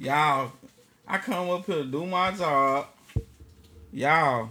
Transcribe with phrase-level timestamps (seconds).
[0.00, 0.50] Y'all,
[1.06, 2.86] I come up here to do my job.
[3.92, 4.48] Y'all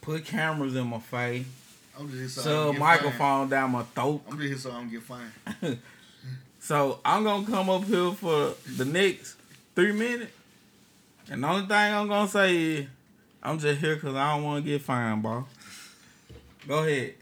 [0.00, 1.44] put cameras in my face.
[1.98, 4.22] I'm just here so I Shove don't get microphone down my throat.
[4.24, 4.32] fined.
[4.32, 5.78] I'm just here so I don't get fined.
[6.60, 9.36] So I'm gonna come up here for the next
[9.74, 10.32] three minutes.
[11.30, 12.86] And the only thing I'm gonna say is
[13.42, 15.44] I'm just here because I don't want to get fined, bro.
[16.66, 17.16] Go ahead.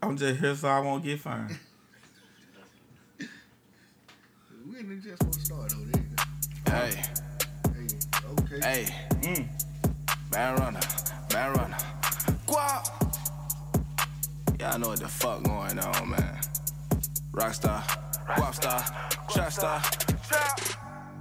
[0.00, 1.58] I'm just here so I won't get fined.
[4.88, 6.00] We just gonna start though.
[6.64, 7.02] There Hey.
[7.74, 7.86] Hey,
[8.30, 8.60] okay.
[8.62, 9.48] hey, Mm.
[10.32, 10.80] man runner,
[11.34, 11.76] man runner.
[12.46, 12.88] Guap.
[14.58, 16.38] Y'all know what the fuck going on, man.
[17.32, 17.82] Rockstar,
[18.26, 18.82] guap star,
[19.30, 19.82] trap star.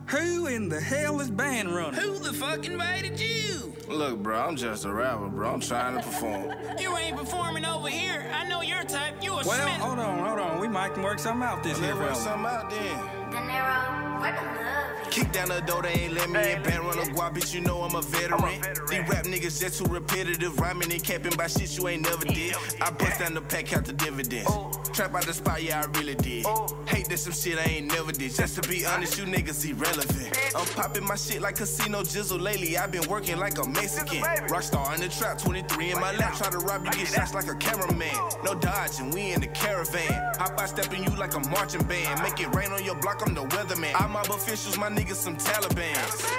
[0.08, 2.00] Who in the hell is band running?
[2.00, 3.74] Who the fuck invited you?
[3.90, 5.52] Look, bro, I'm just a rapper, bro.
[5.52, 6.54] I'm trying to perform.
[6.80, 8.32] You ain't performing over here.
[8.34, 9.22] I know your type.
[9.22, 9.82] You a Well, Smith.
[9.82, 10.60] hold on, hold on.
[10.62, 13.19] We might can work something out this here, Let's work something out then.
[13.32, 15.14] De Niro, where the love is?
[15.14, 16.62] Kick down the door, they ain't let me in.
[16.64, 18.62] Band runner, guap, bitch, you know I'm a veteran.
[18.90, 22.56] These rap niggas just too repetitive, rhyming and capping by shit you ain't never did.
[22.82, 24.48] I bust down the pack, count the dividends.
[24.50, 24.72] Oh.
[24.94, 26.46] Trap out the spot, yeah, I really did.
[26.48, 26.68] Oh.
[26.88, 28.34] Hate that some shit I ain't never did.
[28.34, 30.38] Just to be honest, you niggas irrelevant.
[30.56, 32.78] I'm popping my shit like casino jizzle lately.
[32.78, 34.22] i been working like a Mexican.
[34.50, 36.36] Rockstar in the trap, 23 in my lap.
[36.38, 38.14] Try to rob you, get shots like a cameraman.
[38.44, 40.12] No dodging, we in the caravan.
[40.38, 42.22] Hop out stepping you like a marching band.
[42.22, 44.00] Make it rain on your block, I'm the weatherman.
[44.00, 46.26] All mob officials, my niggas some Talibans.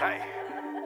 [0.00, 0.22] Hey,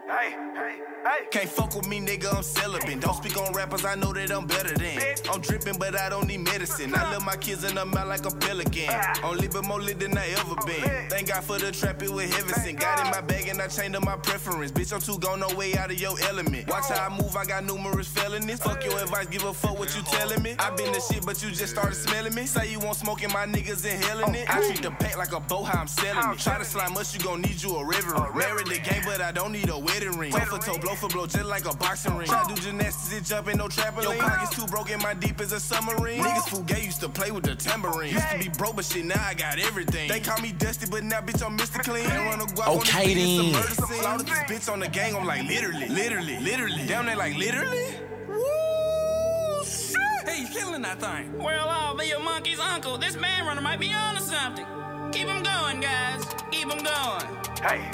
[0.07, 1.27] hey, hey, hey.
[1.31, 3.01] Can't fuck with me, nigga, I'm celibate.
[3.01, 4.99] Don't speak on rappers, I know that I'm better than.
[5.31, 6.95] I'm dripping, but I don't need medicine.
[6.95, 8.95] I love my kids in the mouth like a pelican.
[9.23, 11.09] Only bit more lit than I ever been.
[11.09, 12.81] Thank God for the trap, it was heaven sent.
[12.81, 14.73] Got in my bag and I changed up my preference.
[14.73, 16.69] Bitch, I'm too gone, no way out of your element.
[16.69, 18.61] Watch how I move, I got numerous felonies.
[18.61, 20.55] Fuck your advice, give a fuck what you telling me.
[20.59, 22.47] I been the shit, but you just started smelling me.
[22.47, 24.49] Say you want smoking, my niggas inhaling it.
[24.55, 26.39] I treat the pack like a bow, how I'm selling it.
[26.39, 28.35] Try to slime us, you gon' need you a reverend.
[28.37, 30.33] Married the game, but I don't need a wedding ring.
[30.33, 32.27] Toe for toe, blow for blow, just like a boxing ring.
[32.27, 34.03] Try do gymnastics and jump in no trampoline.
[34.03, 36.23] Your pockets too broken, my deep as a submarine.
[36.23, 38.13] Niggas fool gay used to play with the tambourine.
[38.13, 40.09] Used to be broke, but shit, now I got everything.
[40.09, 41.83] They call me Dusty, but now bitch, I'm Mr.
[41.83, 42.05] Clean.
[42.05, 43.53] Ain't run a Okay, this beat, it's a then.
[43.53, 44.01] murder scene.
[44.01, 46.87] Slaughter this bitch on the gang, I'm like literally, literally, literally.
[46.87, 47.85] Down there like literally.
[48.29, 49.97] Woo, shit.
[50.27, 51.37] Hey, he's killing that thing.
[51.39, 52.99] Well, I'll be your monkey's uncle.
[52.99, 54.67] This man runner might be onto something.
[55.13, 56.25] Keep him going, guys.
[56.51, 57.27] Keep him going.
[57.63, 57.91] Hey,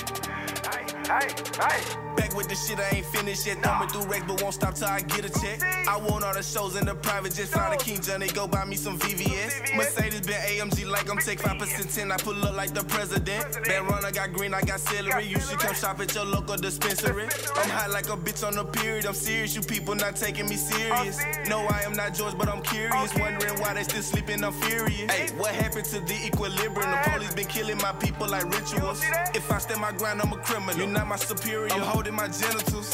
[0.71, 1.29] hey, hey,
[1.59, 2.11] hey.
[2.17, 3.63] Back with the shit, I ain't finished yet.
[3.63, 5.63] Thumbing through Rex, but won't stop till I get a check.
[5.89, 7.49] I want all the shows in the private jet.
[7.49, 9.77] Fly a King Johnny, go buy me some VVS.
[9.77, 12.13] Mercedes been AMG like I'm take 5% 10.
[12.13, 13.45] I pull up like the president.
[13.65, 15.27] Bad runner got green, I got celery.
[15.27, 17.29] You should come shop at your local dispensary.
[17.57, 19.07] I'm hot like a bitch on the period.
[19.07, 21.19] I'm serious, you people not taking me serious.
[21.49, 23.15] No, I am not George, but I'm curious.
[23.15, 25.11] Wondering why they still sleeping, I'm furious.
[25.11, 26.91] Hey, what happened to the equilibrium?
[26.91, 29.03] The police been killing my people like rituals.
[29.35, 31.00] If I stand my ground, I'm a criminal.
[31.01, 31.73] You're my superior.
[31.73, 32.93] I'm holding my genitals.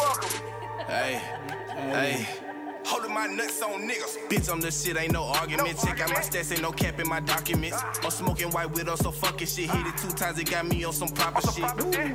[0.87, 1.21] Hey,
[1.67, 2.46] hey.
[2.87, 4.17] Holding my nuts on niggas.
[4.29, 5.77] Bitch, I'm the shit, ain't no argument.
[5.85, 7.83] Check out my stats, ain't no cap in my documents.
[8.05, 9.69] I'm smoking white widow, so fucking shit.
[9.71, 11.65] Hit it two times, it got me on some proper shit.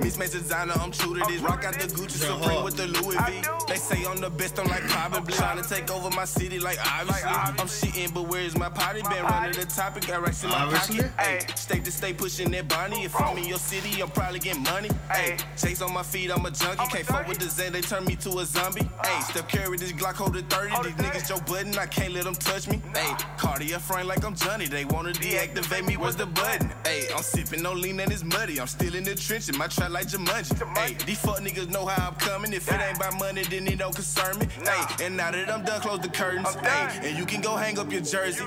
[0.02, 1.42] Miss Mismatch designer, I'm true to this.
[1.42, 3.42] Rock out the Gucci Supreme with the Louis V.
[3.68, 5.34] They say I'm the best, I'm like probably.
[5.34, 7.30] Trying to take over my city, like obviously.
[7.30, 9.02] I'm shitting, but where's my potty?
[9.02, 10.98] Been running the topic, got racks in my Obviously.
[11.04, 11.12] pocket.
[11.18, 13.04] Ay, state to state pushing that Bonnie.
[13.04, 14.90] If I'm in your city, I'm probably getting money.
[15.12, 16.88] Hey, chase on my feet, I'm a junkie.
[16.88, 18.88] Can't fuck with the Zen, they turn me to a zombie.
[19.04, 20.61] Hey, step carry this Glock holder 30.
[20.62, 22.82] These niggas Joe Budden, I can't let them touch me.
[22.94, 24.68] Hey, Cartier frame like I'm Johnny.
[24.68, 26.72] They wanna deactivate me, where's the button?
[26.86, 28.60] Hey, I'm sipping no lean and it's muddy.
[28.60, 30.78] I'm still in the trenches, my trap like Jumanji.
[30.78, 32.54] Hey, these fuck niggas know how I'm coming.
[32.54, 34.48] If it ain't about money, then it don't concern me.
[34.64, 36.54] Hey, and now that I'm done, close the curtains.
[36.56, 38.46] Hey, and you can go hang up your jersey.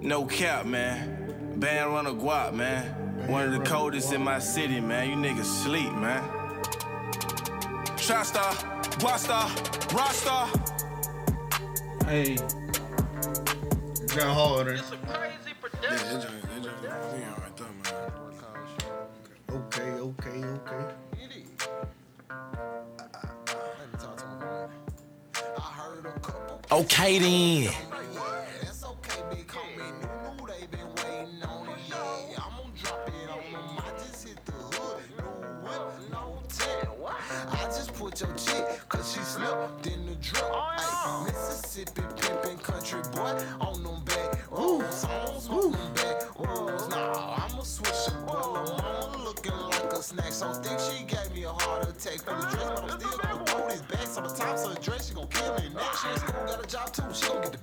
[0.00, 1.54] No cap, man.
[1.56, 3.28] Band run a guap, man.
[3.28, 5.10] One of the coldest in my city, man.
[5.10, 6.22] You niggas sleep, man.
[7.98, 9.48] Trap star, guap star,
[9.94, 10.46] rock star.
[12.04, 12.36] Hey,
[14.08, 14.74] John Harder.
[14.74, 16.30] It's a crazy production.
[19.50, 20.94] Okay, okay, okay.
[25.56, 26.60] I heard a couple.
[26.70, 27.89] Okay then.
[38.10, 40.42] Put your chick, cause she slipped in the drip.
[40.42, 45.04] Oh, Ay, Mississippi pimpin' country boy on them back roads.
[45.04, 46.88] I don't them back roads.
[46.88, 48.34] Nah, I'ma a switcher, boy.
[48.34, 50.32] Mama looking like a snack.
[50.32, 53.44] So think she gave me a heart attack for the dress, but I'm still gonna
[53.46, 54.06] throw this back.
[54.08, 56.02] Sometimes her dress, she gon' kill me next.
[56.02, 57.58] She in school, got a job too, she gon' get the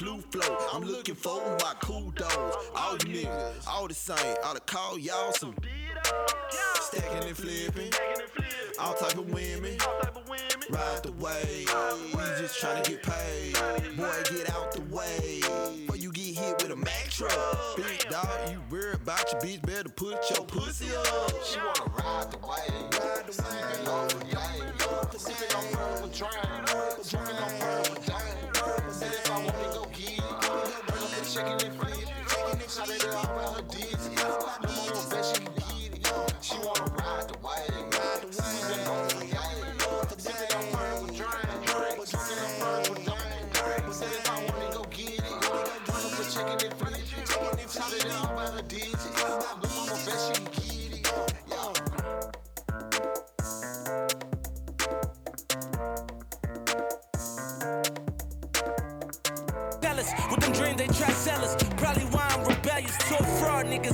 [0.00, 0.56] flu flow.
[0.72, 2.56] I'm looking for my cool dogs.
[2.74, 4.36] All you niggas, all the same.
[4.42, 5.54] I'll call y'all some
[6.80, 7.92] stacking and flipping.
[8.78, 9.76] All type of women.
[10.70, 11.66] Ride the way.
[12.14, 13.49] We just tryna get paid.
[17.30, 17.76] With a Mack truck.
[17.76, 19.62] Big dog, you worried about your bitch.
[19.66, 21.32] Better put your pussy up.
[21.44, 22.90] She wanna ride the wave.
[22.92, 23.88] Ride the wave.
[23.88, 25.18] on the game.
[25.18, 26.30] Sipping on her with drain.
[27.10, 28.92] Drinking on her with dime.
[28.92, 30.40] Said if I wanna go get it,
[30.86, 32.70] bring up the chicken and flip.
[32.70, 34.10] Shout it out by her digits.
[34.16, 34.28] No
[34.86, 36.34] more bet she can get it.
[36.40, 37.84] She wanna ride the wave.
[37.94, 38.88] Ride the wave.
[38.88, 39.64] on the game.
[40.18, 41.58] Sipping on her with drain.
[41.66, 43.92] Drinking on her with dime.
[43.92, 46.89] Said if I wanna go get it, bring up the chicken and flip.
[49.30, 49.69] Digits.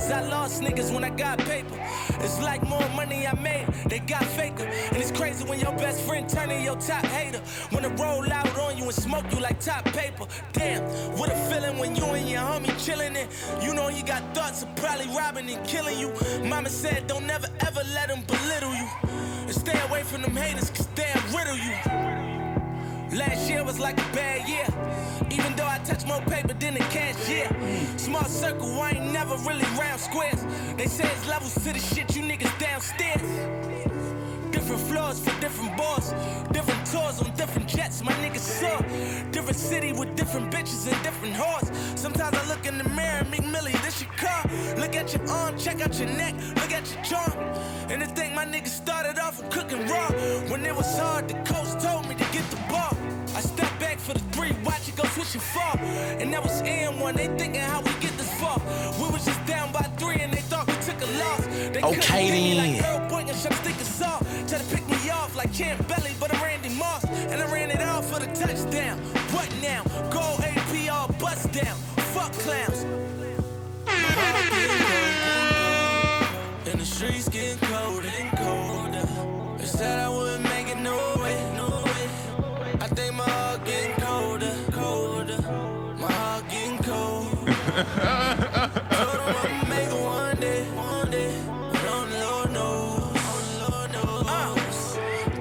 [0.07, 0.25] Niggas.
[0.25, 1.75] I lost niggas when I got paper.
[2.19, 4.63] It's like more money I made, they got faker.
[4.63, 7.41] And it's crazy when your best friend turning your top hater.
[7.71, 10.25] Wanna roll out on you and smoke you like top paper.
[10.53, 10.83] Damn,
[11.17, 13.27] what a feeling when you and your homie chilling it.
[13.61, 16.13] You know you got thoughts of probably robbing and killing you.
[16.43, 18.87] Mama said don't never ever let them belittle you.
[19.03, 22.26] And stay away from them haters, cause they'll riddle you.
[23.17, 24.67] Last year was like a bad year.
[25.31, 27.49] Even though I touched more paper than the cashier.
[27.97, 30.45] Small circle, I ain't never really round squares.
[30.77, 33.21] They say it's levels to the shit, you niggas downstairs.
[34.51, 36.13] Different floors for different boys.
[36.51, 38.77] Different tours on different jets, my niggas saw.
[39.31, 41.97] Different city with different bitches and different whores.
[41.97, 44.43] Sometimes I look in the mirror, Meek Millie, this your car.
[44.77, 47.31] Look at your arm, check out your neck, look at your jaw.
[47.89, 50.09] And to think my niggas started off with cooking raw.
[50.51, 52.26] When it was hard, the coach told me to
[54.53, 55.77] back for the three, watch it go switch and fall.
[56.19, 58.59] And that was M1, they thinking how we get this far.
[58.99, 61.45] We was just down by three and they thought we took a loss.
[61.45, 63.01] They Okay, me like then.
[63.01, 64.21] Earl Boynton, shut stick us off.
[64.47, 67.03] Try to pick me off like Champ Bailey, but I'm Randy Moss.
[67.05, 68.99] And I ran it off for the touchdown.
[69.33, 69.83] What now?
[70.11, 71.75] Go AP all bust down.
[72.13, 72.85] Fuck clowns.
[76.69, 79.57] And the streets getting colder and colder.
[79.57, 80.56] They said I wouldn't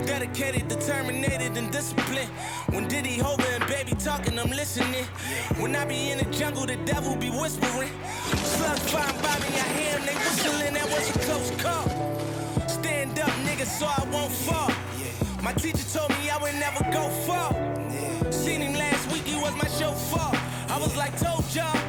[0.04, 2.28] Dedicated, determined, and disciplined.
[2.68, 5.06] When Diddy, Hova, and Baby talking, I'm listening.
[5.58, 7.90] When I be in the jungle, the devil be whispering.
[8.44, 10.74] Slugs find Bobby, I hear him, they whistling.
[10.74, 11.88] That was a close call.
[12.68, 14.70] Stand up, nigga, so I won't fall.
[15.42, 17.54] My teacher told me I would never go far.
[18.30, 20.38] Seen him last week, he was my chauffeur.
[20.68, 21.86] I was like, told y'all.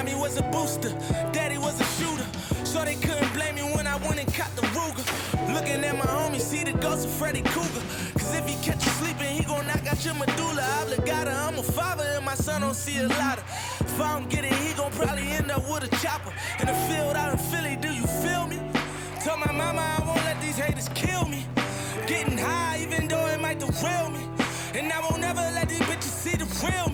[0.00, 0.88] Mommy was a booster,
[1.30, 2.24] daddy was a shooter.
[2.64, 5.04] So they couldn't blame me when I went and caught the Ruger.
[5.52, 7.84] Looking at my homie, see the ghost of Freddy Krueger.
[8.14, 11.32] Cause if he catch you sleeping, he gon' knock out your medulla oblongata.
[11.32, 13.44] I'm a father and my son don't see a lot of.
[13.80, 16.32] If I don't get it, he gon' probably end up with a chopper.
[16.60, 18.58] In the field out in Philly, do you feel me?
[19.22, 21.44] Told my mama I won't let these haters kill me.
[22.06, 24.24] Getting high, even though it might derail me.
[24.72, 26.89] And I won't ever let these bitches see the real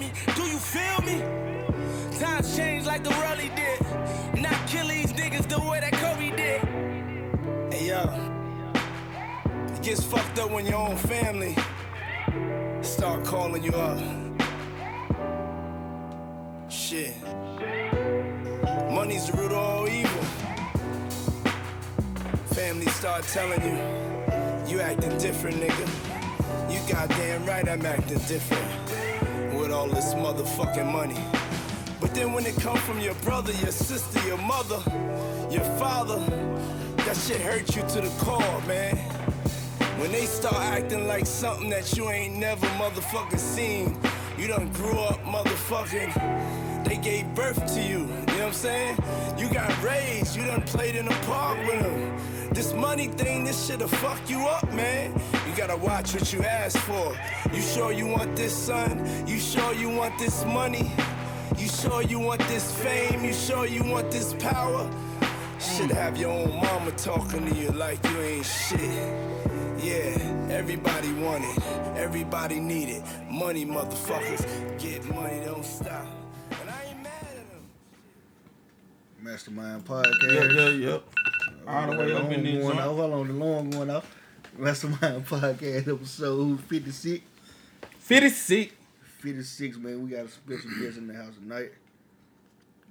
[9.87, 11.55] gets fucked up when your own family
[12.83, 13.97] start calling you up.
[16.69, 17.15] Shit.
[18.91, 20.25] Money's the root of all evil.
[22.47, 23.79] Family start telling you,
[24.67, 25.87] you acting different, nigga.
[26.69, 28.67] You goddamn right I'm acting different
[29.57, 31.23] with all this motherfucking money.
[32.01, 34.83] But then when it come from your brother, your sister, your mother,
[35.49, 36.19] your father,
[37.05, 39.16] that shit hurt you to the core, man.
[39.99, 43.99] When they start acting like something that you ain't never motherfucking seen,
[44.37, 46.85] you done grew up motherfucking.
[46.85, 48.99] They gave birth to you, you know what I'm saying?
[49.39, 52.53] You got raised, you done played in the park with them.
[52.53, 55.19] This money thing, this shit'll fuck you up, man.
[55.49, 57.17] You gotta watch what you ask for.
[57.55, 59.27] You sure you want this, son?
[59.27, 60.93] You sure you want this money?
[61.57, 63.25] You sure you want this fame?
[63.25, 64.91] You sure you want this power?
[65.59, 69.36] Should have your own mama talking to you like you ain't shit.
[69.79, 71.63] Yeah, everybody want it,
[71.97, 73.03] everybody need it.
[73.31, 74.45] Money, motherfuckers,
[74.81, 76.07] get money, don't stop.
[76.61, 77.27] And I ain't mad
[79.21, 80.33] Mastermind Podcast.
[80.33, 81.05] Yep, yep, yep.
[81.67, 82.81] Uh, All the way up in Alarm this going joint.
[82.81, 84.17] Hold on, the alarm going off.
[84.57, 87.25] Mastermind Podcast episode 56.
[87.99, 88.73] 56.
[89.19, 90.03] 56, man.
[90.05, 91.73] We got a special guest in the house tonight.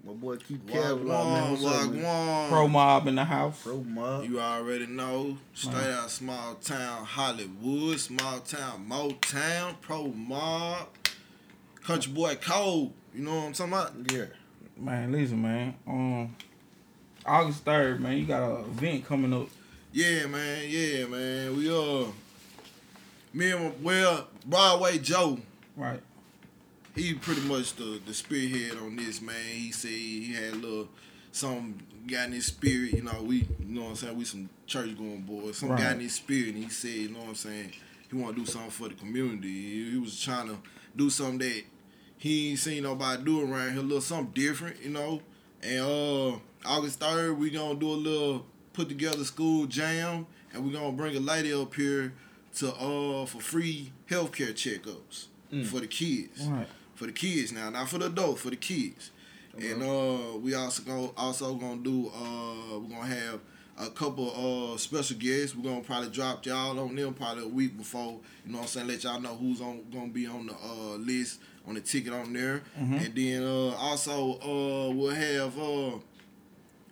[0.06, 1.52] My boy keep Wagwan, Cavill, man.
[1.52, 2.04] What's up, man?
[2.04, 2.50] Wagwan.
[2.50, 3.64] Pro mob in the house.
[3.64, 4.26] Pro mob.
[4.26, 5.38] You already know.
[5.56, 10.90] Straight out small town Hollywood, small town Motown, pro mob,
[11.84, 12.94] country boy Cole.
[13.16, 14.12] You know what I'm talking about?
[14.12, 14.26] Yeah.
[14.78, 15.74] Man, listen, man.
[15.88, 16.36] Um,
[17.26, 18.18] August third, man.
[18.18, 19.48] You got an event coming up.
[19.92, 20.66] Yeah, man.
[20.68, 21.58] Yeah, man.
[21.58, 22.06] We uh,
[23.34, 25.40] me and well Broadway Joe.
[25.76, 26.02] Right.
[26.96, 29.36] He pretty much the the spearhead on this, man.
[29.52, 30.88] He said he had a little
[31.32, 31.76] some
[32.08, 32.94] got in his spirit.
[32.94, 34.18] You know, we you know what I'm saying.
[34.18, 35.58] We some church going boys.
[35.58, 35.80] Some Right.
[35.80, 37.72] got in his spirit, and he said, you know what I'm saying.
[38.10, 39.50] He want to do something for the community.
[39.50, 40.58] He, he was trying to
[40.96, 41.64] do something that
[42.18, 43.80] he ain't seen nobody do around here.
[43.80, 45.22] A little something different, you know.
[45.62, 50.72] And uh, August third, we gonna do a little put together school jam, and we
[50.72, 52.14] gonna bring a lady up here
[52.56, 55.64] to uh for free healthcare checkups Mm.
[55.68, 56.42] for the kids.
[56.48, 56.66] Right.
[56.96, 59.12] For the kids now, not for the adults, for the kids.
[59.58, 63.40] And uh, we also gonna also gonna do uh, we're gonna have
[63.78, 65.56] a couple of uh special guests.
[65.56, 68.20] We're gonna probably drop y'all on them probably a week before.
[68.46, 68.88] You know what I'm saying?
[68.88, 72.34] Let y'all know who's on gonna be on the uh list on the ticket on
[72.34, 72.64] there.
[72.78, 73.06] Mhm.
[73.06, 75.98] And then uh also uh we'll have uh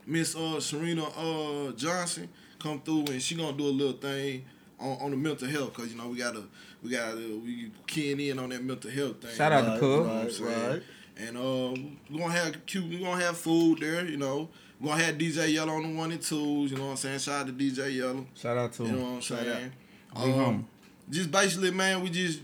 [0.06, 2.30] Miss uh Serena uh Johnson
[2.60, 4.44] come through and she gonna do a little thing
[4.84, 6.44] on, on the mental health because you know we gotta
[6.84, 9.36] we gotta we keying in on that mental health thing.
[9.36, 10.06] Shout out to You know Cub.
[10.08, 10.84] what I'm Right, right.
[11.16, 12.86] And uh, we're gonna have cute.
[12.90, 14.06] We're gonna have food there.
[14.06, 14.50] You know,
[14.80, 16.72] we're gonna have DJ Yellow on the one and twos.
[16.72, 17.20] You know what I'm saying?
[17.20, 18.26] Shout out to DJ Yellow.
[18.36, 19.72] Shout out to You know what I'm Shout saying?
[20.16, 20.48] Big homie.
[20.48, 20.68] Um,
[21.10, 22.40] just basically, man, we just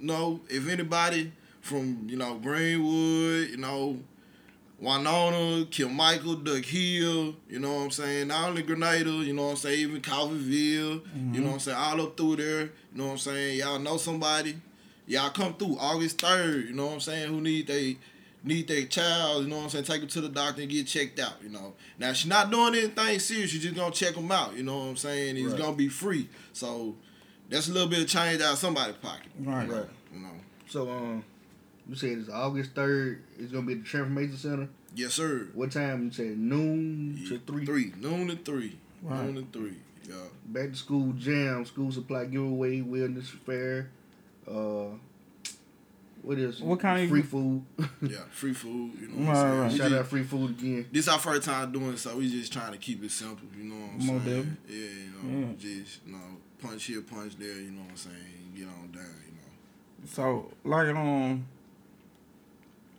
[0.00, 3.98] you know if anybody from you know Greenwood, you know
[4.84, 8.28] Winona, Kilmichael, Duck Hill, you know what I'm saying?
[8.28, 11.78] Not only Grenada, you know what I'm saying, even Coffeeville, you know what I'm saying,
[11.78, 13.58] all up through there, you know what I'm saying?
[13.60, 14.56] Y'all know somebody,
[15.06, 17.96] y'all come through August 3rd, you know what I'm saying, who need they
[18.42, 20.86] need their child, you know what I'm saying, take them to the doctor and get
[20.86, 21.72] checked out, you know.
[21.98, 24.84] Now she's not doing anything serious, you just gonna check them out, you know what
[24.90, 25.38] I'm saying?
[25.38, 25.58] It's Right.
[25.62, 26.28] gonna be free.
[26.52, 26.94] So
[27.48, 29.30] that's a little bit of change out of somebody's pocket.
[29.40, 29.66] Right.
[29.68, 29.86] Right.
[30.12, 30.28] You know.
[30.68, 31.24] So, um,
[31.88, 33.18] you said it's August 3rd.
[33.38, 34.68] It's going to be at the Transformation Center.
[34.94, 35.48] Yes, sir.
[35.54, 36.04] What time?
[36.04, 37.66] You said noon to 3.
[37.66, 37.92] Three.
[38.00, 38.76] Noon to three.
[39.02, 39.24] Right.
[39.24, 39.76] Noon to three.
[40.08, 40.14] Yeah.
[40.46, 43.90] Back to school jam, school supply giveaway, wellness fair.
[44.48, 44.96] Uh,
[46.22, 47.62] what is What kind of- free food?
[48.02, 48.18] Yeah.
[48.30, 48.92] Free food.
[49.00, 49.60] You know what Right, I'm saying?
[49.60, 49.70] right.
[49.72, 50.86] Shout just- out free food again.
[50.92, 53.46] This our first time doing so we just trying to keep it simple.
[53.58, 54.56] You know what I'm Most saying?
[54.68, 55.54] Yeah, you know, Yeah.
[55.58, 56.18] just you know,
[56.62, 57.60] punch here, punch there.
[57.60, 58.16] You know what I'm saying?
[58.56, 59.02] Get on down.
[59.26, 60.06] You know.
[60.06, 61.46] So, like, um,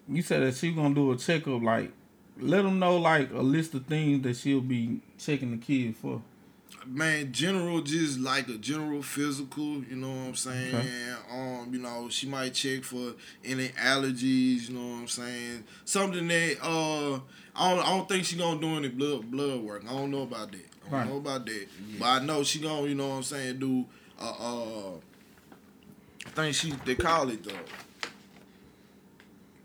[0.08, 1.62] you said that she gonna do a checkup.
[1.62, 1.92] Like,
[2.40, 6.22] let them know like a list of things that she'll be checking the kid for.
[6.86, 10.76] Man, general, just like a general physical, you know what I'm saying?
[10.76, 11.14] Okay.
[11.32, 15.64] Um, you know, she might check for any allergies, you know what I'm saying?
[15.84, 17.20] Something that uh
[17.56, 19.84] I don't, I don't think she gonna do any blood blood work.
[19.88, 20.60] I don't know about that.
[20.60, 21.10] I don't Right.
[21.10, 21.68] know about that.
[22.00, 23.86] But I know she gonna, you know what I'm saying, do
[24.22, 24.90] uh uh
[26.28, 27.54] I think she they call it the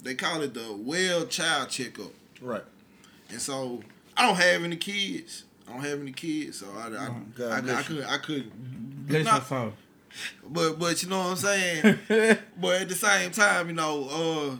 [0.02, 2.12] they call it the well child checkup.
[2.40, 2.64] Right.
[3.30, 3.82] And so
[4.16, 5.44] I don't have any kids.
[5.68, 7.96] I don't have any kids, so I, I, God I, I, bless you.
[7.96, 9.34] could I could Bless Nah.
[9.36, 9.72] your soul.
[10.48, 11.98] but but you know what I'm saying.
[12.60, 14.56] but at the same time, you know, uh,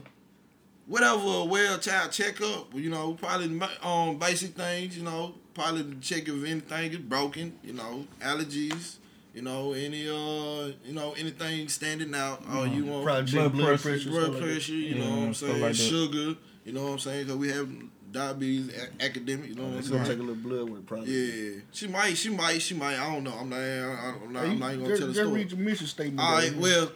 [0.86, 5.82] whatever a well child checkup, you know, probably on um basic things, you know, probably
[5.84, 8.96] to check if anything is broken, you know, allergies,
[9.34, 12.42] you know, any uh, you know, anything standing out.
[12.48, 14.10] Oh, you want Probably check Blood blood, pressure, pressure.
[14.10, 14.52] blood stuff like that.
[14.52, 17.38] pressure, you Yeah, know what I'm saying, like sugar, you know what I'm saying, because
[17.38, 17.68] we have
[18.12, 20.04] diabetes, a- academic, you know what I'm saying.
[20.04, 21.12] take a little blood with it, probably.
[21.12, 22.98] Yeah, she might, she might, she might.
[22.98, 23.32] I don't know.
[23.38, 23.58] I'm not.
[23.58, 25.40] I'm not, Hey, I'm not even gonna just, tell the just story.
[25.42, 26.20] read your mission statement.
[26.20, 26.52] All right.
[26.52, 26.60] though.
[26.60, 26.92] Well,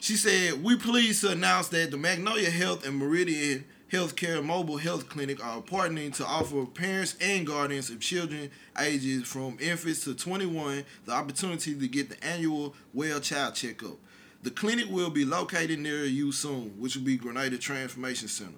[0.00, 5.08] she said we pleased to announce that the Magnolia Health and Meridian Healthcare Mobile Health
[5.08, 10.84] Clinic are partnering to offer parents and guardians of children ages from infants to 21
[11.06, 13.96] the opportunity to get the annual Well Child Checkup.
[14.44, 18.52] The clinic will be located near you soon, which will be Grenada Transformation Center.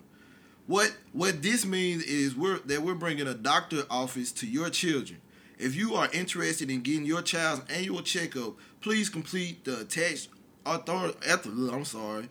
[0.66, 5.22] What what this means is we're that we're bringing a doctor office to your children.
[5.58, 10.28] If you are interested in getting your child's annual checkup, please complete the attached
[10.66, 11.14] author,
[11.72, 12.28] I'm sorry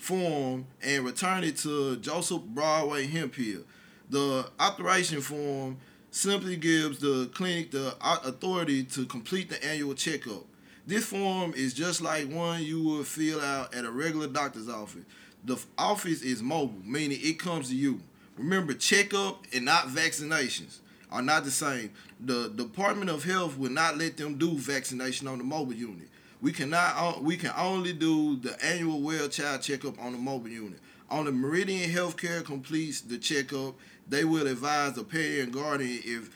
[0.00, 3.60] form and return it to Joseph Broadway Hemphill.
[4.08, 5.76] The authorization form
[6.10, 10.44] simply gives the clinic the authority to complete the annual checkup.
[10.86, 15.04] This form is just like one you would fill out at a regular doctor's office.
[15.44, 18.00] The office is mobile, meaning it comes to you.
[18.38, 20.78] Remember, checkup and not vaccinations
[21.12, 21.90] are not the same.
[22.18, 26.08] The Department of Health will not let them do vaccination on the mobile unit.
[26.42, 27.22] We cannot.
[27.22, 30.78] We can only do the annual well child checkup on the mobile unit.
[31.10, 33.74] On the Meridian Healthcare completes the checkup,
[34.08, 36.30] they will advise the parent and guardian if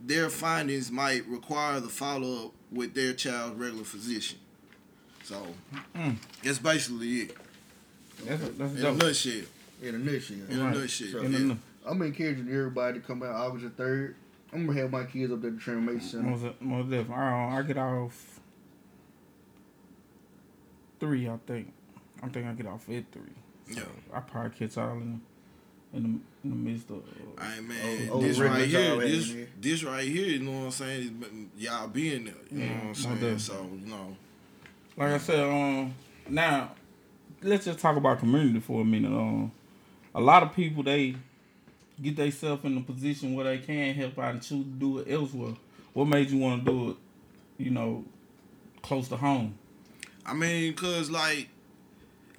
[0.00, 4.38] their findings might require the follow up with their child's regular physician.
[5.22, 5.46] So
[5.94, 6.16] Mm.
[6.42, 7.36] that's basically it.
[8.24, 9.32] That's a, that's In a nutshell.
[9.82, 10.36] In a nutshell.
[10.48, 11.08] In a nutshell.
[11.12, 11.44] So, In a yeah.
[11.46, 14.16] nu- I'm encouraging everybody to come out August the third.
[14.52, 16.22] I'm gonna have my kids up there at the Transformation Center.
[16.30, 17.14] Most, most definitely.
[17.14, 18.35] I, I get off
[21.06, 21.72] three, I think.
[22.22, 23.22] I think I get off at three.
[23.72, 23.84] So Yeah.
[24.16, 25.20] I probably catch all in
[25.92, 27.02] the, in the, in the midst of.
[27.40, 30.70] Hey man, Oh, this right here, this ain't this right here, you know what I'm
[30.72, 31.50] saying?
[31.58, 33.20] Y'all being there, you know what I'm saying?
[33.20, 33.40] doubt.
[33.40, 34.16] So you know,
[34.96, 35.94] Like I said, um,
[36.28, 36.72] now
[37.42, 39.12] let's just talk about community for a minute.
[39.12, 39.52] Um,
[40.14, 41.14] a lot of people they
[42.02, 45.10] get themselves in a position where they can help out and choose to do it
[45.12, 45.54] elsewhere.
[45.92, 46.96] What made you want to do it?
[47.58, 48.04] You know,
[48.82, 49.54] close to home.
[50.26, 51.48] I mean, cause like,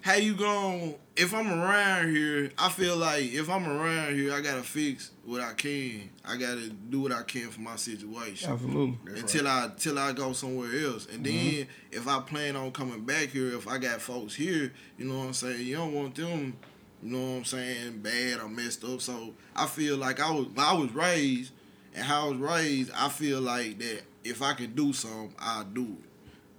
[0.01, 4.39] how you gon' If I'm around here, I feel like if I'm around here, I
[4.41, 6.11] gotta fix what I can.
[6.23, 8.51] I gotta do what I can for my situation.
[8.51, 9.19] Absolutely.
[9.19, 11.07] until I till I go somewhere else.
[11.11, 11.67] And then Mhm.
[11.91, 15.25] if I plan on coming back here, if I got folks here, you know what
[15.25, 16.53] I'm saying, you don't want them,
[17.01, 19.01] you know what I'm saying, bad or messed up.
[19.01, 21.51] So I feel like I was I was raised
[21.95, 25.63] and how I was raised, I feel like that if I can do something, I'll
[25.63, 26.09] do it.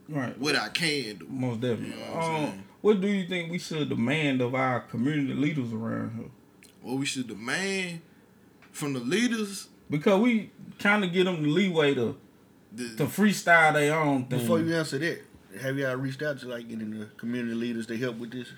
[0.08, 0.38] Right.
[0.38, 1.26] What I can do.
[1.28, 1.88] Most definitely.
[1.88, 5.72] You know what um, what do you think we should demand of our community leaders
[5.72, 6.30] around here?
[6.82, 8.00] What we should demand
[8.70, 12.16] from the leaders Because we kind of get them the leeway to
[12.72, 14.38] the, to freestyle their own thing.
[14.38, 15.22] Before you answer that,
[15.60, 18.48] have y'all reached out to like getting the community leaders to help with this?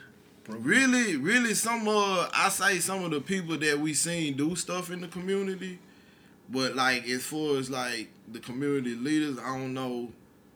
[0.48, 4.90] Really, really, some uh, I say some of the people that we seen do stuff
[4.90, 5.78] in the community,
[6.48, 10.10] but like as far as like the community leaders, I don't know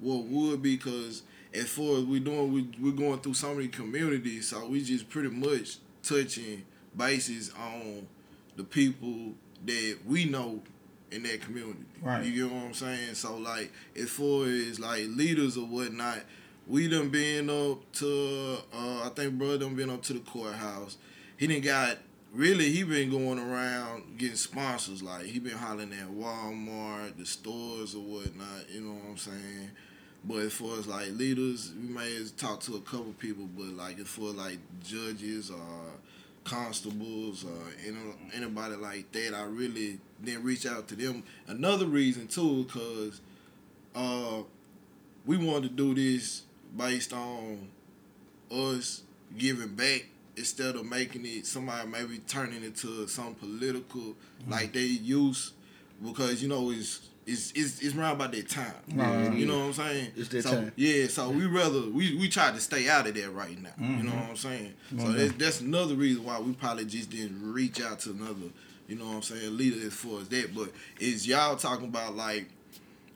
[0.05, 1.23] what would be because
[1.55, 5.09] as far as we doing, we we're going through so many communities, so we just
[5.09, 6.65] pretty much touching
[6.97, 8.07] bases on
[8.57, 9.33] the people
[9.65, 10.61] that we know
[11.11, 11.85] in that community.
[12.03, 12.25] Right.
[12.25, 13.15] You get what I'm saying?
[13.15, 16.21] So like as far as like leaders or whatnot,
[16.67, 20.97] we done been up to uh I think brother done been up to the courthouse.
[21.37, 21.99] He done got
[22.33, 27.95] really he been going around getting sponsors like he been hollering at Walmart, the stores
[27.95, 29.71] or whatnot, you know what I'm saying?
[30.27, 33.99] But as far as like leaders, we may talked to a couple people, but like
[33.99, 35.59] as far as like judges or
[36.45, 37.97] constables or any,
[38.35, 41.25] anybody like that, I really didn't reach out to them.
[41.47, 43.21] Another reason too, cause
[43.95, 44.43] uh,
[45.27, 46.43] we wanted to do this
[46.77, 47.69] based on
[48.51, 49.03] us
[49.37, 50.07] giving back
[50.37, 54.15] instead of making it somebody maybe turning it to some political
[54.49, 55.53] like they use
[56.05, 58.75] because you know it's it's it's, it's around about that time.
[58.89, 60.13] Yeah, it you know what I'm saying?
[60.17, 60.73] It's that so, time.
[60.77, 63.71] Yeah, so we rather we we try to stay out of that right now.
[63.79, 64.21] You know Mhm.
[64.21, 64.75] what I'm saying?
[64.91, 65.17] So Mhm.
[65.17, 68.51] that's that's another reason why we probably just didn't reach out to another,
[68.89, 70.55] you know what I'm saying, leader as far as that.
[70.55, 72.49] But is y'all talking about like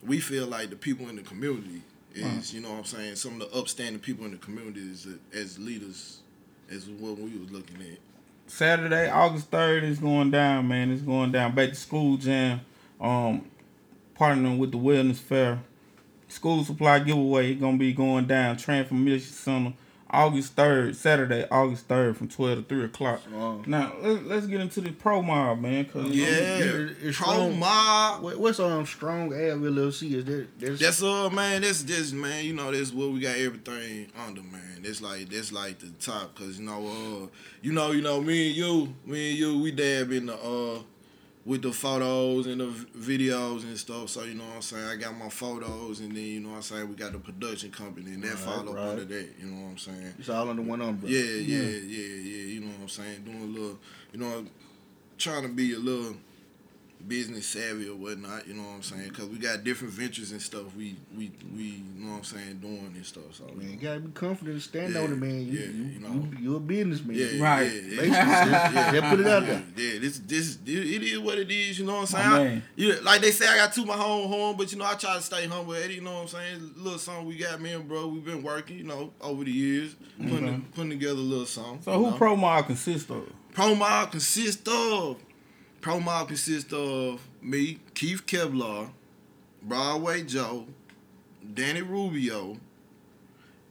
[0.05, 1.81] we feel like the people in the community
[2.15, 2.53] is, Right.
[2.53, 5.59] you know what I'm saying, some of the upstanding people in the community is as
[5.59, 6.19] leaders
[6.71, 7.99] as what we was looking at.
[8.47, 10.89] Saturday, August third is going down, man.
[10.89, 11.53] It's going down.
[11.53, 12.61] Back to school jam.
[12.99, 13.45] Um,
[14.19, 15.59] partnering with the Wellness Fair.
[16.27, 18.55] School supply giveaway gonna be going down.
[18.57, 19.73] Transformation Center,
[20.11, 23.21] August third, Saturday, August third, from twelve to three o'clock.
[23.65, 25.85] Now let's, let's get into the pro mob, man.
[25.85, 27.59] Cause you know, It- it's strong,
[28.21, 30.13] What, what's um strong Ave LLC?
[30.15, 33.35] Is that that's, That's uh man, that's this man, you know, that's what we got
[33.37, 34.83] everything under, man.
[34.83, 36.87] That's like that's like the top, cause you know,
[37.23, 37.27] uh,
[37.63, 40.79] you know, you know, me and you, me and you, we dab in the uh
[41.49, 44.09] with the photos and the videos and stuff.
[44.09, 44.85] So you know what I'm saying.
[44.87, 46.87] I got my photos, and then you know what I'm saying.
[46.87, 48.89] We got the production company, and that Right, follow right.
[48.89, 49.29] under that.
[49.41, 50.13] You know what I'm saying.
[50.19, 51.11] It's all under one umbrella.
[51.11, 53.23] Yeah, yeah, yeah, yeah, You know what I'm saying?
[53.23, 53.79] Doing a little,
[54.13, 54.45] you know,
[55.17, 56.15] trying to be a little
[57.07, 58.47] business savvy or whatnot.
[58.47, 59.09] You know what I'm saying?
[59.09, 60.75] Because we got different ventures and stuff.
[60.75, 63.23] We we we, you know what I'm saying, doing and stuff.
[63.33, 65.41] So Man, you gotta be confident and stand Yeah, on it, man.
[65.45, 66.09] You, yeah, you, you know.
[66.13, 67.15] you, you're a businessman.
[67.15, 67.63] Yeah, Right.
[67.63, 68.11] Yeah, yeah, Basically,
[68.51, 69.63] yeah, yeah, put it out there.
[69.77, 71.79] Yeah, this this it, it is what it is.
[71.79, 72.57] You know what I'm saying?
[72.57, 74.93] I- yeah, like they say, I got to my home home, but you know I
[74.95, 75.73] try to stay humble.
[75.73, 76.71] Eddie, you know what I'm saying?
[76.75, 79.95] little song we got, me and bro, we've been working, you know, over the years,
[80.19, 80.61] putting Okay.
[80.75, 81.79] putting together a little song.
[81.81, 82.17] So who know?
[82.17, 83.23] pro mob consists of?
[83.53, 85.17] Pro Mob consists of
[85.81, 88.89] Pro Mob consists of me, Keith Kevlar,
[89.63, 90.67] Broadway Joe,
[91.53, 92.57] Danny Rubio.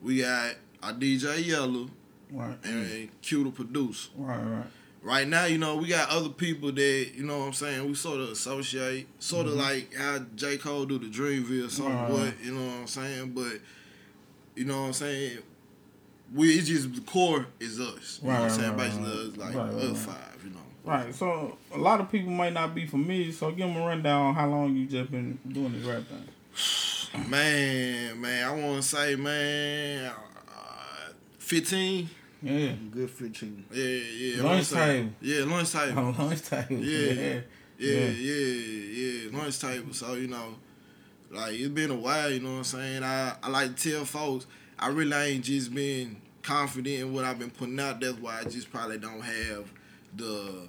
[0.03, 1.91] We got our DJ Yellow
[2.31, 2.57] Right.
[2.65, 4.09] and Q the producer.
[4.17, 4.67] Right, right.
[5.03, 7.95] right now, you know, we got other people that, you know what I'm saying, we
[7.95, 9.57] sort of associate, sort of Mhm.
[9.57, 10.57] like how J.
[10.59, 12.35] Cole do the Dreamville somewhat, Right.
[12.43, 13.33] you know what I'm saying?
[13.33, 13.61] But,
[14.57, 15.39] you know what I'm saying?
[16.35, 18.19] We, it's just the core is us.
[18.23, 18.69] You know what I'm Right, saying?
[18.71, 19.17] right, Basically, right.
[19.33, 20.15] us, like, Right, right, us right.
[20.17, 20.58] five, you know.
[20.89, 21.15] Right.
[21.15, 23.31] So a lot of people might not be familiar.
[23.33, 26.25] So give them a rundown on how long you just been doing this rap thing.
[27.31, 30.13] Man, man, I want to say, man,
[30.49, 32.09] uh, 15.
[32.43, 32.73] Yeah.
[32.91, 33.65] Good 15.
[33.73, 34.35] Yeah, yeah.
[34.35, 35.13] I Lunch wanna say- table.
[35.21, 36.15] Yeah, lunch table.
[36.19, 36.77] Oh, lunch table.
[36.77, 37.41] Yeah, Yeah.
[37.79, 38.09] yeah, Yeah.
[38.11, 39.93] yeah, yeah, Lunch table.
[39.95, 40.55] So you know,
[41.31, 42.31] like it's been a while.
[42.31, 43.03] You know what I'm saying?
[43.03, 44.47] I I like to tell folks
[44.79, 48.01] I really ain't just been confident in what I've been putting out.
[48.01, 49.73] That's why I just probably don't have
[50.15, 50.69] the.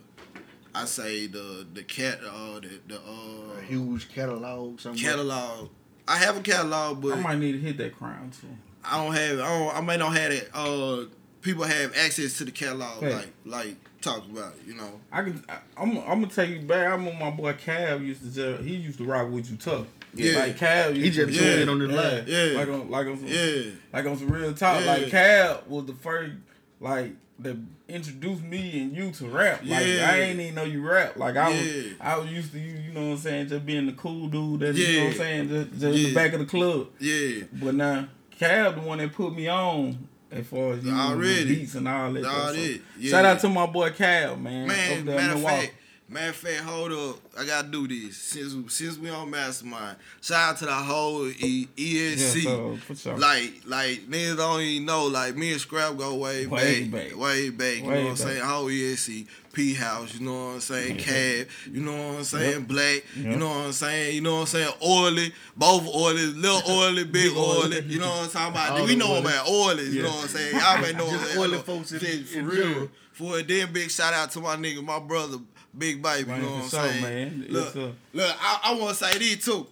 [0.76, 4.80] I say the the cat uh the the uh A huge catalog.
[4.80, 5.70] Something catalog.
[6.08, 8.48] I have a catalog, but I might need to hit that crown too.
[8.84, 9.40] I don't have.
[9.40, 10.50] I, don't, I may not have it.
[10.54, 11.04] Uh,
[11.42, 13.14] people have access to the catalog, Hey.
[13.14, 14.62] like like talk about it.
[14.68, 15.00] You know.
[15.12, 15.44] I can.
[15.50, 15.98] I, I'm.
[15.98, 16.88] I'm gonna take you back.
[16.88, 18.32] I remember my boy Cav used to.
[18.32, 19.86] Just, he used to rock with you tough.
[20.16, 20.40] Yeah.
[20.40, 20.96] Like Cav.
[20.96, 22.28] He just to, tuned in on the live.
[22.28, 22.58] Yeah.
[22.58, 23.62] Like on like on some, Yeah.
[23.94, 24.82] like on some real talk.
[24.82, 24.92] Yeah.
[24.94, 26.34] Like Cav was the first
[26.80, 27.58] like that
[27.90, 29.62] introduced me and you to rap.
[29.64, 30.10] Like Yeah.
[30.12, 31.18] I ain't even know you rap.
[31.18, 32.78] Like I was I was used to you.
[32.78, 33.48] You know what I'm saying?
[33.48, 34.62] Just being the cool dude.
[34.62, 35.50] That you know what I'm saying?
[35.50, 36.88] Just, just in the back of the club.
[37.00, 37.44] Yeah.
[37.54, 38.08] But now
[38.40, 40.08] Cav the one that put me on.
[40.32, 41.56] As far as you know, Already.
[41.56, 42.24] beats and all that.
[42.24, 42.50] All.
[42.50, 43.10] So, yeah.
[43.10, 44.68] Shout out to my boy Cav, man.
[44.68, 45.74] Man, matter of fact,
[46.10, 47.18] matter of fact, hold up.
[47.38, 49.98] I gotta do this since since we on Mastermind.
[50.22, 52.44] Shout out to the whole e- ESC.
[52.44, 53.16] Yeah, so.
[53.16, 55.06] Like like niggas don't even know.
[55.08, 57.18] Like me and Scrap go way, Way back, back.
[57.18, 57.78] way back.
[57.78, 58.42] You Way know what I'm saying?
[58.44, 60.16] Whole ESC, P House.
[60.16, 60.98] You know what I'm saying?
[60.98, 61.48] Cab.
[61.72, 62.60] You know what I'm saying?
[62.60, 62.68] Yep.
[62.68, 63.04] Black.
[63.16, 64.16] You know what I'm saying?
[64.16, 64.74] You know what I'm saying?
[64.86, 67.78] Oily, both oily, little oily, big oily.
[67.78, 67.82] oily.
[67.82, 68.80] You know what I'm talking about?
[68.80, 69.20] All we know oily.
[69.22, 69.92] about oilies.
[69.92, 70.04] You Yeah.
[70.04, 70.56] know what I'm saying?
[70.56, 72.90] Y'all may know Just oily folks for real.
[73.14, 75.40] For a damn big shout out to my nigga, my brother,
[75.78, 76.28] Big Baby.
[76.28, 77.02] Man, you know what I'm for sure, saying?
[77.04, 77.46] man.
[77.50, 79.68] Look, a- look, I, I want to say this too.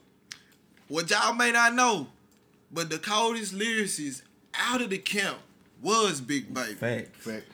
[0.87, 2.07] What y'all may not know,
[2.71, 4.21] but the coldest lyricist
[4.53, 5.37] out of the camp
[5.81, 6.73] was Big Baby.
[6.75, 7.15] Fact.
[7.17, 7.45] Fact.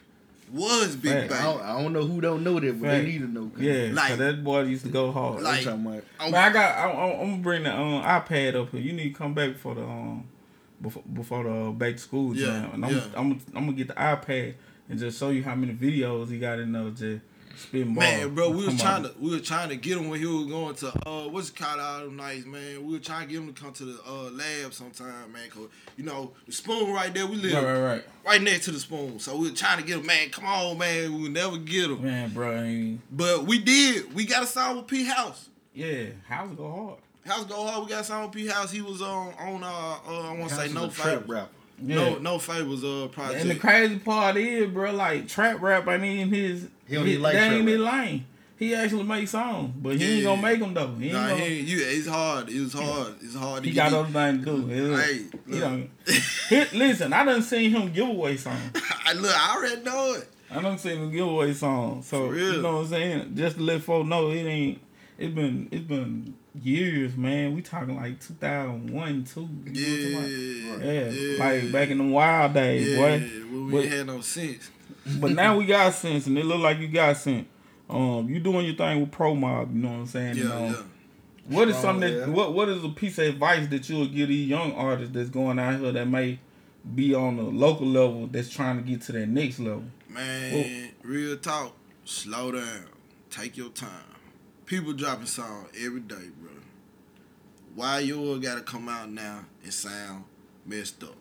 [0.51, 1.29] Was Big Fact.
[1.29, 1.39] Baby.
[1.41, 3.05] I don't, I don't know who don't know that, but Fact.
[3.05, 3.47] they need to know.
[3.49, 5.37] 'cause Yeah, Like- so that boy used to go hard.
[5.37, 6.03] I'm like- talking about.
[6.19, 6.77] I'm- Man, I got.
[6.77, 8.81] I, I, I'm gonna bring the um, iPad up here.
[8.81, 10.25] You need to come back for the um,
[10.81, 12.69] before before the back to school Yeah, jam.
[12.73, 13.01] And I'm, yeah.
[13.15, 14.53] I'm, I'm gonna get the iPad
[14.89, 17.23] and just show you how many videos he got in there just spitting bars.
[17.73, 20.45] Man, bro, we was trying to we was trying to get him when he was
[20.47, 22.85] going to uh what's it called out of nights, man.
[22.85, 25.49] We were trying to get him to come to the uh lab sometime, man.
[25.49, 28.03] Cause you know the spoon right there, we live Right, right, right.
[28.25, 29.19] right next to the spoon.
[29.19, 30.29] So we were trying to get him, man.
[30.29, 31.13] Come on, man.
[31.15, 34.13] We would never get him, Man, bro, I mean, but we did.
[34.13, 35.49] We got a song with P House.
[35.73, 36.99] yeah, house go hard.
[37.25, 37.83] House go hard.
[37.85, 38.71] We got a song with P House.
[38.71, 41.47] He was on on uh, uh I want to say no a rapper.
[41.85, 41.95] Yeah.
[41.95, 43.41] No no favors uh project.
[43.41, 46.67] And the crazy part is, bro, like trap rap ain't even his.
[46.87, 47.93] He don't his, like that trap ain't his rap.
[48.05, 48.25] lane.
[48.55, 50.93] He actually makes songs, but he ain't gonna make them though.
[50.95, 51.41] He ain't Nah, gonna.
[51.43, 52.49] he, you, it's hard.
[52.49, 53.15] It was hard.
[53.21, 53.89] It's hard to He get.
[53.91, 53.95] got it.
[53.99, 54.69] other things to do.
[54.69, 55.13] It- Hey,
[55.47, 55.61] he look.
[55.61, 55.89] don't-
[56.71, 58.71] He- listen, I done seen him giveaway songs.
[59.05, 60.29] I look, I already know it.
[60.49, 62.05] I done seen him give away songs.
[62.07, 62.53] So For real.
[62.55, 63.35] you know what I'm saying?
[63.35, 64.79] Just to let folks know it ain't
[65.17, 67.53] it's been it's been years, man.
[67.55, 69.41] We talking like 2001, two.
[69.65, 70.85] You know what I'm talking about?
[70.85, 73.19] Yeah, Yeah, like back in the wild days, yeah, boy.
[73.19, 74.69] when we But- had no sense.
[75.19, 77.45] But now we got sense, and it look like you got sense.
[77.89, 80.37] Um, you doing your thing with Pro Mob, you know what I'm saying?
[80.37, 80.81] Yeah, And, um, yeah.
[81.57, 82.33] What is Strong, something that yeah.
[82.33, 85.29] what what is a piece of advice that you would give these young artists that's
[85.29, 86.39] going out here that may
[86.95, 89.83] be on the local level that's trying to get to that next level?
[90.07, 91.75] Man, real talk.
[92.05, 92.85] Slow down.
[93.29, 93.89] Take your time.
[94.65, 96.51] People dropping songs every day, bro.
[97.75, 100.23] Why yours gotta come out now and sound
[100.65, 101.15] messed up?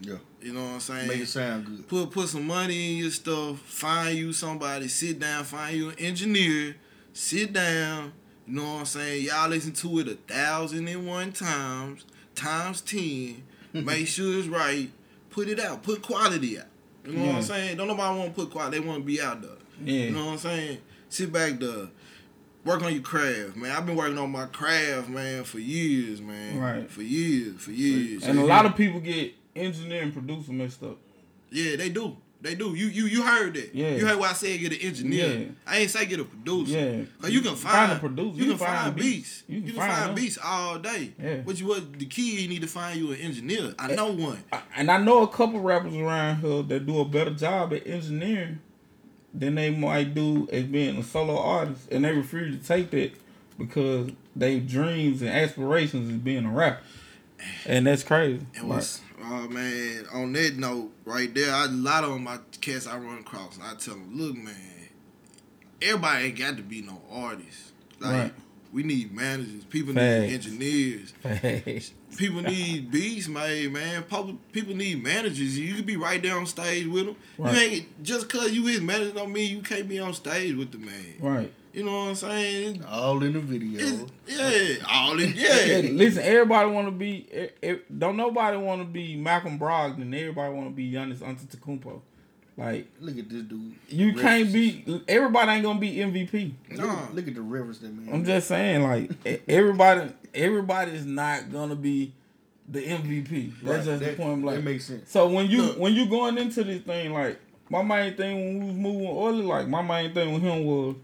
[0.00, 0.16] Yeah.
[0.40, 1.08] You know what I'm saying?
[1.08, 1.88] Make it sound good.
[1.88, 3.60] Put put some money in your stuff.
[3.60, 4.88] Find you somebody.
[4.88, 5.44] Sit down.
[5.44, 6.76] Find you an engineer.
[7.12, 8.12] Sit down.
[8.46, 9.26] You know what I'm saying?
[9.26, 13.44] Y'all listen to it a thousand and one times, times ten.
[13.72, 14.90] Make sure it's right.
[15.30, 15.82] Put it out.
[15.82, 16.66] Put quality out.
[17.06, 17.76] You know what I'm saying?
[17.76, 18.78] Don't nobody want to put quality.
[18.78, 19.50] They want to be out there.
[19.84, 20.04] Yeah.
[20.04, 20.78] You know what I'm saying?
[21.08, 21.88] Sit back there.
[22.64, 23.72] Work on your craft, man.
[23.72, 26.58] I've been working on my craft, man, for years, man.
[26.58, 26.90] Right.
[26.90, 28.24] For years, for years.
[28.24, 30.96] And a lot of people get engineer and producer mixed up.
[31.50, 32.16] Yeah, they do.
[32.40, 32.74] They do.
[32.74, 33.72] You you you heard that.
[33.72, 33.90] Yeah.
[33.94, 34.58] You heard what I said.
[34.58, 35.26] Get an engineer.
[35.26, 35.46] Yeah.
[35.64, 36.72] I ain't say get a producer.
[36.72, 37.04] Yeah.
[37.20, 38.36] 'Cause you can Find find, a producer.
[38.36, 39.44] You, can find, beats.
[39.46, 41.12] You You can can, find find, beats all day.
[41.22, 41.36] Yeah.
[41.46, 43.74] But you what the key you need to find you an engineer.
[43.78, 44.42] I eh, know one.
[44.76, 48.58] And I know a couple rappers around here that do a better job at engineering
[49.34, 53.12] than they might do as being a solo artist, and they refuse to take that
[53.58, 56.82] because their dreams and aspirations is being a rapper,
[57.66, 58.44] and that's crazy.
[58.54, 58.84] It Like,
[59.24, 60.04] oh man.
[60.12, 63.74] On that note, right there, I, a lot of my cats I run across, I
[63.76, 64.54] tell them, look, man,
[65.80, 67.72] everybody ain't got to be no artist.
[68.00, 68.32] Like Right.
[68.72, 69.64] we need managers.
[69.64, 70.22] People Facts.
[70.22, 71.12] need engineers.
[71.22, 71.92] Facts.
[72.16, 74.02] People need beats made, man.
[74.02, 75.58] People, people need managers.
[75.58, 77.16] You could be right there on stage with them.
[77.38, 77.54] Right.
[77.54, 80.72] You ain't just cause you his manager don't mean you can't be on stage with
[80.72, 81.14] the man.
[81.20, 81.52] Right.
[81.72, 82.84] You know what I'm saying?
[82.84, 84.06] All in the video.
[84.26, 85.90] Yeah, all in Yeah, yeah.
[85.90, 87.26] listen, everybody want to be.
[87.96, 90.14] don't nobody want to be Malcolm Brogdon.
[90.14, 92.02] Everybody want to be Giannis Antetokounmpo.
[92.58, 93.74] Like Look at this dude.
[93.88, 95.02] you can't be.
[95.08, 96.52] Everybody ain't gonna be MVP.
[96.76, 98.12] Look, look at the rivers that man.
[98.14, 102.12] I'm just saying, like everybody, everybody is not gonna be
[102.68, 103.52] the MVP.
[103.62, 104.44] That's Right, just that- the point.
[104.44, 105.10] Like, that makes sense.
[105.10, 105.78] So when you Look.
[105.78, 109.42] when you going into this thing, like my main thing when we was moving early,
[109.44, 110.96] like my main thing with him was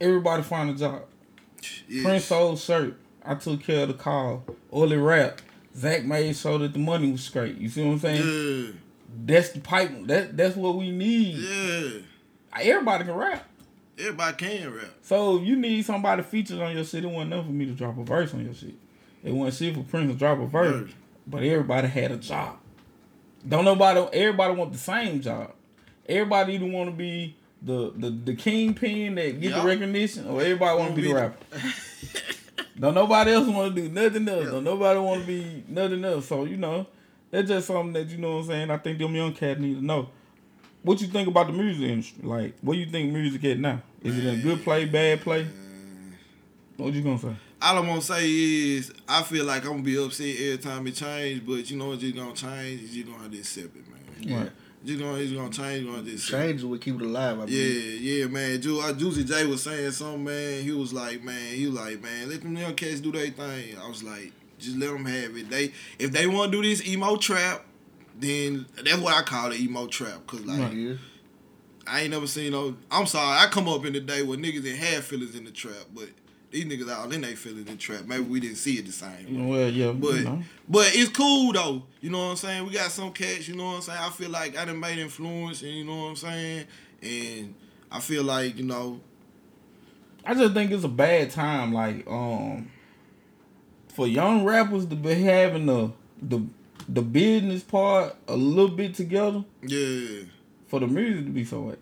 [0.00, 1.02] everybody find a job.
[1.88, 2.04] Yes.
[2.04, 2.96] Prince sold shirt.
[3.24, 4.44] I took care of the call.
[4.72, 5.40] Early rap.
[5.76, 7.56] Zach made sure that the money was straight.
[7.58, 8.22] You see what I'm saying?
[8.66, 8.72] Yeah,
[9.26, 9.90] That's the pipe.
[10.06, 11.36] That that's what we need.
[11.36, 12.00] yeah.
[12.60, 13.44] Everybody can rap.
[13.98, 14.84] Everybody can rap.
[15.02, 17.72] So if you need somebody featured on your shit, it wasn't enough for me to
[17.72, 18.74] drop a verse on your shit.
[19.24, 20.90] It wasn't shit for Prince to drop a verse.
[21.26, 22.58] But everybody had a job.
[23.46, 25.52] Don't nobody everybody want the same job.
[26.08, 29.62] Everybody either want to be the the the kingpin that get Yup.
[29.62, 31.44] the recognition, or everybody want to Wanna be the rapper.
[32.78, 34.50] Don't nobody else want to do nothing else.
[34.50, 36.26] Don't nobody want to be nothing else.
[36.26, 36.86] So you know,
[37.30, 38.70] that's just something that you know what I'm saying.
[38.70, 40.08] I think them young cats need to know.
[40.82, 42.22] What you think about the music industry?
[42.22, 43.82] Like, what do you think music at now?
[44.02, 45.46] Is it a good play, bad play?
[46.76, 47.34] What you gonna say?
[47.60, 50.94] All I'm gonna say is I feel like I'm gonna be upset every time it
[50.94, 52.82] changes, but you know it's just gonna change?
[52.82, 53.84] You just gonna have to accept it,
[54.28, 54.38] man.
[54.42, 54.50] Right.
[54.84, 56.46] Just gonna it's gonna change, gonna have to accept it.
[56.46, 57.38] Change is what keep it alive.
[57.40, 58.00] I Yeah, believe.
[58.00, 58.62] yeah, man.
[58.62, 60.62] Ju- uh, Juicy J was saying something, man.
[60.62, 63.76] He was like, man, he was like, man, let them young cats do their thing.
[63.76, 65.50] I was like, just let them have it.
[65.50, 67.64] They if they want to do this emo trap,
[68.20, 70.26] then that's what I call it, emo trap.
[70.26, 70.98] Cause like.
[71.90, 72.76] I ain't never seen no.
[72.90, 75.50] I'm sorry, I come up in the day where niggas didn't have feelings in the
[75.50, 76.10] trap, but
[76.50, 78.04] these niggas all in they feelings in the trap.
[78.04, 79.48] Maybe we didn't see it the same.
[79.48, 79.58] way.
[79.58, 80.42] Well, yeah, But you know.
[80.68, 81.84] but it's cool though.
[82.02, 82.66] You know what I'm saying?
[82.66, 83.98] We got some cats, you know what I'm saying?
[84.02, 86.66] I feel like I done made influence and you know what I'm saying?
[87.02, 87.54] And
[87.90, 89.00] I feel like, you know,
[90.26, 92.70] I just think it's a bad time, like um,
[93.94, 96.42] for young rappers to be having the the
[96.88, 99.44] the business part a little bit together.
[99.62, 100.20] yeah.
[100.68, 101.78] For the music to be so wet.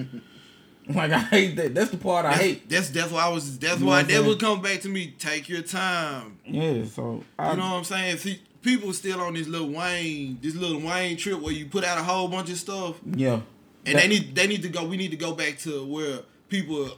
[0.89, 1.75] like I hate that.
[1.75, 2.69] That's the part I hate.
[2.69, 5.13] that's that's why I was that's You why that would come back to me.
[5.19, 6.37] Take your time.
[6.45, 8.17] Yeah, so I, You know what I'm saying?
[8.17, 11.97] See, people still on this Lil Wayne, this Lil Wayne trip where you put out
[11.97, 12.95] a whole bunch of stuff.
[13.05, 13.41] yeah.
[13.85, 14.85] And That- they need they need to go.
[14.85, 16.89] We need to go back to where people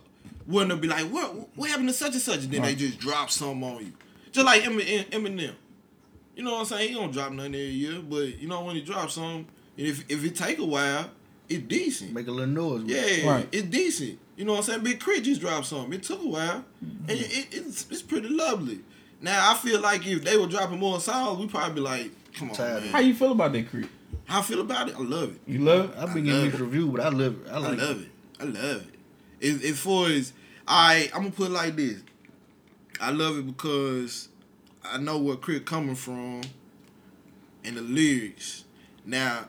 [0.47, 2.77] wouldn't be like, what what happened to such and such, and then Right.
[2.77, 3.93] they just drop something on you,
[4.31, 5.53] just like Eminem.
[6.39, 6.87] You know what I'm saying?
[6.87, 9.45] He don't drop nothing every year, but you know when he drops something,
[9.77, 11.09] and if if it take a while,
[11.49, 12.13] it's decent.
[12.13, 12.83] Make a little noise.
[12.85, 13.49] Yeah, Right.
[13.51, 14.19] it's decent.
[14.37, 14.83] You know what I'm saying?
[14.83, 15.23] Big K.R.I.T.
[15.23, 15.91] just dropped something.
[15.91, 17.11] It took a while, and mm-hmm.
[17.11, 18.79] it, it, it's it's pretty lovely.
[19.19, 22.51] Now I feel like if they were dropping more songs, we probably be like, come
[22.51, 22.83] on, man.
[22.83, 23.89] How you feel about that creep?
[24.23, 24.95] How I feel about it?
[24.95, 25.41] I love it.
[25.45, 25.97] You love it?
[25.97, 26.63] I've been I getting love mixed it.
[26.63, 27.51] review, but I love it.
[27.51, 28.11] I I like love it.
[28.39, 29.45] I love it.
[29.45, 30.31] As, as far as
[30.65, 32.01] I, I'm gonna put it like this.
[33.01, 34.28] I love it because
[34.91, 35.65] I know where K.R.I.T.
[35.65, 36.41] coming from,
[37.63, 38.63] and the lyrics.
[39.05, 39.47] Now,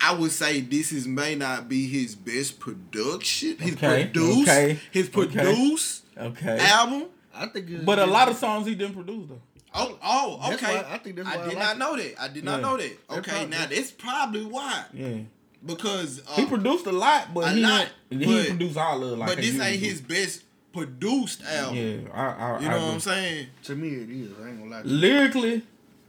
[0.00, 3.56] I would say this is may not be his best production.
[3.58, 5.12] His Okay, produce, okay, his okay.
[5.38, 6.58] produce Okay.
[6.60, 7.04] album.
[7.34, 9.40] I think it's But a lot of songs he didn't produce though.
[9.74, 10.76] Oh, oh, okay.
[10.82, 11.78] why- I think that's why I did like not it.
[11.78, 12.22] know that.
[12.22, 13.08] I did not know that.
[13.08, 14.84] That Okay, probably- now that's probably why.
[14.92, 15.16] Yeah.
[15.64, 19.02] Because uh, He produced a lot, but a he lot, didn't, he but- didn't all
[19.02, 19.16] of it.
[19.18, 20.42] Like but this ain't his best
[20.72, 21.76] produced album.
[21.76, 22.94] Yeah, I, I, You I know what.
[22.94, 23.46] I'm saying?
[23.64, 24.30] To me, it is.
[24.42, 24.82] I ain't gonna lie.
[24.82, 24.96] To you.
[24.96, 25.62] Lyrically,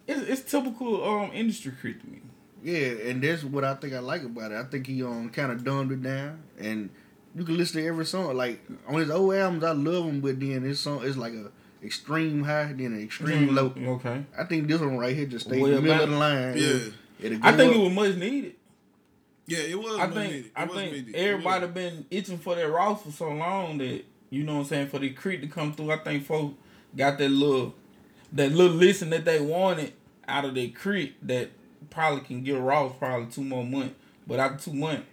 [0.07, 1.99] it's, it's typical um industry K.R.I.T.
[1.99, 2.21] to me.
[2.63, 4.55] Yeah, and that's what I think I like about it.
[4.57, 6.89] I think he um kind of dumbed it down, and
[7.35, 8.35] you can listen to every song.
[8.35, 11.51] Like on his old albums, I love them, but then this song is like a
[11.83, 13.73] extreme high, then an extreme low.
[13.77, 14.25] Okay.
[14.37, 16.57] I think this one right here just stay in the middle of the line.
[16.57, 16.79] Yeah.
[17.19, 17.75] It'll I think up.
[17.77, 18.55] it was much needed.
[19.45, 19.99] Yeah, it was.
[19.99, 20.45] I think needed.
[20.45, 21.15] It I was think needed.
[21.15, 21.73] Everybody was.
[21.73, 24.99] been itching for that Ross for so long that you know what I'm saying for
[24.99, 25.41] the K.R.I.T.
[25.41, 25.91] to come through.
[25.91, 26.55] I think folks
[26.95, 27.75] got that little
[28.31, 29.93] that little listen that they wanted
[30.27, 31.15] out of their K.R.I.T.
[31.23, 31.49] that
[31.89, 33.95] probably can give Ross probably two more months.
[34.25, 35.03] But after two months,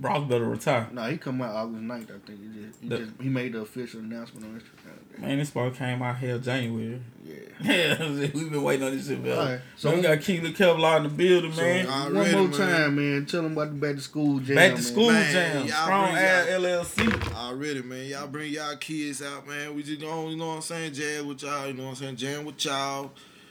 [0.00, 0.88] Ross better retire.
[0.92, 2.40] No, he come out August 9th, I think.
[2.40, 4.97] He just he, The- just, he made the official announcement on Instagram.
[5.20, 7.00] Man, this ball came out here January.
[7.24, 7.34] Yeah.
[7.60, 9.36] Yeah, we've been waiting on this shit, man.
[9.36, 11.88] Alright, so so- we got Keely Kevlar in the building, man.
[11.88, 13.26] Already, One more time, man.
[13.26, 14.54] Tell them about the back to school jam.
[14.54, 17.34] Back to school Man, jam, y'all strong bring LLC.
[17.34, 18.06] Already, man.
[18.06, 19.74] Y'all bring y'all kids out, man.
[19.74, 21.96] We just going, you know what I'm saying, jazz with y'all, you know what I'm
[21.96, 23.10] saying, jam with y'all,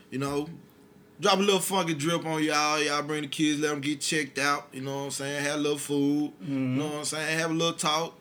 [0.10, 0.48] you know.
[1.20, 2.82] Drop a little funky drip on y'all.
[2.82, 5.56] Y'all bring the kids, let them get checked out, you know what I'm saying, have
[5.56, 6.78] a little food, you mm-hmm.
[6.78, 8.18] know what I'm saying, have a little talk.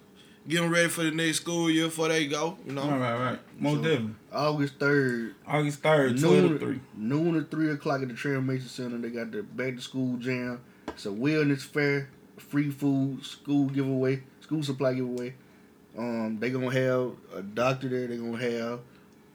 [0.48, 2.56] Get them ready for the next school year before they go.
[2.66, 3.38] You know, Right, right, right.
[3.58, 4.14] Most definitely.
[4.32, 6.80] August third, August third, twelve to noon, three.
[6.96, 8.98] noon to three o'clock at the Transformation Center.
[8.98, 10.60] They got the back to school jam.
[10.88, 15.34] It's a wellness fair, free food, school giveaway, school supply giveaway.
[15.98, 18.06] Um, they gonna have a doctor there.
[18.06, 18.80] They gonna have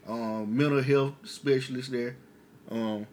[0.07, 2.15] um mental health specialist there.
[2.69, 3.07] Um,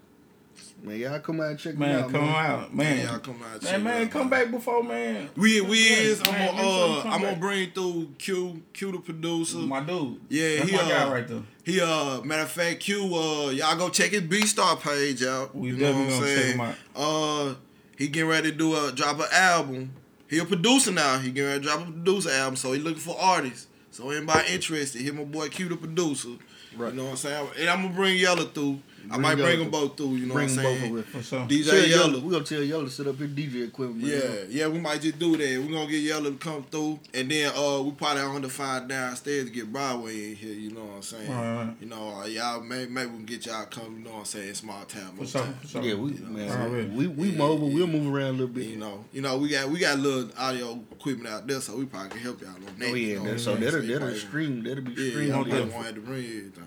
[0.83, 2.11] man, y'all come out and check Man, it out.
[2.11, 2.51] come man.
[2.51, 3.07] out, man.
[3.07, 3.63] y'all come out.
[3.63, 5.29] Man, man, come back before man.
[5.37, 6.21] We we is.
[6.21, 9.59] I'm gonna make sure you uh, I'm gonna bring through Q Q the producer.
[9.59, 10.21] My dude.
[10.29, 11.43] Yeah, That's he my uh, guy right there.
[11.65, 15.55] He uh matter of fact Q uh y'all go check his B Star page out.
[15.55, 16.75] We you know what I'm gonna saying?
[16.95, 17.55] Uh
[17.97, 19.93] he getting ready to do a drop an album.
[20.29, 21.19] He a producer now.
[21.19, 23.67] He getting ready to drop a producer album, so he looking for artists.
[23.91, 26.29] So anybody interested, hit my boy Q the producer.
[26.77, 26.93] Right.
[26.93, 27.49] You know what I'm saying?
[27.59, 28.81] And I'm gonna bring Yellow through.
[29.11, 30.17] I Bring might bring them both through.
[30.17, 30.93] You know Bring what I'm saying?
[30.93, 31.07] of it.
[31.07, 31.41] For sure.
[31.47, 32.21] DJ Tell Yellow.
[32.21, 34.03] We gonna tell Yellow to set up his DJ equipment.
[34.03, 34.11] man.
[34.11, 35.63] Yeah, yeah, we might just do that.
[35.65, 38.89] We're gonna get Yellow to come through, and then uh, we probably on the find
[38.89, 40.53] downstairs to get Broadway in here.
[40.53, 41.31] You know what I'm saying?
[41.31, 41.75] Right.
[41.81, 43.99] You know, uh, y'all maybe, maybe we can get y'all come.
[43.99, 44.55] You know what I'm saying?
[44.55, 45.55] Small town, For more sure, time.
[45.55, 45.83] for sure.
[45.83, 46.89] Yeah, we You know, man, Already.
[46.89, 47.71] we we mobile.
[47.71, 48.67] We'll move around a little bit.
[48.67, 51.77] You know, you know, we got we got a little audio equipment out there, so
[51.77, 52.89] we probably can help y'all on that.
[52.91, 54.63] Oh you yeah, know so I'm that'll that'll Probably- stream.
[54.65, 55.29] That'll be Yeah, streamed.
[55.29, 55.55] y'all no yeah.
[55.57, 56.65] probably won't have to bring everything.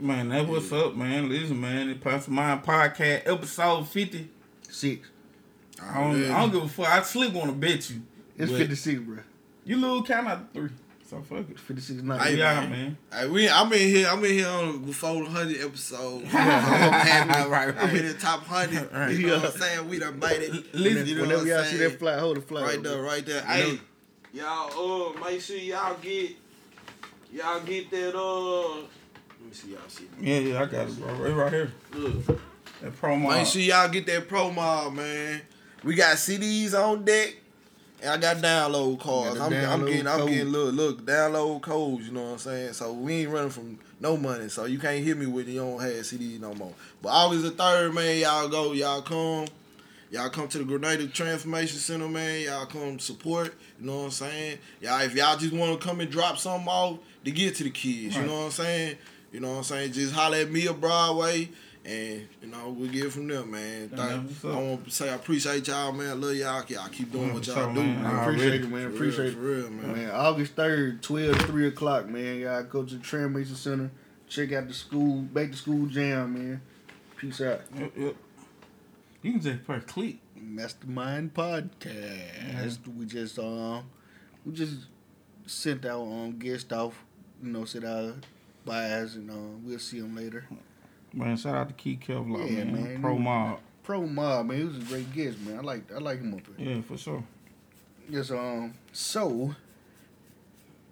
[0.00, 0.12] You know.
[0.14, 1.28] Man, that what's up, man.
[1.28, 5.08] Listen, man, the Mastermind Podcast, episode 56.
[5.82, 6.88] I don't, I don't give a fuck.
[6.88, 8.02] I sleep on a bet you.
[8.36, 9.18] It's fifty six, bro.
[9.64, 10.70] You lose count out to three.
[11.08, 11.58] So fuck it.
[11.58, 12.18] Fifty six nine.
[12.20, 12.70] Hey, We out, man.
[12.70, 12.96] man.
[13.12, 14.06] Hey, we, I'm in here.
[14.08, 16.22] I'm in here on before the hundred episode.
[16.24, 17.50] I'm happy.
[17.50, 17.76] Right, right.
[17.84, 18.90] I'm in the top hundred.
[18.92, 19.16] Right.
[19.16, 19.88] You know what I'm saying?
[19.88, 20.74] We done made it.
[20.74, 21.90] Listen, You know Whenever what y'all I'm see saying?
[21.90, 22.64] that flag, hold the flag.
[22.64, 23.42] Right there, right there.
[23.42, 23.80] Hey,
[24.32, 26.32] y'all, uh, make sure y'all get,
[27.32, 28.82] y'all get that, uh,
[29.40, 30.08] let me see y'all see.
[30.20, 31.12] Yeah, yeah, I got it, bro.
[31.14, 31.72] Right, right here.
[31.94, 32.26] Look,
[32.82, 33.30] That promo.
[33.30, 35.42] make sure y'all get that pro mob, man.
[35.82, 37.36] We got CDs on deck.
[38.02, 39.36] And I got download cards.
[39.36, 40.28] Got I'm, the I'm download getting, I'm code.
[40.30, 42.06] getting look, look, download codes.
[42.06, 42.72] You know what I'm saying?
[42.72, 44.48] So we ain't running from no money.
[44.48, 46.72] So you can't hit me with you don't have CDs no more.
[47.02, 49.48] But August the third, man, y'all go, y'all come,
[50.10, 52.40] y'all come to the Grenada Transformation Center, man.
[52.44, 53.54] Y'all come support.
[53.78, 54.58] You know what I'm saying?
[54.80, 57.70] Y'all, if y'all just want to come and drop something off to get to the
[57.70, 58.96] kids, you know what I'm saying?
[59.32, 59.92] You know what I'm saying?
[59.92, 61.50] Just holler at me or Broadway.
[61.82, 63.88] And you know we get it from there, man.
[63.88, 64.54] Thank- I up?
[64.54, 66.10] want to say I appreciate y'all, man.
[66.10, 66.62] I love y'all.
[66.68, 68.02] Y'all keep doing what y'all do, man.
[68.02, 68.06] man.
[68.16, 68.88] I Appreciate it, man.
[68.90, 69.34] For Appreciate real, it.
[69.34, 69.92] for real, man.
[69.96, 72.40] Man, August 3rd, 12 3 o'clock, man.
[72.40, 73.90] Y'all go to the Transformation Center.
[74.28, 76.60] Check out the school, back to school jam, man.
[77.16, 77.62] Peace out.
[77.78, 78.16] Yep, yep.
[79.22, 80.16] You can just press click.
[80.36, 82.78] Mastermind Podcast.
[82.96, 83.84] We just um
[84.44, 84.86] we just
[85.46, 87.02] sent our um guest off,
[87.42, 88.14] you know, sent our
[88.64, 90.44] bias and um we'll see them later.
[91.12, 92.84] Man, shout out to Key Kevlar, Yeah, man.
[92.84, 93.00] man.
[93.02, 93.58] Pro Mob.
[93.82, 95.58] Pro Mob, man, he was a great guest, man.
[95.58, 96.76] I like I like him up here.
[96.76, 97.24] Yeah, for sure.
[98.08, 99.54] Yes, um so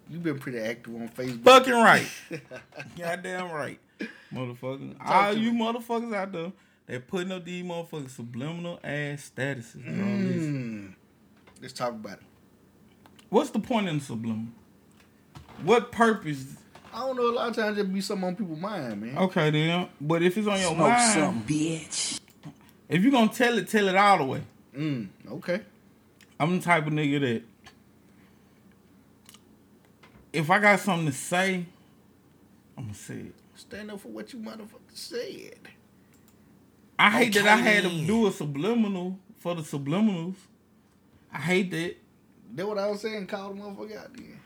[0.09, 1.43] you've been pretty active on Facebook.
[1.43, 2.07] Fucking right.
[2.97, 3.79] Goddamn right.
[4.33, 4.95] Motherfucker.
[5.05, 6.51] All you motherfuckers out there,
[6.87, 9.93] they putting up these motherfucking subliminal ass statuses, bro.
[9.93, 10.93] Mm.
[11.61, 12.23] Let's talk about it.
[13.29, 14.47] What's the point in the subliminal?
[15.63, 16.55] What purpose?
[16.93, 17.29] I don't know.
[17.29, 19.17] A lot of times it be something on people's mind, man.
[19.17, 19.87] Okay, then.
[20.01, 22.19] But if it's on your Smoke mind, some, bitch.
[22.87, 24.41] if you gonna tell it, tell it all the way.
[24.75, 25.61] Mm, okay.
[26.39, 27.43] I'm the type of nigga that
[30.31, 31.65] if I got something to say,
[32.77, 33.33] I'm gonna say it.
[33.55, 35.59] Stand up for what you motherfucker said.
[36.97, 40.35] I hate that I had to do a subliminal for the subliminals.
[41.33, 41.95] I hate that.
[42.55, 43.27] That what I was saying.
[43.27, 44.38] Call the motherfucker out there.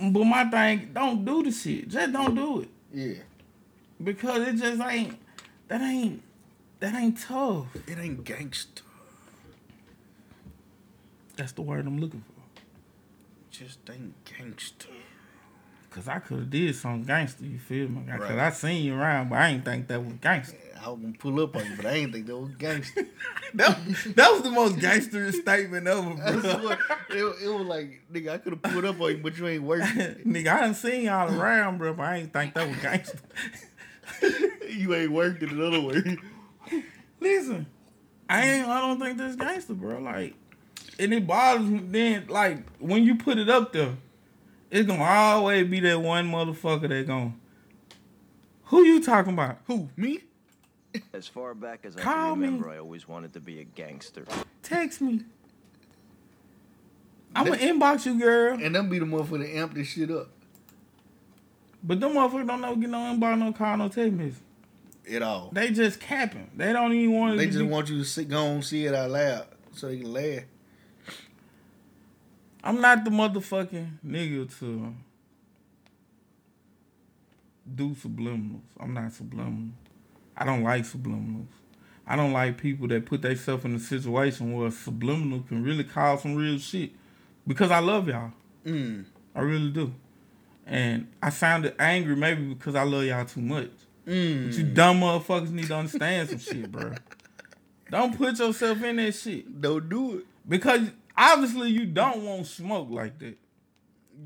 [0.00, 1.88] But my thing, don't do the shit.
[1.88, 2.68] Just don't do it.
[2.92, 3.22] Yeah.
[4.02, 5.18] Because it just ain't
[5.68, 6.22] that ain't
[6.80, 7.66] that ain't tough.
[7.86, 8.82] It ain't gangster.
[11.36, 12.60] That's the word I'm looking for.
[13.50, 14.88] Just ain't gangster.
[15.90, 18.02] Cause I could have did some gangster, you feel me?
[18.10, 18.38] Cause Right.
[18.38, 20.56] I seen you around, but I ain't think that was gangster.
[20.84, 23.06] I was gonna pull up on you, but I ain't think that was gangster.
[23.54, 23.78] that,
[24.16, 26.70] that was the most gangsterous statement ever, bro.
[27.10, 29.62] it, it was like, nigga, I could have pulled up on you, but you ain't
[29.62, 29.86] working.
[30.26, 33.18] Nigga, I done seen y'all around, bro, but I ain't think that was gangster.
[34.68, 36.18] you ain't working in other way.
[37.18, 37.66] Listen,
[38.28, 38.68] I ain't.
[38.68, 40.00] I don't think that's gangster, bro.
[40.00, 40.34] Like,
[40.98, 41.80] and it bothers me.
[41.88, 43.96] Then, like, when you put it up there,
[44.70, 47.40] it's gonna always be that one motherfucker that gon'
[48.64, 49.58] Who you talking about?
[49.66, 49.88] Who?
[49.96, 50.20] Me?
[51.12, 52.46] As far back as I Call can me.
[52.46, 54.24] remember, I always wanted to be a gangster.
[54.62, 55.20] Text me.
[57.36, 58.56] I'm gonna inbox you, girl.
[58.60, 60.28] And them be the motherfucker that amp this shit up
[61.82, 64.34] But them motherfuckers don't know get no inbox, no call, no text message.
[65.10, 65.50] at all.
[65.52, 66.50] They just capping.
[66.56, 67.38] They don't even want.
[67.38, 69.88] They to just be- want you to sit, go and see it out loud so
[69.88, 70.44] they can laugh.
[72.62, 74.94] I'm not the motherfucking nigga to
[77.74, 78.60] do subliminals.
[78.78, 79.70] I'm not subliminal.
[80.36, 81.46] I don't like subliminals.
[82.06, 85.84] I don't like people that put themselves in a situation where a subliminal can really
[85.84, 86.92] cause some real shit.
[87.46, 88.32] Because I love y'all.
[88.64, 89.04] Mm.
[89.34, 89.92] I really do.
[90.66, 93.70] And I sounded angry maybe because I love y'all too much.
[94.06, 94.46] Mm.
[94.46, 96.92] But you dumb motherfuckers need to understand some shit, bro.
[97.90, 99.60] Don't put yourself in that shit.
[99.60, 100.26] Don't do it.
[100.46, 103.36] Because obviously you don't want smoke like that.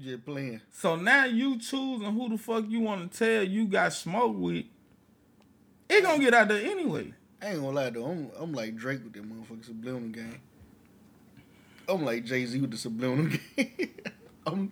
[0.01, 0.61] You just playing.
[0.73, 4.65] So now you choosing who the fuck you want to tell you got smoke with.
[5.89, 7.13] It gonna get out there anyway.
[7.41, 10.41] I ain't gonna lie though, I'm I'm like Drake with that motherfucking subliminal game.
[11.89, 13.91] I'm like Jay Z with the subliminal game.
[14.47, 14.71] I'm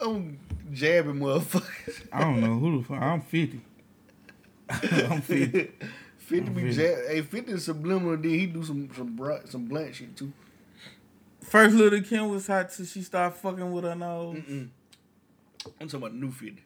[0.00, 0.38] I'm
[0.72, 2.06] jabbing motherfuckers.
[2.12, 3.02] I don't know who the fuck.
[3.02, 3.60] I'm 50.
[5.10, 5.70] I'm 50.
[6.18, 6.76] 50 I'm be 50.
[6.76, 7.06] jab.
[7.08, 8.16] Hey, 50 is subliminal.
[8.16, 10.32] Then he do some some br- some blunt shit too.
[11.40, 14.42] First Lil Kim was hot till she started fucking with her nose.
[14.48, 14.70] I'm
[15.80, 16.62] talking about new 50.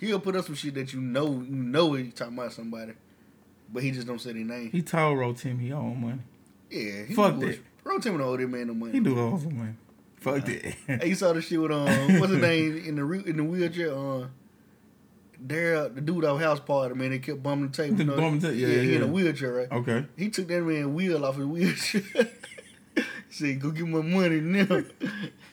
[0.00, 2.94] He'll put up some shit that you know you know he talking about somebody,
[3.70, 4.70] but he just don't say their name.
[4.70, 6.20] He told Rotimi he owe him money.
[6.70, 7.60] Yeah, he Fuck that.
[7.84, 8.92] Bro, don't owe that man no money.
[8.92, 9.74] He do owe some money.
[10.16, 10.74] Fuck that.
[11.02, 13.44] Hey, you saw the shit with um, what's his name in the re- in the
[13.44, 13.92] wheelchair?
[13.92, 14.28] Uh,
[15.46, 17.96] Daryl, the dude off house party, man, they kept bumming the table.
[17.96, 18.16] The you know?
[18.16, 19.72] bumming ta- yeah, he in a wheelchair, right?
[19.72, 20.06] Okay.
[20.16, 22.02] He took that man wheel off his wheelchair.
[23.30, 24.64] said, "Go get my money now."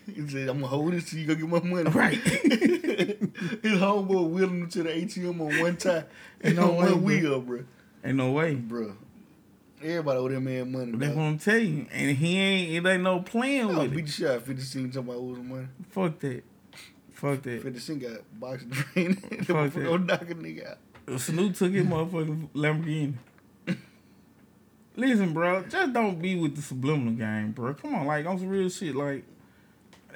[0.05, 2.15] he said, "I'm gonna hold this till you go get my money." Right.
[2.17, 6.05] his homeboy wheeling him to the ATM on one time
[6.43, 7.63] Ain't No on way, one wheel, bro.
[8.03, 8.55] Ain't no way.
[8.55, 8.93] Bro,
[9.82, 10.91] everybody owe that man money.
[10.93, 11.17] That's dog.
[11.17, 11.86] what I'm telling you.
[11.91, 14.17] And he ain't, it ain't no playing I'll with beat it.
[14.17, 15.67] the of 50 Cent talking about owes him money.
[15.89, 16.43] Fuck that.
[17.11, 17.63] Fuck that.
[17.63, 19.15] 50 Cent got boxing train.
[19.15, 20.03] Fuck that.
[20.05, 21.19] knock a nigga out.
[21.19, 23.13] Snoop took his motherfucking Lamborghini.
[24.98, 27.76] Listen, bro, just don't be with the subliminal game, bro.
[27.76, 28.95] Come on, like on some real shit.
[28.95, 29.24] Like,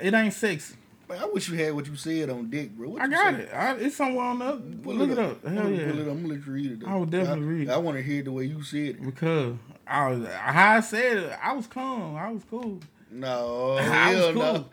[0.01, 0.75] it ain't sexy.
[1.07, 2.89] Man, I wish you had what you said on Dick, bro.
[2.89, 3.39] What I got said?
[3.41, 3.53] it.
[3.53, 4.77] I, it's somewhere on the.
[4.81, 5.45] Pull Look it up.
[5.45, 5.91] I'm Hell gonna yeah.
[5.91, 6.07] pull it up.
[6.07, 6.79] I'm gonna let you read it.
[6.79, 6.87] Though.
[6.87, 7.71] I would definitely I, read it.
[7.71, 9.05] I want to hear it the way you said it.
[9.05, 9.55] Because
[9.85, 12.15] I was, how I said it, I was calm.
[12.15, 12.79] I was cool.
[13.11, 14.41] No, I was hell cool.
[14.41, 14.65] no.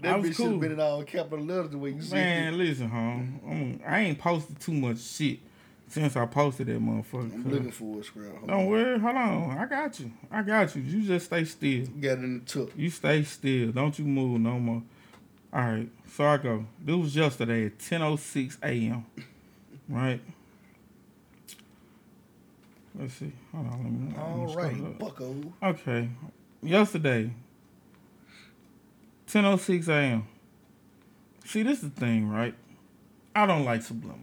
[0.00, 0.50] That I bitch should cool.
[0.50, 3.40] have been in all capital letters the way you said Man, listen, home.
[3.44, 5.40] I'm, I ain't posted too much shit
[5.88, 7.32] since I posted that motherfucker.
[7.32, 8.30] I'm looking for it, scrap.
[8.36, 8.66] Hold Don't on.
[8.66, 8.98] worry.
[8.98, 9.58] Hold on.
[9.58, 10.12] I got you.
[10.30, 10.82] I got you.
[10.82, 11.86] You just stay still.
[11.86, 12.72] Got in the took.
[12.76, 13.72] You stay still.
[13.72, 14.82] Don't you move no more.
[15.52, 15.88] All right.
[16.08, 16.66] So I go.
[16.84, 19.06] This was yesterday at 10.06 a.m.
[19.88, 20.20] Right?
[22.98, 23.32] Let's see.
[23.52, 23.72] Hold on.
[23.72, 24.98] Let me, let me All right, up.
[24.98, 25.34] bucko.
[25.62, 26.08] Okay.
[26.62, 27.30] Yesterday,
[29.28, 30.26] 10.06 a.m.
[31.44, 32.54] See, this is the thing, right?
[33.34, 34.18] I don't like subliminals.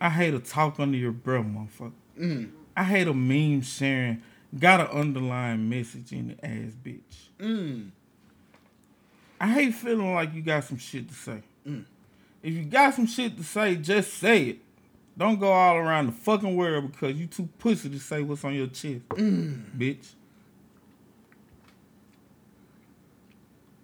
[0.00, 1.92] I hate a talk under your breath, motherfucker.
[2.18, 2.50] Mm.
[2.76, 4.22] I hate a meme sharing,
[4.58, 7.28] got an underlying message in the ass bitch.
[7.38, 7.90] Mm.
[9.40, 11.42] I hate feeling like you got some shit to say.
[11.66, 11.84] Mm.
[12.42, 14.58] If you got some shit to say, just say it.
[15.18, 18.54] Don't go all around the fucking world because you too pussy to say what's on
[18.54, 19.62] your chest, Mm.
[19.76, 20.06] bitch.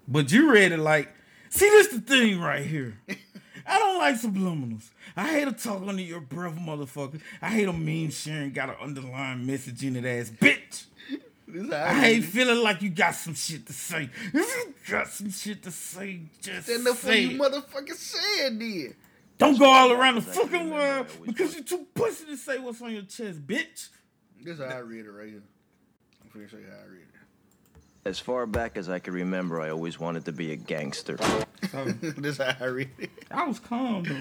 [0.07, 1.12] But you read it like,
[1.51, 2.99] see, this the thing right here.
[3.69, 4.89] I don't like subliminals.
[5.16, 7.21] I hate a talk under your breath, motherfucker.
[7.43, 10.87] I hate a meme sharing, got an underlying message in it ass, bitch.
[11.47, 14.11] This how I hate feeling like you got some shit to say.
[14.27, 17.53] If you got some shit to say, just Stand up for say you it.
[17.53, 18.95] motherfucking said then.
[19.39, 22.93] Don't go all around the fucking world because you're too pussy to say what's on
[22.93, 23.89] your chest, bitch.
[24.43, 25.43] This how I read it right here.
[26.23, 27.18] I'm finna show you how I read it.
[28.09, 31.16] As far back as I can remember, I always wanted to be a gangster.
[32.16, 33.11] this how I read it.
[33.30, 34.16] I was calm though.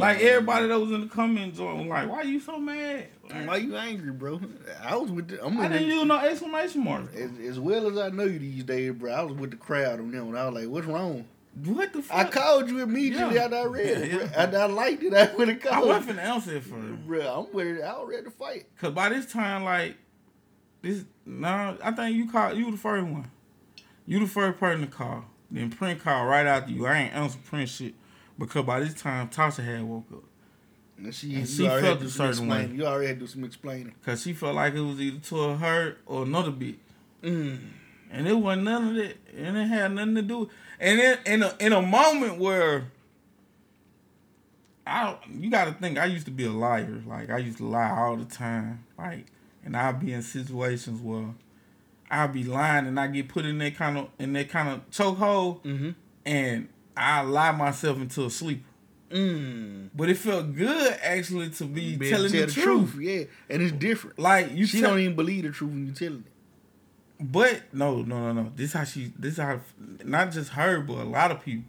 [0.00, 3.46] Like everybody that was in the comments was like, "Why are you so mad?" Why
[3.48, 4.40] are you angry, bro?
[4.80, 5.44] I was with the.
[5.44, 7.12] I'm I didn't the, use no exclamation mark.
[7.12, 9.12] as, as well as I know you these days, bro.
[9.12, 10.36] I was with the crowd on that one.
[10.36, 11.24] I was like, "What's wrong?"
[11.64, 12.16] What the fuck?
[12.16, 13.44] I called you immediately Yeah.
[13.44, 14.12] after I read it.
[14.12, 14.30] Yeah, yeah.
[14.36, 15.88] After I liked it, I would have I called.
[15.88, 16.98] wasn't finna answer it for you.
[17.04, 17.20] bro.
[17.48, 17.82] I'm with it.
[17.82, 18.66] I was ready to fight.
[18.80, 19.96] Cause by this time, like
[20.84, 22.56] this, no, I think you called.
[22.56, 23.30] You the first one.
[24.06, 25.24] You the first person to call.
[25.50, 26.86] Then Prince called right after you.
[26.86, 27.94] I ain't answer Prince shit
[28.38, 30.24] because by this time Tasha had woke up.
[30.98, 32.70] And she, And she felt a certain way.
[32.72, 33.94] You already had to do some explaining.
[34.04, 36.76] Cause she felt like it was either to her or another bitch.
[37.22, 37.58] Mm.
[38.10, 39.16] And it wasn't none of that.
[39.36, 40.50] And it had nothing to do.
[40.78, 42.90] And in in a in a moment where
[44.86, 47.02] I you gotta think I used to be a liar.
[47.06, 48.84] Like I used to lie all the time.
[48.98, 49.26] Like
[49.64, 51.34] and I'll be in situations where
[52.10, 54.90] I'll be lying and I get put in that kind of in that kind of
[54.90, 55.90] chokehold Mm-hmm.
[56.26, 58.64] and I lie myself into a sleep.
[59.10, 59.90] Mm.
[59.94, 62.96] But it felt good actually to be Be telling tell the, truth.
[63.00, 64.18] Yeah, and it's different.
[64.18, 66.32] Like you she tell- don't even believe the truth when you telling it.
[67.32, 68.52] But no, no, no, no.
[68.56, 69.12] This is how she.
[69.18, 69.60] This how
[70.04, 71.64] not just her, but a lot of people.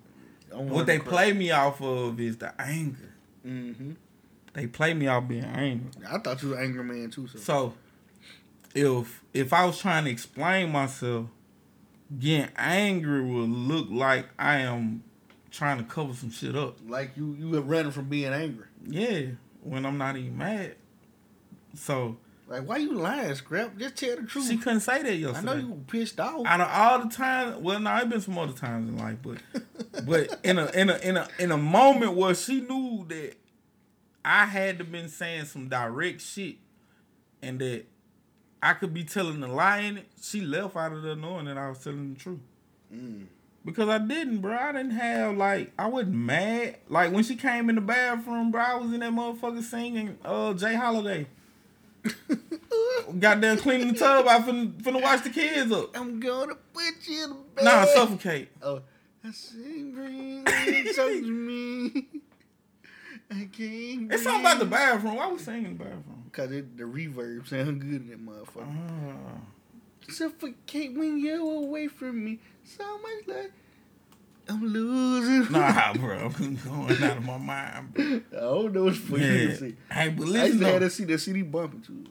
[0.51, 3.13] What they play me off of is the anger.
[3.45, 3.91] Mm-hmm.
[4.53, 5.89] They play me off being angry.
[6.09, 7.27] I thought you were an angry man too.
[7.27, 7.73] So, So
[8.75, 11.27] if if I was trying to explain myself,
[12.19, 15.03] getting angry would look like I am
[15.49, 16.77] trying to cover some shit up.
[16.87, 18.65] like you, you were running from being angry.
[18.85, 19.21] Yeah,
[19.61, 20.75] when I'm not even mad.
[21.73, 22.17] So
[22.47, 23.77] Like, why you lying, Scrap?
[23.77, 24.47] Just tell the truth.
[24.49, 25.37] she couldn't say that yourself.
[25.37, 26.45] I know you were pissed off.
[26.45, 29.37] out of all the time, well, no, I've been some other times in life, but
[30.05, 33.35] but in a in a in a in a moment where she knew that
[34.23, 36.57] I had to been saying some direct shit,
[37.41, 37.85] and that
[38.65, 41.57] I could be telling a lie in it, she left out of there knowing that
[41.57, 42.39] I was telling the truth.
[42.91, 43.27] Mm.
[43.63, 44.55] Because I didn't, bro.
[44.57, 46.77] I didn't have like I wasn't mad.
[46.89, 50.53] Like when she came in the bathroom, bro, I was in that motherfucker singing uh
[50.53, 50.75] J.
[50.75, 51.27] Holiday.
[53.19, 54.27] Goddamn cleaning the tub.
[54.27, 55.95] I finna, finna watch the kids up.
[55.97, 57.65] I'm gonna put you in the bed.
[57.65, 58.49] Nah, suffocate.
[58.61, 58.81] Oh,
[59.23, 62.07] I see green, touch me.
[63.31, 64.13] I can't.
[64.13, 65.15] It's something about the bathroom.
[65.15, 66.23] Why we singing in the bathroom?
[66.31, 68.67] Cause it, the reverb sound good in that motherfucker.
[68.67, 70.11] Ah.
[70.11, 72.39] Suffocate when you're away from me.
[72.63, 73.51] So much like
[74.47, 75.51] I'm losing.
[75.51, 76.31] Nah, bro.
[76.35, 78.03] I'm going out of my mind, bro.
[78.05, 79.75] I don't know what's for you to see.
[79.91, 82.05] Hey, but listen, I used to have that CD, that CD bumping too.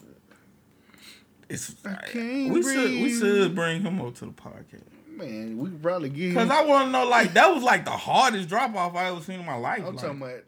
[1.49, 1.75] It's,
[2.11, 4.83] can't we should we should bring him up to the podcast.
[5.07, 6.35] Man, we could probably get him.
[6.35, 9.21] Cause I want to know, like, that was like the hardest drop off I ever
[9.21, 9.81] seen in my life.
[9.87, 10.05] I'm like.
[10.05, 10.41] talking about.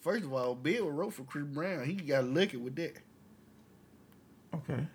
[0.00, 1.84] First of all, Bill wrote for Chris Brown.
[1.84, 2.96] He got lucky with that.
[4.54, 4.86] Okay.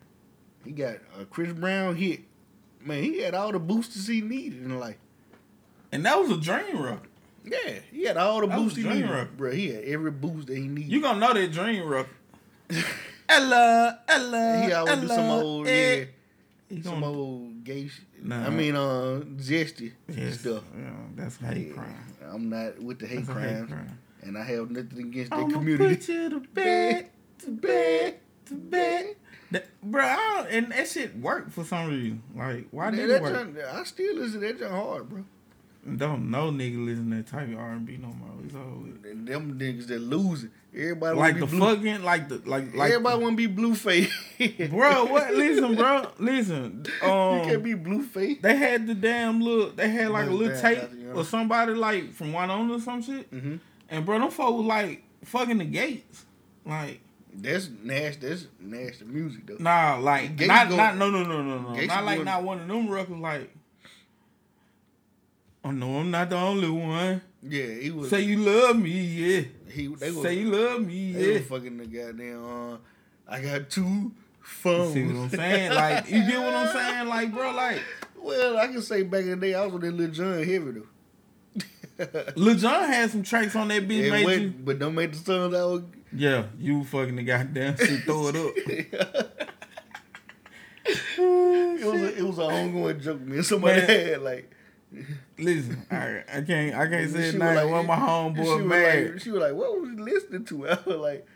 [0.65, 2.21] He got a Chris Brown hit.
[2.83, 4.97] Man, he had all the boosters he needed in life.
[5.91, 7.09] And that was a dream record.
[7.43, 9.37] Yeah, he had all the That was boosts he needed, record.
[9.37, 9.51] bro.
[9.51, 10.91] He had every boost that he needed.
[10.91, 12.09] You gonna know that dream record.
[13.29, 16.05] Ella, Ella, he always do some old eh.
[16.69, 18.05] yeah, some gonna- old gay shit.
[18.23, 18.45] Nah.
[18.47, 20.63] I mean, uh, zesty Yes, stuff.
[20.75, 21.95] yeah, that's hate crime.
[22.23, 23.99] I'm not with the hate That's crime.
[24.25, 25.95] And I have nothing against the I'ma community.
[25.95, 27.09] put you to bed,
[27.39, 29.15] to bed, to bed.
[29.51, 32.23] That, bro, I don't, and that shit worked for some reason.
[32.35, 33.33] Like, why did that it work?
[33.53, 35.23] joint- I still listen to that joint hard, bro.
[35.97, 38.29] Don't no nigga listen to that type of R and B no more.
[38.43, 38.65] It's over.
[38.87, 39.05] with.
[39.05, 40.49] And them niggas that losing.
[40.73, 41.75] Everybody Like wanna the blue.
[41.75, 42.89] fucking, like the, like, like.
[42.91, 44.69] Everybody want to be Blueface.
[44.71, 45.31] bro, what?
[45.35, 46.85] Listen, bro, listen.
[47.03, 48.41] Um, you can't be Blueface.
[48.41, 49.75] They had the damn look.
[49.77, 53.31] They had like a little tape or somebody like from Winona or some shit.
[53.31, 53.57] Mm-hmm.
[53.89, 56.25] And bro, them folk was like fucking the gates.
[56.65, 57.01] Like
[57.33, 58.27] That's nasty.
[58.27, 59.57] That's nasty music though.
[59.59, 61.75] nah, like Gates not go- not no no no no no.
[61.75, 63.19] Gates Not like going- not one of them records.
[63.19, 63.49] Like
[65.63, 67.21] oh no, I'm not the only one.
[67.43, 68.09] Yeah, he was.
[68.09, 69.41] Say you love me, yeah.
[69.69, 71.33] he, they was, Say you love me, They yeah.
[71.39, 72.43] was fucking the goddamn.
[72.43, 72.77] Uh,
[73.27, 74.11] I got two
[74.41, 74.93] phones.
[74.93, 75.71] See what I'm saying?
[75.73, 77.07] Like you get what I'm saying?
[77.07, 77.81] Like bro, like
[78.17, 80.57] Well, I can say back in the day, I was with that Lil Jon Heavy
[80.71, 80.87] though.
[82.35, 84.49] Lil Jon had some tracks on that beat, made went- you.
[84.49, 85.83] But don't make the songs that was.
[86.13, 89.37] Yeah, you fucking the goddamn shit, throw it up.
[90.87, 93.43] It was a, it was an ongoing joke, man.
[93.43, 93.89] Somebody Man.
[93.89, 94.51] had like.
[95.37, 97.53] Listen, I, I can't I can't say it now.
[97.53, 98.37] like- One of my homeboy
[98.69, 99.11] was.
[99.13, 101.27] Like, she was like, "What was you listening to?" I was like,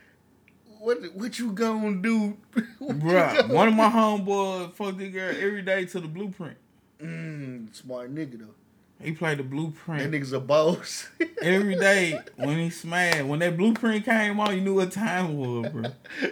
[0.79, 0.99] "What?
[1.15, 2.37] What you gonna do?"
[2.79, 6.57] Bruh, gonna one of my homeboys fucked the girl every day to the blueprint.
[7.01, 8.55] Mm, smart nigga though.
[9.01, 10.11] He played the blueprint.
[10.11, 11.07] That nigga's a boss.
[11.41, 13.25] every day when he smashed.
[13.25, 15.83] When that blueprint came on, you knew what time it was, bro.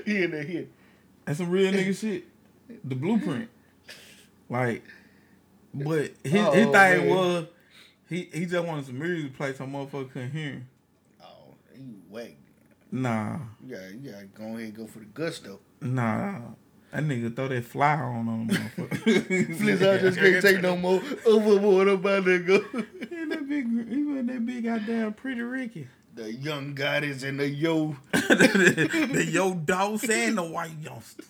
[0.06, 0.72] he in there hit.
[1.26, 2.26] That's some real nigga shit.
[2.84, 3.50] The blueprint.
[4.50, 4.84] Like,
[5.74, 7.10] but his, his Oh, thing man.
[7.10, 7.46] was
[8.10, 10.68] he he just wanted some music to play so motherfucker couldn't hear him.
[11.24, 12.34] Oh, you whack.
[12.92, 15.60] Nah, You gotta, you gotta go ahead and go for the gusto.
[15.82, 16.40] nah.
[16.92, 19.58] That nigga throw that fly on on him, motherfucker.
[19.58, 22.60] Please, I just can't take no more overboard about that go.
[22.60, 25.88] He that big, he was that big goddamn pretty Ricky.
[26.16, 27.98] The young goddess and the yo.
[28.12, 31.26] the, the yo dogs and the white youngsters.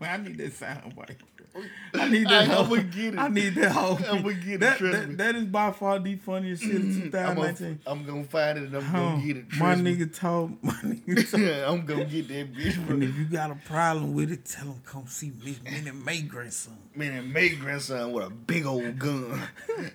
[0.00, 1.16] Man, I need that sound bite.
[1.94, 2.32] I need that.
[2.32, 3.18] I- whole, I'ma get it.
[3.18, 3.98] I need that whole.
[4.08, 7.08] I'ma get it, That, that, is by far the funniest shit mm-hmm.
[7.08, 7.80] of I'm gonna, 2019.
[7.86, 9.44] I'm gonna find it and I'm gonna get it.
[9.58, 9.96] my me.
[9.96, 11.30] nigga told my nigga
[11.64, 12.94] told, I'm gonna get that bitch, bro.
[12.94, 16.22] and if you got a problem with it, tell him come see Miss Minnie May
[16.22, 16.76] grandson.
[16.94, 19.42] Man, and May grandson with a big old gun.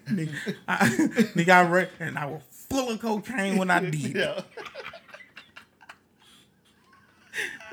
[0.10, 4.16] nigga, I, nigga, I and I was full of cocaine when I did.
[4.16, 4.41] yeah.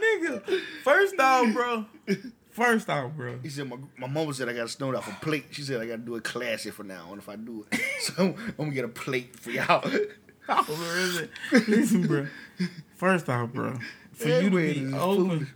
[0.01, 1.87] Nigga, first off, bro.
[2.55, 3.41] First off, bro.
[3.43, 5.47] He said my, my mama said I gotta stone off a plate.
[5.51, 7.81] She said I gotta do it classy for now on if I do it.
[8.01, 9.83] So I'm, I'm gonna get a plate for y'all.
[10.49, 11.31] Oh, where is it?
[11.69, 12.27] Listen, bro.
[12.95, 13.75] First off, bro,
[14.13, 15.51] for That you to be open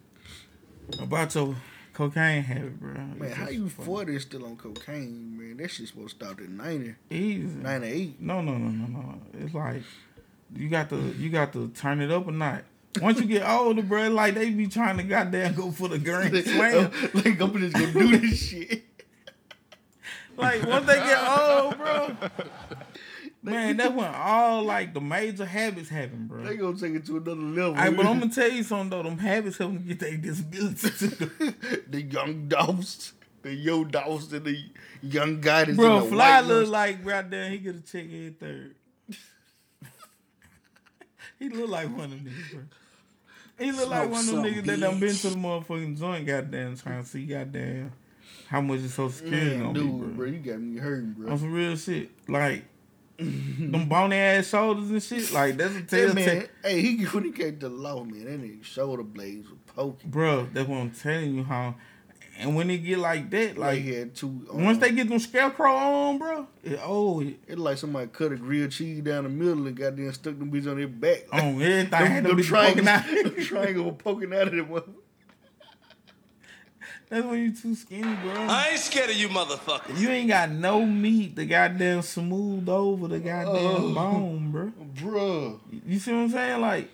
[1.00, 1.54] about your
[1.92, 2.94] cocaine habit, bro.
[2.94, 5.58] Man, how you 40 and still on cocaine, man?
[5.58, 6.94] That shit supposed to stop at 90.
[7.10, 7.54] Easy.
[7.58, 8.20] 98.
[8.20, 9.20] No, no, no, no, no.
[9.34, 9.82] It's like
[10.56, 12.64] you got to you got to turn it up a notch.
[13.00, 16.36] Once you get older, bro, like they be trying to goddamn go for the grand
[16.44, 16.90] slam.
[17.14, 18.82] like I'm just gonna do this shit.
[20.36, 22.16] Like once they get old, bro.
[23.42, 26.44] Man, that's when all like the major habits happen, bro.
[26.44, 27.74] They gonna take it to another level.
[27.74, 29.02] Hey, but I'm gonna tell you something though.
[29.02, 31.08] Them habits help them get their disability
[31.88, 34.58] the young dogs, the yo dogs, and the
[35.02, 37.50] young guy that's Bro, in the Fly look like right there.
[37.50, 38.74] He get a check every third.
[41.38, 42.62] he look like one of them bro.
[43.58, 46.76] He look like one of them niggas that done been to the motherfucking joint, goddamn,
[46.76, 47.92] trying to see, goddamn,
[48.48, 50.08] how much his social security Man, gonna dude, be, bro.
[50.08, 51.30] bro, you got me hurting, bro.
[51.32, 52.64] On some real shit, like
[53.18, 55.32] them bony ass shoulders and shit.
[55.32, 56.14] Like that's a That telltale.
[56.14, 59.56] man, hey, he when he came to the law, man, that nigga shoulder blades were
[59.74, 60.08] poking.
[60.10, 61.74] Bro, that's what I'm telling you how.
[62.40, 64.46] And when they get like that, like he had two.
[64.52, 68.30] once uh, they get them scarecrow on, bro, it, oh, it, It's like somebody cut
[68.30, 71.24] a grilled cheese down the middle and goddamn stuck them bitch on their back.
[71.32, 71.90] on oh, everything.
[71.90, 73.04] them, Them them bitches triangles, poking out.
[73.34, 74.70] them triangle were poking out of them.
[74.70, 74.86] mother-
[77.08, 78.32] That's when you too skinny, bro.
[78.34, 79.98] I ain't scared of you, motherfucker.
[79.98, 83.94] You ain't got no meat The goddamn smooth over the goddamn Oh.
[83.94, 84.72] bone, bro.
[84.94, 85.58] Bruh.
[85.86, 86.60] You see what I'm saying?
[86.60, 86.90] Like,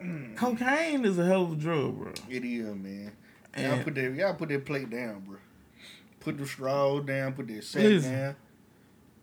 [0.36, 2.12] cocaine is a hell of a drug, bro.
[2.30, 3.12] It is, man.
[3.56, 5.38] Y'all put that, y'all put that plate down, bro.
[6.20, 7.32] Put the straw down.
[7.32, 8.12] Put that sack Listen.
[8.12, 8.36] down.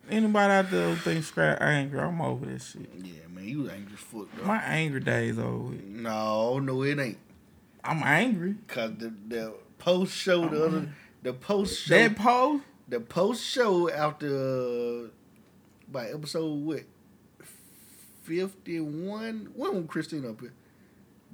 [0.10, 2.90] Anybody out there who think scrap anger, I'm over that shit.
[2.98, 4.46] Yeah, man, you angry as fuck, though.
[4.46, 5.84] My anger days over with.
[5.84, 7.18] No, no, it ain't.
[7.84, 8.56] I'm angry.
[8.68, 10.90] Cause the the post show the other
[11.24, 15.08] the post show That post, the post show after uh,
[15.90, 16.84] by episode what
[18.24, 19.50] fifty one.
[19.56, 20.54] When was Christine up here?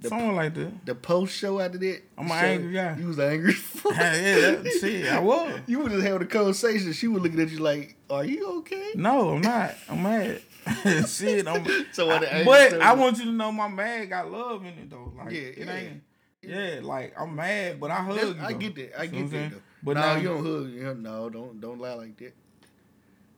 [0.03, 0.85] The, something like that.
[0.85, 2.01] the post show after that.
[2.17, 2.97] I'm an angry guy.
[2.99, 3.53] You was angry.
[3.91, 5.59] yeah, that, shit, I was.
[5.67, 6.93] You was just having a conversation.
[6.93, 9.73] She was looking at you like, "Are you okay?" No, I'm not.
[9.89, 10.41] I'm mad.
[11.07, 11.65] shit, I'm.
[11.93, 14.89] So what I- but I want you to know my mad got love in it
[14.89, 15.11] though.
[15.17, 15.73] Like Yeah, it yeah.
[15.75, 16.01] ain't.
[16.41, 18.41] Yeah, like I'm mad, but I hug That's- you.
[18.43, 18.59] I though.
[18.59, 18.99] get that.
[18.99, 19.53] I See get that.
[19.81, 20.69] But no, now you don't hug.
[20.69, 22.33] You no, don't don't lie like that.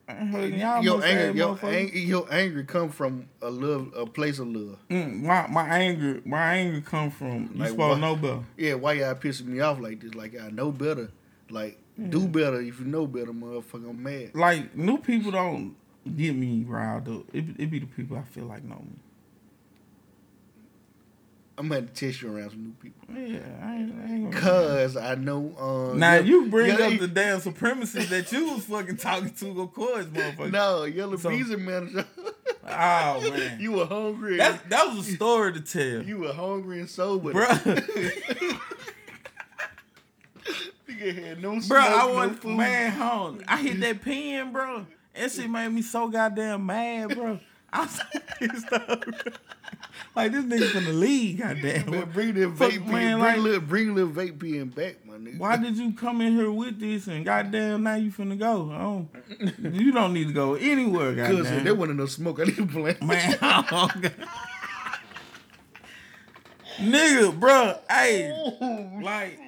[0.07, 0.83] Hugging y'all.
[0.83, 4.77] Your anger, your, ang- your anger come from a love, a place of love.
[4.89, 8.43] Mm, my my anger, my anger come from you Like supposed know better.
[8.57, 10.13] Yeah, why y'all pissing me off like this?
[10.13, 11.09] Like I know better.
[11.49, 11.79] Like
[12.09, 13.89] do better if you know better, motherfucker.
[13.89, 14.31] I'm mad.
[14.35, 15.75] Like new people don't
[16.15, 17.23] get me riled up.
[17.33, 18.99] It, it be the people I feel like know me.
[21.57, 23.15] I'm gonna test you around some new people.
[23.15, 24.41] Yeah, I ain't, I ain't gonna.
[24.41, 25.53] Cause I know.
[25.57, 29.73] Um, Now you bring up the damn supremacists that you was fucking talking to, of
[29.73, 30.51] course, motherfucker.
[30.51, 32.05] No, Yellow So- Beezer manager.
[32.67, 34.37] Oh man, you were hungry.
[34.37, 37.45] That's, that was a story to tell, you were hungry and sober, bro.
[40.89, 42.57] Nigga had no bro, smoke, I no want food.
[42.57, 43.43] man home.
[43.47, 44.85] I hit that pen, bro.
[45.15, 47.39] That shit made me so goddamn mad, bro.
[47.75, 47.99] I was
[48.39, 49.03] pissed off.
[50.15, 51.89] Like this nigga from the league, goddamn.
[51.91, 52.91] Man, bring that vape pen.
[52.91, 55.37] man, bring, like- little, bring little vape pen back, my nigga.
[55.39, 58.71] Why did you come in here with this and goddamn now you finna go?
[58.71, 58.77] I
[59.59, 61.63] don't, you don't need to go anywhere, Cause goddamn.
[61.65, 62.39] there wasn't no smoke.
[62.39, 62.95] I didn't play.
[63.01, 63.89] Man, oh,
[66.79, 69.39] nigga, bro, hey, oh, like,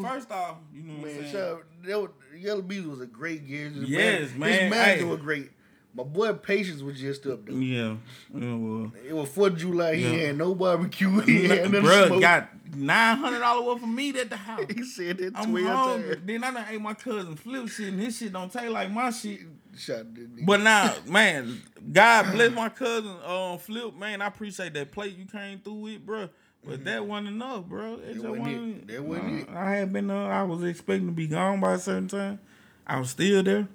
[0.00, 1.32] first off, you know what I'm saying?
[1.32, 3.68] shout out, that was, Yella Beezy was a great gear.
[3.70, 5.04] His Yes, man- man, His manager hey.
[5.04, 5.50] was great.
[5.94, 7.54] My boy Patience was just up there.
[7.56, 7.96] Yeah,
[8.34, 9.96] yeah, well, It was 4th of July.
[9.96, 10.26] He Yeah.
[10.28, 11.08] had no barbecue.
[11.20, 12.20] He had nothing bro, smoke.
[12.20, 14.64] got nine hundred dollar worth of meat at the house.
[14.74, 16.14] He said that I'm 12 hungry.
[16.14, 16.26] times.
[16.26, 19.10] Then I done ate my cousin flip shit, and his shit don't taste like my
[19.10, 19.40] shit.
[19.76, 20.06] Shot.
[20.44, 21.62] But now, man,
[21.92, 24.20] God bless my cousin um Flip, man.
[24.22, 26.28] I appreciate that plate you came through with, bro.
[26.66, 27.94] But that wasn't enough, bro.
[27.94, 28.76] It just wasn't wasn't.
[28.76, 28.88] it.
[28.88, 29.48] That wasn't it.
[29.50, 30.10] I had been.
[30.10, 32.40] Uh, I was expecting to be gone by a certain time.
[32.86, 33.68] I was still there.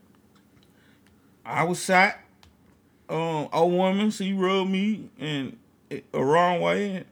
[1.45, 2.17] I was shot.
[3.09, 5.57] Um, a woman she rubbed me in
[6.13, 7.05] a wrong way, and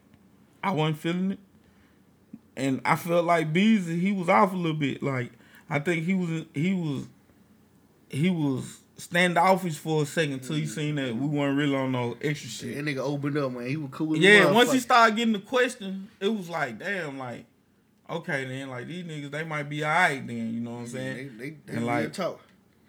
[0.62, 1.38] I wasn't feeling it.
[2.56, 5.02] And I felt like Beezy, he was off a little bit.
[5.02, 5.32] Like
[5.68, 7.06] I think he was he was
[8.08, 12.16] he was standoffish for a second till he seen that we weren't really on no
[12.22, 12.76] extra shit.
[12.76, 13.66] That nigga opened up, man.
[13.66, 14.16] He was cool.
[14.16, 17.44] Yeah, once he started getting the question, it was like, damn, like,
[18.08, 21.16] okay, then, like these niggas, they might be alright, then, you know what I'm saying?
[21.38, 22.40] They, they, they and like, talk.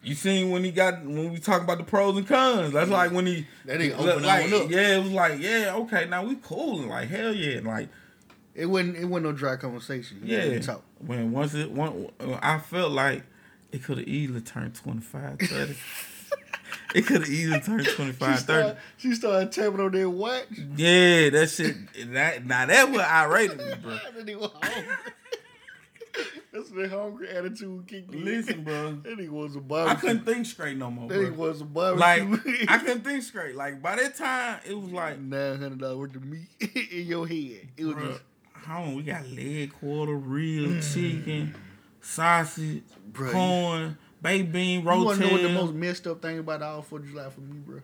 [0.03, 2.73] You seen when he got when we talk about the pros and cons.
[2.73, 4.69] That's like when he That nigga look, opened like, on up.
[4.71, 7.89] yeah, it was like, yeah, okay, now we cool, and like hell yeah, like
[8.55, 8.97] It wasn't.
[8.97, 10.21] It wasn't no dry conversation.
[10.23, 10.59] Yeah.
[10.59, 10.83] talk.
[10.99, 12.09] When once it one,
[12.41, 13.23] I felt like
[13.71, 15.75] it could have easily turned 25, 30.
[16.95, 18.37] it could have easily turned 25, She 30.
[18.43, 20.45] started, she started tapping on that watch.
[20.75, 21.75] Yeah, that shit.
[22.13, 23.91] That now that what I rated me, bro.
[24.15, 24.93] That nigga was hungry.
[26.53, 28.13] That's the hungry attitude kicked.
[28.13, 28.99] Listen, bro.
[29.03, 29.97] That nigga was a I barbecue.
[29.97, 31.09] I couldn't think straight no more.
[31.09, 31.31] That Bro.
[31.31, 32.21] nigga was a Like.
[32.67, 33.55] I couldn't think straight.
[33.55, 36.47] Like by that time, it was like nine hundred dollars worth of meat
[36.91, 37.69] in your head.
[37.77, 38.21] It was Bruh, just
[38.69, 40.93] on, we got leg quarter, real mm.
[40.93, 41.55] chicken,
[42.01, 46.61] sausage, Bruh, corn, baked bean, You wanna know what the most messed up thing about
[46.61, 47.81] all Fourth of July for me, bro?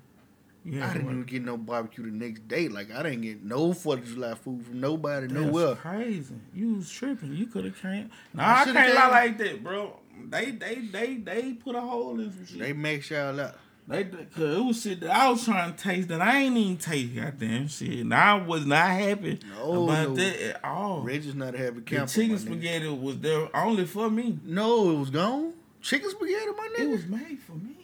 [0.65, 2.67] Yeah, I didn't even get no barbecue the next day.
[2.67, 5.75] Like I didn't get no Fourth of July food from nobody, That's nowhere.
[5.75, 6.35] crazy.
[6.53, 7.33] You was tripping.
[7.33, 8.09] You could have came.
[8.33, 9.97] Nah, I I, can't lie like that, bro.
[10.29, 12.59] They they they they put a hole in some shit.
[12.59, 13.57] They make y'all up.
[13.87, 16.77] They, cause it was shit that I was trying to taste that I ain't even
[16.77, 17.15] taste.
[17.15, 17.99] Goddamn shit.
[18.01, 20.15] And I was not happy No, about no.
[20.15, 21.01] that at all.
[21.01, 22.39] Reggie's not a happy the chicken nigga.
[22.39, 24.37] spaghetti was there only for me.
[24.43, 25.53] No, it was gone.
[25.81, 26.81] Chicken spaghetti, my nigga.
[26.81, 27.77] It was made for me.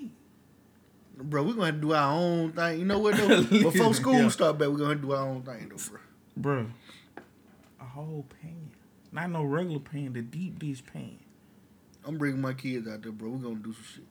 [1.18, 2.80] Bro, we're gonna have to do our own thing.
[2.80, 3.43] You know what though?
[3.43, 4.30] Before school Yeah.
[4.30, 5.99] start back, we're gonna have to do our own thing though, bro.
[6.38, 6.66] Bro,
[7.80, 8.72] a whole pan.
[9.11, 11.18] Not no regular pan, the deep dish pan.
[12.05, 13.30] I'm bringing my kids out there, bro.
[13.30, 14.03] We're gonna do some shit.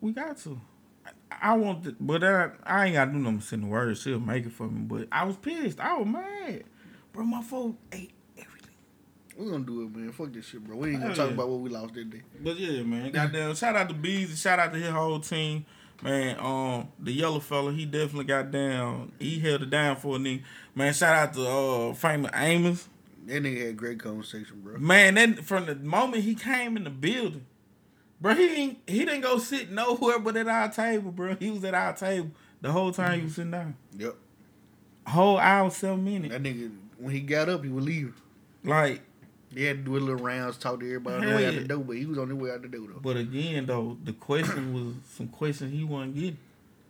[0.00, 0.58] We got to.
[1.06, 1.10] I,
[1.52, 3.96] I want to, but I, I ain't got to do nothing send the word.
[3.98, 4.80] She'll make it for me.
[4.80, 5.78] But I was pissed.
[5.80, 6.64] I was mad.
[7.12, 8.12] Bro, my phone ate.
[8.38, 8.70] Everything.
[9.36, 10.12] We're gonna do it, man.
[10.12, 10.76] Fuck this shit, bro.
[10.76, 11.34] We ain't gonna Hell talk yeah.
[11.34, 12.22] about what we lost that day.
[12.42, 13.10] But yeah, man.
[13.12, 13.54] Goddamn.
[13.54, 15.66] shout out to Bees and shout out to his whole team.
[16.02, 19.12] Man, um, the yellow fella, he definitely got down.
[19.18, 20.42] He held it down for a nigga.
[20.74, 22.88] Man, shout out to uh famous Amos.
[23.26, 24.78] That nigga had great conversation, bro.
[24.78, 27.44] Man, then from the moment he came in the building,
[28.20, 31.36] bro, he ain't he didn't go sit nowhere but at our table, bro.
[31.36, 32.30] He was at our table
[32.62, 33.76] the whole time he was sitting down.
[33.98, 34.16] Yep.
[35.06, 36.32] Whole hour, seven minutes.
[36.32, 38.20] That nigga, when he got up, he would leave.
[38.64, 39.02] Like,
[39.54, 41.54] He had to do a little rounds, talk to everybody on the Hell way out
[41.54, 41.60] yeah.
[41.60, 43.00] the door, but he was on the way out the door though.
[43.00, 46.38] but again though, the question was some questions he wasn't getting.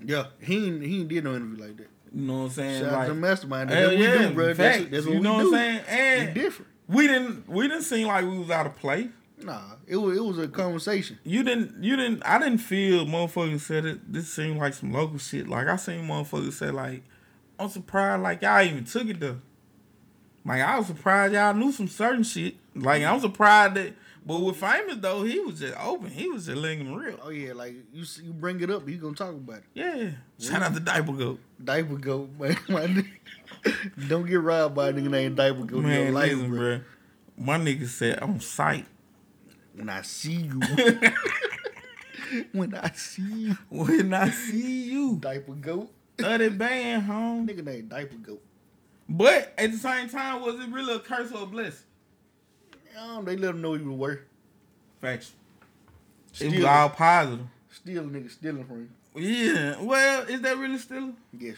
[0.05, 1.89] Yeah, he ain't, he ain't did no interview like that.
[2.15, 2.83] You know what I'm saying?
[2.83, 3.71] Shout out like, to Mastermind.
[3.71, 4.47] That's Hell what we do, bro.
[4.53, 4.91] That's, facts.
[4.91, 5.51] that's what you we know do.
[5.51, 5.85] what I'm saying?
[5.89, 6.71] And We different.
[6.89, 9.09] we didn't we didn't seem like we was out of place.
[9.43, 11.19] Nah, it was it was a conversation.
[11.25, 15.19] You didn't you didn't I didn't feel motherfuckers said it this seemed like some local
[15.19, 15.49] shit.
[15.49, 17.05] Like I seen motherfuckers say like
[17.59, 19.37] I'm surprised like y'all even took it there.
[20.45, 22.55] Like I was surprised y'all knew some certain shit.
[22.75, 26.11] Like I'm surprised that but with famous though, he was just open.
[26.11, 27.19] He was just letting real.
[27.23, 29.65] Oh yeah, like you see- you bring it up, he gonna talk about it.
[29.75, 30.11] Yeah.
[30.39, 31.41] Shout out to Diaper Goat.
[31.63, 32.57] Diaper goat, man.
[32.69, 34.09] My nigga.
[34.09, 36.59] Don't get robbed by a nigga named Diaper goat your Man, life, listen, bro.
[36.59, 36.81] bro.
[37.39, 38.87] My nigga said on sight.
[39.75, 40.61] When I see you,
[42.53, 45.17] when I see you, When I see you.
[45.17, 45.91] Diaper goat.
[46.23, 47.47] Other band home.
[47.49, 48.43] Nigga named Diaper goat.
[49.13, 51.85] But at the same time, was it really a curse or a blessing?
[52.99, 54.21] Um, they let him know he was worth.
[55.01, 55.33] Facts.
[56.33, 57.47] It Still, was all positive.
[57.73, 59.23] still a nigga stealing from you.
[59.23, 59.83] Yeah.
[59.83, 61.15] Well, is that really still?
[61.37, 61.57] Yes.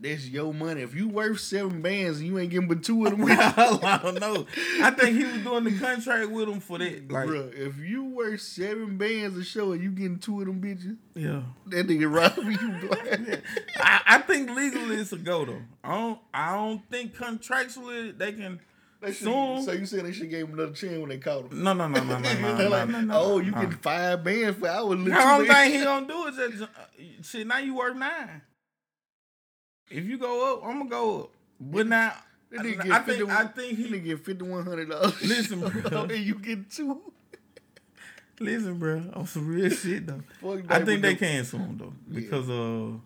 [0.00, 0.80] That's your money.
[0.80, 4.18] If you worth seven bands and you ain't getting but two of them, I don't
[4.18, 4.46] know.
[4.80, 7.10] I think he was doing the contract with him for that.
[7.10, 10.60] Like, Bruh, if you worth seven bands a show and you getting two of them
[10.60, 11.42] bitches, yeah.
[11.66, 13.38] that nigga robbing you.
[13.76, 15.62] I, I think legally it's a go though.
[15.84, 16.18] I don't.
[16.32, 18.60] I don't think contractually they can
[19.06, 19.16] should,
[19.64, 21.62] so you said they should gave him another chance when they caught him.
[21.62, 23.62] No, no, no, no, no, no, They're no, like, no, no, oh, you no.
[23.62, 26.66] get five bands for I would only you thing he gonna do is just uh,
[27.22, 27.46] shit.
[27.46, 28.42] Now you worth nine.
[29.90, 31.30] If you go up, I'm gonna go up.
[31.60, 32.14] But now,
[32.58, 35.20] I, get I think 51 I think He he get fifty one hundred dollars.
[35.22, 35.60] Listen,
[35.90, 36.02] bro.
[36.04, 37.00] and you get two.
[38.38, 39.02] listen, bro.
[39.14, 40.22] On some real shit though.
[40.40, 43.00] Fuck I think they them- can sue him though because of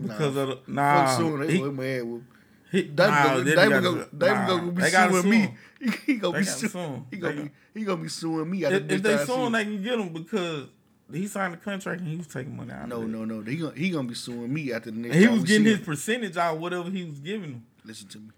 [0.00, 1.06] because nah, of the, nah.
[1.06, 2.22] Fuck soon, they he- mad with.
[2.70, 3.82] he- David nah, they David
[4.16, 5.54] David nah, gonna be suing sue me.
[5.80, 7.06] He, he gonna They be suing.
[7.10, 7.44] He They gonna got-
[7.74, 8.64] be he gonna be suing me.
[8.64, 9.16] If, if they
[9.46, 10.66] him, they can get him because
[11.12, 12.88] he signed a contract and he was taking money out.
[12.88, 13.40] No, of no, no.
[13.42, 15.14] He gonna he gonna be suing me after the next.
[15.16, 15.84] And he was getting his him.
[15.84, 17.66] percentage out of whatever he was giving him.
[17.84, 18.30] Listen to me.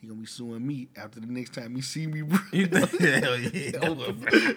[0.00, 2.38] He gonna be suing me after the next time he see me, bro.
[2.52, 3.78] Hell yeah.
[3.82, 3.96] I'm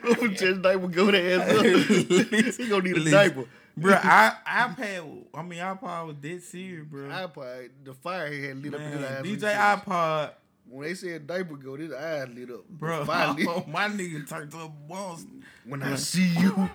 [0.02, 1.66] gonna just diaper go to ass up.
[2.58, 3.46] he gonna need a Listen, diaper,
[3.78, 5.24] Bro, I iPad.
[5.34, 7.10] I mean, iPod was dead serious, bro.
[7.10, 9.22] iPod, the fire had lit up his Man, eyes.
[9.24, 10.32] DJ iPod,
[10.70, 12.68] When they said diaper go, his eyes lit up.
[12.70, 13.00] bro.
[13.02, 15.26] Lit- my nigga turned to a boss.
[15.66, 16.70] when I see you,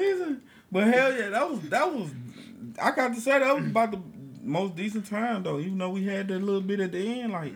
[0.00, 0.42] Listen,
[0.72, 2.10] but hell yeah, that was that was.
[2.80, 4.00] I got to say that was about the
[4.42, 5.58] most decent time though.
[5.58, 7.54] Even though we had that little bit at the end, like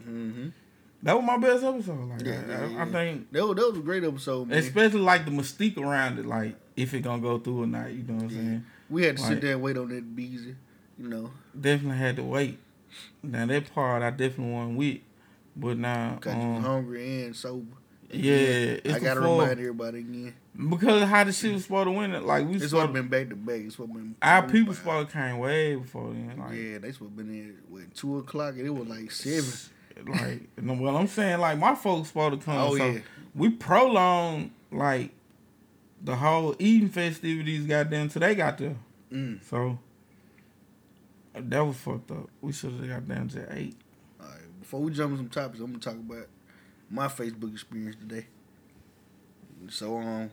[1.03, 2.09] that was my best episode.
[2.09, 2.93] Like Yeah, I, yeah, I- I yeah.
[2.93, 4.59] think, that was, that was a great episode, man.
[4.59, 7.93] especially like the mystique around it, like if it gonna go through or not.
[7.93, 8.65] You know what I'm saying?
[8.91, 10.55] we had to like- sit there and wait on that Beezy,
[10.99, 11.31] you know.
[11.59, 12.59] Definitely had to wait.
[13.23, 14.99] Now that part I definitely wasn't with,
[15.57, 17.77] but now you um, hungry and sober.
[18.11, 18.33] yeah,
[18.85, 20.35] it's I gotta remind everybody again.
[20.57, 22.23] Because of how the shit was supposed to win it.
[22.23, 23.61] Like we It's supposed what been back to back.
[23.61, 26.37] It's what been our people supposed to came way before then.
[26.39, 29.53] Like Yeah, they supposed to been in with two o'clock and it was like seven.
[30.07, 32.57] like no, well, I'm saying like my folks supposed to come.
[32.57, 33.01] Oh, so yeah.
[33.35, 35.11] we prolonged like
[36.03, 37.67] the whole eating festivities.
[37.67, 38.77] Goddamn, till they got there.
[39.13, 39.43] Mm.
[39.45, 39.79] So
[41.35, 42.29] that was fucked up.
[42.41, 43.77] We should have got down to eight.
[44.21, 46.29] All right, before we jump on some topics, I'm gonna talk about
[46.91, 48.27] my Facebook experience today.
[49.69, 50.31] So um,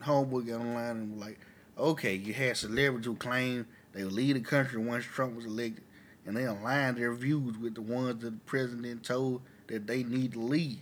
[0.00, 1.38] homeboy got online and was like,
[1.76, 5.84] okay, you had celebrities who claimed they would lead the country once Trump was elected,
[6.26, 10.32] and they aligned their views with the ones that the president told that they need
[10.32, 10.80] to leave.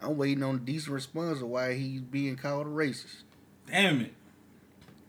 [0.00, 3.22] I'm waiting on a decent response of why he's being called a racist.
[3.70, 4.14] Damn it.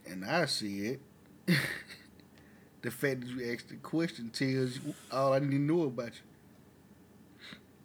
[0.06, 1.00] And I see it.
[2.82, 6.12] the fact that you asked the question tells you all I need to know about
[6.12, 6.20] you.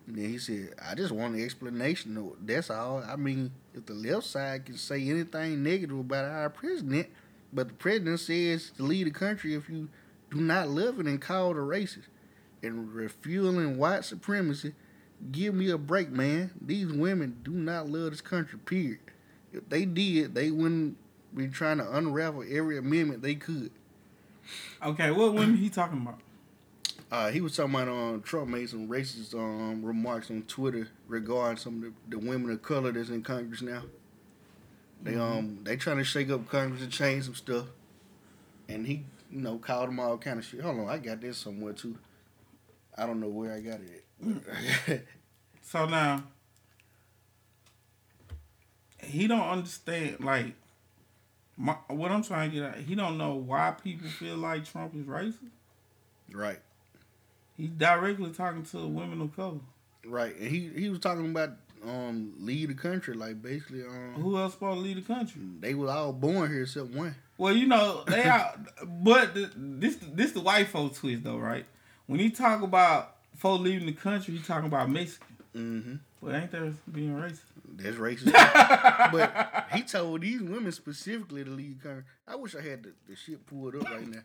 [0.08, 2.32] And then he said, I just want an explanation.
[2.42, 3.04] That's all.
[3.08, 7.08] I mean, if the left side can say anything negative about our president,
[7.54, 9.90] but the president says to leave the country if you
[10.32, 12.08] do not love it and call it racist
[12.62, 14.74] and refueling white supremacy,
[15.32, 16.52] give me a break, man.
[16.62, 19.00] These women do not love this country, period.
[19.52, 20.98] If they did, they wouldn't
[21.34, 23.72] be trying to unravel every amendment they could.
[24.84, 26.20] Okay, what women he talking about?
[27.12, 31.58] Uh, he was talking about um, Trump made some racist um, remarks on Twitter regarding
[31.58, 33.84] some of the, the women of color that's in Congress now.
[35.02, 35.22] They Mhm.
[35.22, 37.66] um they trying to shake up Congress and change some stuff,
[38.68, 40.62] and he you know called them all kind of shit.
[40.62, 41.98] Hold on, I got this somewhere too.
[42.98, 45.08] I don't know where I got it.
[45.62, 46.24] So now
[49.04, 50.54] he don't understand like
[51.56, 52.78] my, what I'm trying to get at.
[52.80, 55.50] He don't know why people feel like Trump is racist.
[56.34, 56.60] right,
[57.60, 59.60] He's directly talking to women of color.
[60.06, 61.52] right, and he he was talking about
[61.86, 65.42] um lead the country like basically um Who else supposed to lead the country?
[65.60, 67.16] they was all born here except one.
[67.38, 68.54] Well, you know they are,
[68.86, 71.66] but the, this this the white folks twist though, right?
[72.08, 75.28] When he talk about folks leaving the country, he talking about Mexican.
[75.56, 75.96] Mm-hmm.
[76.22, 77.40] Well, ain't that being racist?
[77.78, 78.34] That's racist.
[79.12, 82.04] but he told these women specifically to leave country.
[82.28, 84.20] I wish I had the, the shit pulled up right now.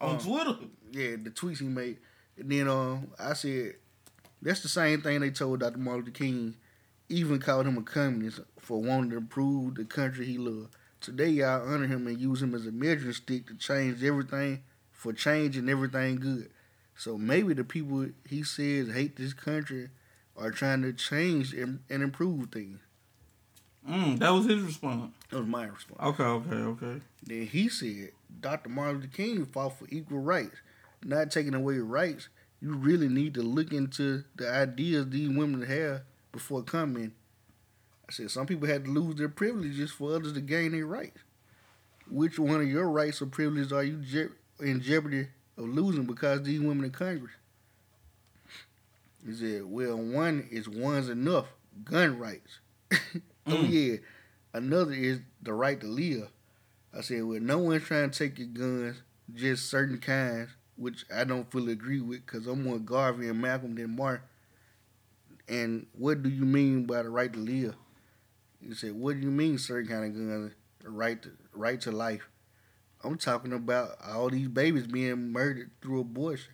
[0.00, 0.56] On Um, Twitter.
[0.92, 1.98] Yeah, the tweets he made.
[2.38, 3.74] And then um, I said,
[4.40, 5.78] that's the same thing they told Dr.
[5.78, 6.56] Martin Luther King.
[7.08, 10.74] Even called him a communist for wanting to improve the country he loved.
[11.00, 14.62] Today, y'all honor him and use him as a measuring stick to change everything
[14.92, 16.48] for changing everything good.
[16.96, 19.88] So maybe the people he says hate this country
[20.36, 22.78] are trying to change and, and improve things.
[23.88, 25.12] Mm, that was his response.
[25.30, 26.00] That was my response.
[26.00, 27.00] Okay, okay, okay.
[27.24, 28.10] Then he said,
[28.40, 28.68] Dr.
[28.68, 30.56] Martin Luther King fought for equal rights,
[31.04, 32.28] not taking away rights.
[32.60, 37.12] You really need to look into the ideas these women have before coming.
[38.08, 41.18] I said, some people had to lose their privileges for others to gain their rights.
[42.10, 44.28] Which one of your rights or privileges are you je-
[44.60, 47.32] in jeopardy of losing because these women in Congress?
[49.26, 51.46] He said, well, one is one's enough,
[51.84, 52.58] gun rights.
[52.92, 52.98] oh,
[53.46, 53.68] Mm.
[53.70, 53.96] yeah.
[54.54, 56.28] Another is the right to live.
[56.96, 58.96] I said, well, no one's trying to take your guns,
[59.34, 63.74] just certain kinds, which I don't fully agree with because I'm more Garvey and Malcolm
[63.74, 64.26] than Martin.
[65.48, 67.74] And what do you mean by the right to live?
[68.66, 70.52] He said, what do you mean certain kind of guns,
[70.84, 72.28] right to, right to life?
[73.04, 76.52] I'm talking about all these babies being murdered through abortion.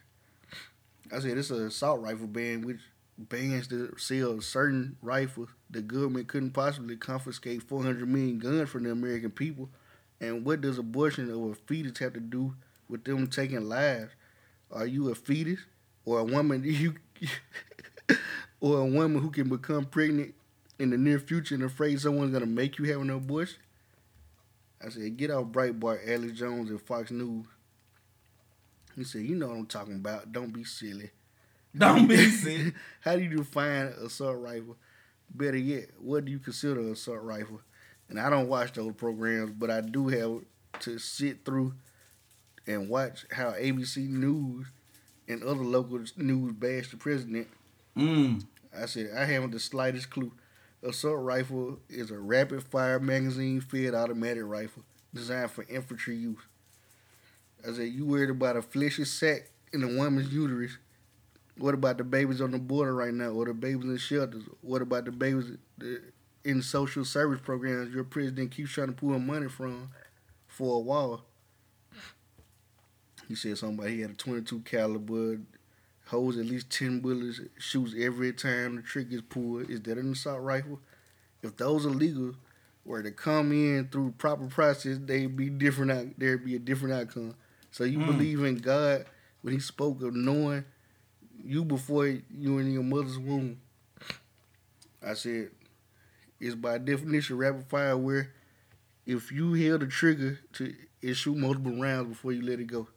[1.12, 2.80] I said, it's an assault rifle ban, which
[3.18, 5.48] bans the sale of certain rifles.
[5.70, 9.68] The government couldn't possibly confiscate 400 million guns from the American people.
[10.20, 12.54] And what does abortion of a fetus have to do
[12.89, 14.12] with them taking lives?
[14.70, 15.61] Are you a fetus
[16.05, 16.95] or a woman you
[18.61, 20.34] or a woman who can become pregnant
[20.78, 23.59] in the near future and afraid someone's gonna make you have an abortion?
[24.84, 27.47] I said, get off Breitbart, Alex Jones, and Fox News.
[28.95, 30.32] He said, you know what I'm talking about.
[30.32, 31.11] Don't be silly.
[31.76, 32.72] Don't be silly.
[33.01, 34.76] How do you define assault rifle?
[35.30, 37.61] Better yet, what do you consider assault rifle?
[38.09, 40.41] And I don't watch those programs, but I do have
[40.80, 41.74] to sit through
[42.68, 44.66] and watch how ABC News
[45.26, 47.48] and other local news bash the president.
[47.96, 48.44] Mm.
[48.76, 50.32] I said, I haven't the slightest clue.
[50.82, 56.38] Assault rifle is a rapid fire magazine fed automatic rifle designed for infantry use.
[57.66, 60.76] I said, you worried about a fleshy sack in a woman's uterus.
[61.56, 64.44] What about the babies on the border right now or the babies in shelters?
[64.60, 65.56] What about the babies
[66.44, 69.90] in social service programs your president keeps trying to pull money from
[70.46, 71.24] for a while?
[73.29, 75.39] He said somebody he had a 22 caliber,
[76.07, 79.68] holds at least 10 bullets, shoots every time the trigger is pulled.
[79.68, 80.81] Is that an assault rifle?
[81.43, 82.33] If those illegal
[82.87, 85.93] were to come in through proper process, they'd be different.
[85.93, 87.35] Out, there'd be a different outcome.
[87.70, 88.07] So you Mm.
[88.07, 89.05] believe in God
[89.43, 90.64] when He spoke of knowing
[91.45, 93.61] you before you were in your mother's womb.
[95.03, 95.51] I said,
[96.41, 98.33] it's by definition rapid fire where
[99.07, 102.89] if you held the trigger to it shoot multiple rounds before you let it go.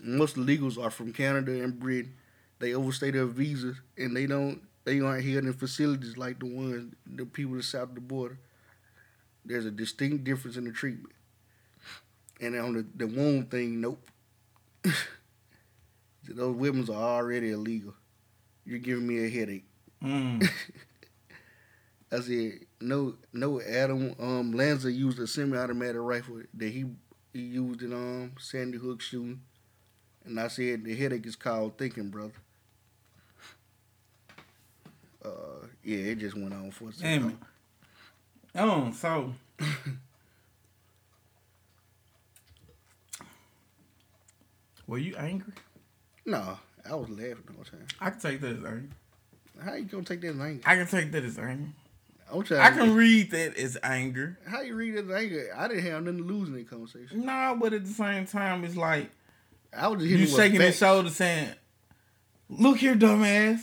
[0.00, 2.14] Most illegals are from Canada and Britain.
[2.58, 6.94] They overstay their visas and they don't they aren't held in facilities like the ones
[7.06, 8.38] the people that's south of the border.
[9.44, 11.14] There's a distinct difference in the treatment.
[12.40, 14.08] And on the, the wound thing, nope.
[16.28, 17.94] Those weapons are already illegal.
[18.64, 19.64] You're giving me a headache.
[20.02, 20.48] Mm.
[22.12, 23.60] I said, no, no.
[23.60, 26.84] Adam um, Lanza used a semi-automatic rifle that he
[27.32, 29.40] he used in um Sandy Hook shooting,
[30.24, 32.32] and I said the headache is called thinking, brother.
[35.24, 37.38] Uh, yeah, it just went on for a second.
[38.54, 38.68] Damn.
[38.70, 39.32] Oh, so
[44.86, 45.52] were you angry?
[46.26, 46.58] No,
[46.88, 47.86] I was laughing the whole time.
[48.00, 48.88] I can take that as anger.
[49.62, 50.62] How you gonna take that as anger?
[50.66, 51.68] I can take that as anger.
[52.32, 54.38] I'm trying I to- can read that as anger.
[54.46, 55.50] How you read it as anger?
[55.56, 57.24] I didn't have nothing to lose in that conversation.
[57.26, 59.10] Nah, but at the same time, it's like
[59.76, 61.50] I was just you shaking his shoulder saying,
[62.48, 63.60] "Look here, dumbass."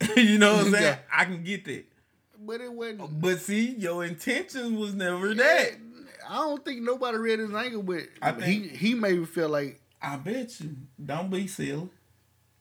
[0.16, 0.84] you know what I'm saying?
[0.84, 0.98] Yeah.
[1.12, 1.84] I can get that.
[2.40, 3.20] But it wasn't.
[3.20, 5.70] But see, your intentions was never that.
[6.28, 9.48] I don't think nobody read his anger, but I think- he he made me feel
[9.48, 10.76] like I bet you.
[11.04, 11.88] Don't be silly.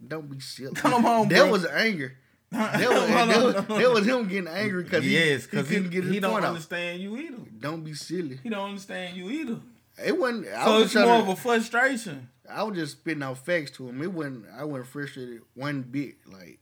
[0.06, 0.74] don't be silly.
[0.74, 1.52] Come on, that bro.
[1.52, 2.18] was anger.
[2.50, 5.76] That was, on, that was, that was him getting angry because yes, he, because he
[5.76, 6.50] he, couldn't get his he don't point out.
[6.52, 7.38] understand you either.
[7.60, 8.40] Don't be silly.
[8.42, 9.60] He don't understand you either.
[10.06, 10.48] It wasn't.
[10.48, 12.30] I So was it's more to- of a frustration.
[12.50, 14.02] I was just spitting out facts to him.
[14.02, 14.46] It wasn't.
[14.58, 16.60] I wasn't frustrated one bit, like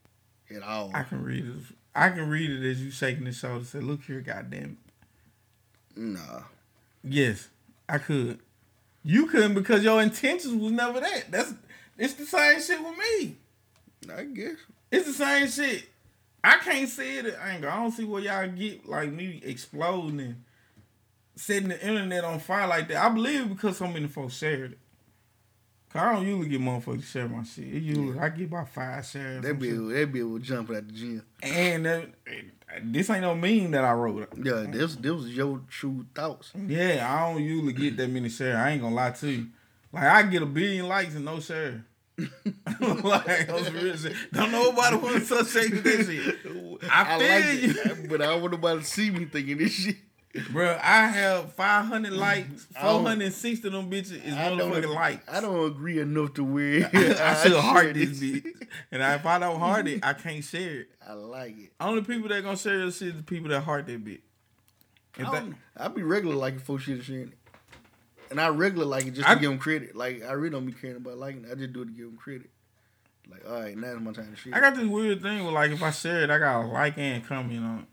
[0.56, 0.92] at all.
[0.94, 1.76] I can read it.
[1.94, 3.66] I can read it as you shaking his shoulder.
[3.66, 4.78] Say, "Look here, goddamn."
[5.96, 6.42] it." Nah.
[7.04, 7.50] Yes,
[7.88, 8.40] I could.
[9.04, 11.32] You couldn't because your intentions was never that.
[11.32, 11.54] That's
[11.98, 13.36] it's the same shit with me.
[14.14, 14.58] I guess
[14.92, 15.90] it's the same shit.
[16.44, 17.70] I can't see it at anger.
[17.70, 20.44] I don't see where y'all get like me exploding and
[21.36, 23.04] setting the internet on fire like that.
[23.04, 24.80] I believe it because so many folks shared it.
[25.96, 27.66] I don't usually get motherfuckers to share my shit.
[27.66, 29.42] It usually I get about five shares.
[29.44, 29.90] that shit.
[29.90, 31.26] that be was jumping at the gym.
[31.42, 32.10] And that,
[32.84, 34.28] this ain't no meme that I wrote.
[34.44, 36.52] Yeah, this this was your true thoughts.
[36.56, 38.56] Yeah, I don't usually get that many shares.
[38.56, 39.48] I ain't gonna lie to you.
[39.92, 41.86] Like I get a billion likes and no share.
[42.18, 44.14] like on some real shit.
[44.32, 46.36] Don't nobody want to associate with this shit.
[46.90, 49.72] I, feel like you, it, but I don't want nobody to see me thinking this
[49.72, 49.98] shit.
[50.52, 50.78] Bro.
[50.82, 52.20] I have 500 mm-hmm.
[52.20, 52.68] likes.
[52.80, 55.30] 460 of them bitches is I motherfucking likes.
[55.30, 58.46] I don't agree enough to where I should heart this bitch.
[58.92, 60.88] And if I don't heart it, I can't share it.
[61.08, 61.72] I like it.
[61.80, 64.22] Only people that gonna share this shit is the people that heart that bitch.
[65.18, 65.44] If I,
[65.78, 67.38] I be regular liking folks shit and sharing it.
[68.32, 69.96] And I regular like it just I- to give them credit.
[69.96, 71.52] Like I really don't be caring about liking it.
[71.52, 72.50] I just do it to give them credit.
[73.30, 74.54] Like, all right, now's my time to share.
[74.54, 77.26] I got this weird thing where, like if I share it, I gotta like and
[77.26, 77.86] comment on it.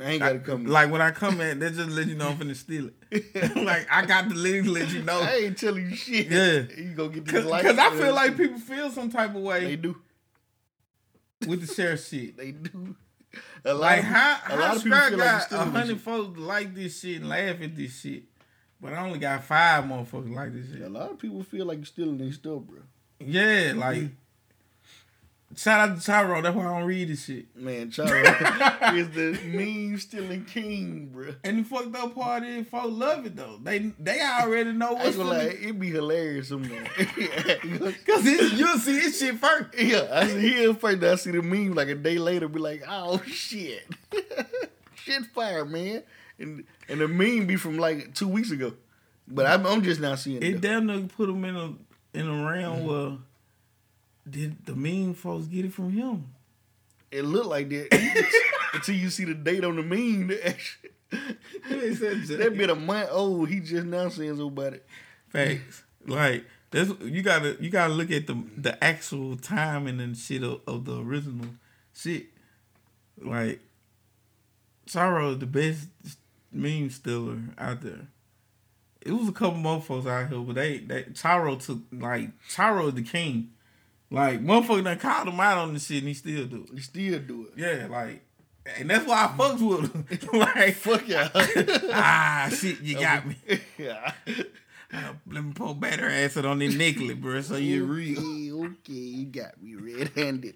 [0.00, 0.64] I ain't gotta come.
[0.66, 3.56] Like when I comment, they just let you know I'm finna steal it.
[3.56, 5.20] like I got to let, let you know.
[5.20, 6.28] I ain't telling you shit.
[6.30, 6.62] Yeah.
[6.82, 7.66] you go get this likes.
[7.66, 9.64] 'cause I feel like people feel some type of way.
[9.66, 9.96] They do.
[11.46, 12.36] With the share shit.
[12.38, 12.96] They do.
[13.64, 15.70] A lot Like of- how a how lot of people Scrap feel like got a
[15.70, 18.24] hundred folks like this shit and laugh at this shit,
[18.80, 20.82] but I only got five motherfuckers like this shit.
[20.82, 22.80] A lot of people feel like you're stealing their stuff, bro.
[23.20, 24.14] Yeah, like mm-hmm.
[25.56, 26.40] Shout out to Tyro.
[26.42, 27.54] That's why I don't read this shit.
[27.56, 31.34] Man, Charo is the meme stealing king, bro.
[31.44, 33.58] And the fucked up part is, folks love it though.
[33.62, 36.88] They they already know what's lie, finna- it'd be hilarious sometimes.
[36.96, 39.74] Cause it's, you'll see this shit first.
[39.78, 41.02] Yeah, I see here first.
[41.02, 42.48] I see the meme like a day later.
[42.48, 43.86] Be like, oh shit,
[44.94, 46.02] shit fire, man.
[46.38, 48.74] And and the meme be from like two weeks ago.
[49.28, 50.62] But I'm, I'm just now seeing It it.
[50.62, 50.68] though.
[50.68, 51.74] damn near put him in a
[52.14, 52.86] in a realm mm-hmm.
[52.86, 53.18] where
[54.28, 56.26] did the mean folks get it from him?
[57.10, 57.88] It looked like that
[58.74, 60.28] until you see the date on the meme.
[61.68, 63.48] that been a month old.
[63.48, 64.86] He just now saying so about it.
[65.28, 65.82] Facts.
[66.06, 70.60] Like that's you gotta you gotta look at the the actual timing and shit of,
[70.66, 71.48] of the original
[71.94, 72.26] shit.
[73.20, 73.60] Like
[74.86, 75.88] Sorrow is the best
[76.50, 78.08] meme stealer out there.
[79.00, 82.94] It was a couple more folks out here, but they they Charo took like is
[82.94, 83.50] the king.
[84.12, 86.74] Like motherfucker done called him out on the shit and he still do it.
[86.74, 87.58] He still do it.
[87.58, 88.22] Yeah, like
[88.78, 90.28] and that's why I fucks with him.
[90.38, 91.28] like fuck yeah.
[91.34, 93.36] ah shit, you got me.
[93.78, 94.12] Yeah.
[94.94, 98.18] Uh, let me pull better acid on the nickel, bro, so you real.
[98.18, 100.54] Okay, okay, you got me red-handed.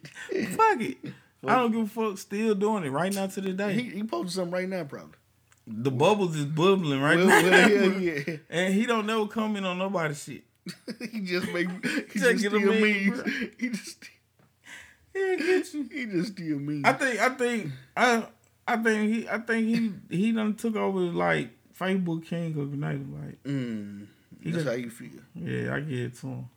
[0.50, 0.98] Fuck it.
[1.46, 2.18] I don't give a fuck.
[2.18, 3.72] Still doing it right now to the day.
[3.72, 5.14] He, he posted something right now, probably.
[5.66, 7.42] the bubbles is bubbling right Well, now.
[7.50, 8.36] well, yeah, yeah.
[8.50, 10.44] And he don't never comment on nobody's shit.
[11.12, 11.68] he just make
[12.12, 13.22] he Just just steal meme, memes.
[13.22, 13.32] bro.
[13.58, 14.04] He just
[15.12, 15.88] He'll get you.
[15.92, 16.84] He just still mean.
[16.84, 18.26] I think I think I
[18.68, 19.66] I think he I think
[20.10, 23.04] he he done took over like Facebook King of Grenada.
[23.10, 24.06] Like Mm,
[24.42, 25.20] he that's done- how you feel.
[25.34, 26.48] Yeah, I get it to him.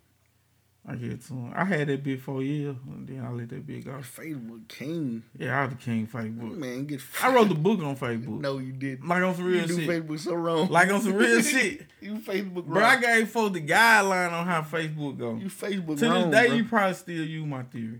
[0.90, 1.54] I get to him.
[1.56, 3.92] I had that bit for a year, and then I let that bit go.
[3.92, 5.22] Facebook King.
[5.38, 6.58] Yeah, I was the king Facebook.
[6.58, 7.00] Man, get.
[7.22, 8.40] I wrote the book on Facebook.
[8.40, 9.08] No, you didn't.
[9.08, 9.88] Like on some real you do shit.
[10.08, 10.68] Facebook so wrong.
[10.70, 11.86] Like on some real shit.
[12.02, 12.84] you Facebook Bro, wrong.
[12.84, 15.36] I gave folks the guideline on how Facebook go.
[15.36, 16.56] You Facebook to wrong, this day, bro.
[16.56, 18.00] you probably still use my theory.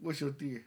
[0.00, 0.64] What's your theory?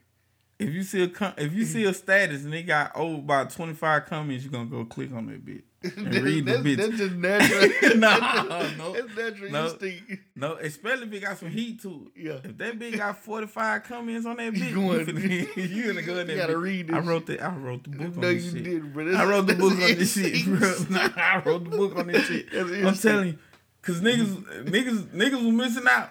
[0.59, 3.73] If you see a if you see a status and it got over about twenty
[3.73, 5.63] five comments, you're gonna go click on that bit
[5.95, 6.77] and read the that's, bit.
[6.77, 7.95] that's just natural.
[7.97, 10.11] nah, no, That's natural no, instinct.
[10.35, 12.21] no, especially if it got some heat to it.
[12.21, 12.39] Yeah.
[12.43, 16.01] If that bit got forty five comments on that bitch, going- you, finna, you gonna
[16.01, 16.35] go in there.
[16.35, 18.63] You gotta read I wrote the I wrote the book on No, this you shit.
[18.65, 19.15] didn't, bro.
[19.15, 20.75] I wrote the That's book on this shit, bro.
[20.89, 22.47] Nah, I wrote the book on this shit.
[22.53, 23.37] I'm telling you,
[23.81, 26.09] cause niggas, niggas, niggas was missing out.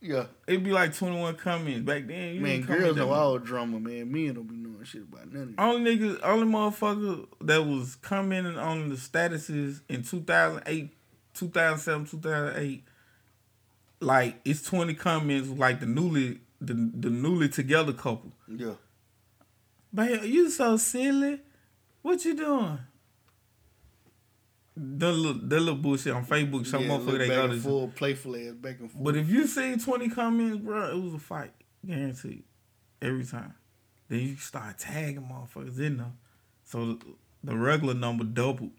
[0.00, 0.26] Yeah.
[0.46, 2.34] It'd be like 21 comments back then.
[2.34, 4.10] You Man, girls know all drama, man.
[4.12, 5.54] Men don't be knowing shit about nothing.
[5.58, 10.90] Only niggas, only motherfucker that was commenting on the statuses in 2008,
[11.34, 12.84] 2007, 2008.
[14.00, 18.32] Like it's 20 comments like the newly the, the newly together couple.
[18.46, 18.74] Yeah.
[19.92, 21.40] But you so silly.
[22.02, 22.78] What you doing?
[24.80, 26.66] The little, little bullshit on Facebook.
[26.66, 27.68] Some yeah, motherfucker they back go and to.
[27.68, 29.04] forth, playful ass uh, back and forth.
[29.04, 31.52] But if you see 20 comments, bro, it was a fight.
[31.84, 32.44] Guaranteed.
[33.02, 33.54] Every time.
[34.08, 36.12] Then you start tagging motherfuckers in there.
[36.64, 36.98] So the,
[37.44, 38.70] the regular number doubled.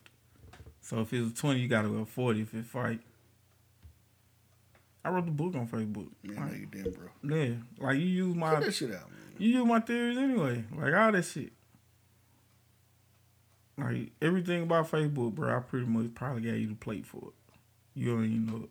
[0.82, 3.02] So if it was 20, you gotta go 40 if it fight.
[5.04, 6.08] I wrote the book on Facebook.
[6.24, 7.10] Yeah, no, you did, bro.
[7.38, 7.56] Yeah.
[7.80, 9.20] Like you use my Put that shit out, man.
[9.38, 10.64] you use my theories anyway.
[10.76, 11.52] Like all that shit.
[13.80, 17.34] Like everything about Facebook, bro, I pretty much probably got you to plate for it.
[18.00, 18.70] You don't even know it.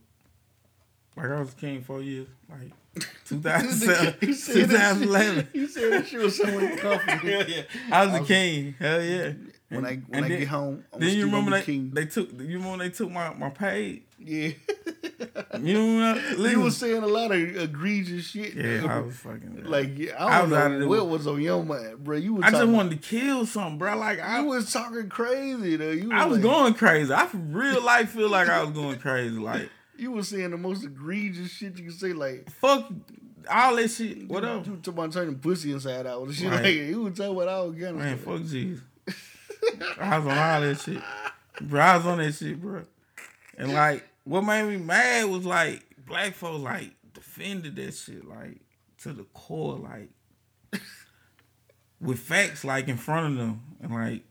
[1.16, 2.72] Like I was king four years, like
[3.26, 5.48] 2007, He said that shit- 2011.
[5.52, 7.20] He said that shit was somewhere confident.
[7.22, 7.62] Hell yeah.
[7.90, 8.74] I was the king.
[8.78, 9.32] Hell yeah.
[9.70, 11.90] When I- when and I get home, I'm then you remember they, king.
[11.92, 14.02] they took you remember when they took my my page.
[14.18, 14.50] Yeah.
[15.60, 16.38] You know what?
[16.50, 18.54] You was saying a lot of egregious shit.
[18.54, 21.40] Yeah, I was fucking like yeah, I I don't out of know what was on
[21.42, 22.16] your mind, bro.
[22.16, 23.96] You was I just wanted to kill something, bro.
[23.96, 25.90] Like I you was talking crazy though.
[25.90, 27.12] You I was like- going crazy.
[27.12, 29.36] I for real life feel like I was going crazy.
[29.36, 32.88] Like You was saying the most egregious shit you can say, like fuck
[33.50, 34.28] all that shit.
[34.28, 34.64] What up?
[34.66, 36.50] You talking about turning pussy inside out and shit.
[36.50, 36.62] Right.
[36.62, 38.82] Like you was talking about all kind of Man, fuck Jesus.
[40.00, 41.02] I was on all that shit.
[41.62, 42.82] Bro, I was on that shit, bro.
[43.58, 48.60] And like, what made me mad was like, black folks like defended that shit like
[48.98, 50.10] to the core, like
[52.00, 54.22] with facts like in front of them, and like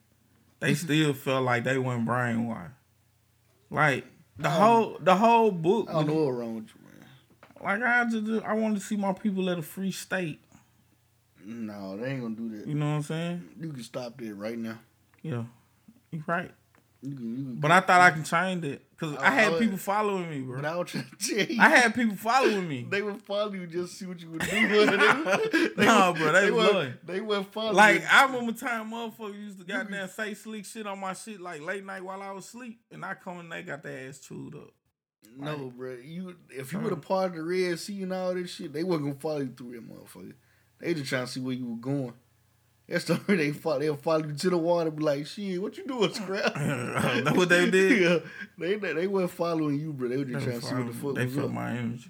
[0.60, 2.72] they still felt like they weren't brainwashed.
[3.70, 4.06] Like
[4.38, 5.90] the Um, whole the whole book.
[5.90, 7.82] I don't know what wrong with you, man.
[7.82, 10.40] Like I just I want to see my people at a free state.
[11.44, 12.68] No, they ain't gonna do that.
[12.68, 13.50] You know what I'm saying?
[13.60, 14.80] You can stop it right now.
[15.22, 15.44] Yeah,
[16.12, 16.52] you right.
[17.02, 19.54] You can, you can, But I thought I can change it because I, I- had
[19.54, 20.60] I- people following me, bro.
[20.62, 21.60] I.
[21.60, 22.88] I had people following me.
[22.90, 24.48] They would follow you just to see what you would do.
[24.86, 27.56] they, they, Nah, bro, they was weren't- They weren't.
[27.56, 28.08] Like you.
[28.12, 31.86] I remember time motherfuckers used to goddamn say slick shit on my shit like late
[31.86, 34.72] night while I was asleep, and I come and they got their ass chewed up.
[35.38, 35.98] No, bro.
[36.04, 38.84] You if you would have part of the Red Sea and all this shit, they
[38.84, 40.34] wasn't gonna follow you through that motherfucker.
[40.80, 42.14] They just trying to see where you were going.
[42.90, 43.80] That's the way they follow.
[43.80, 47.50] They'll follow you to the water, be like, "Shit, what you doing, scrap?" That what
[47.50, 48.02] they did?
[48.02, 48.20] yeah,
[48.58, 50.08] they they, they weren't following you, bro.
[50.08, 51.52] They were just They trying to see what the fuck they was up.
[51.52, 52.10] my energy.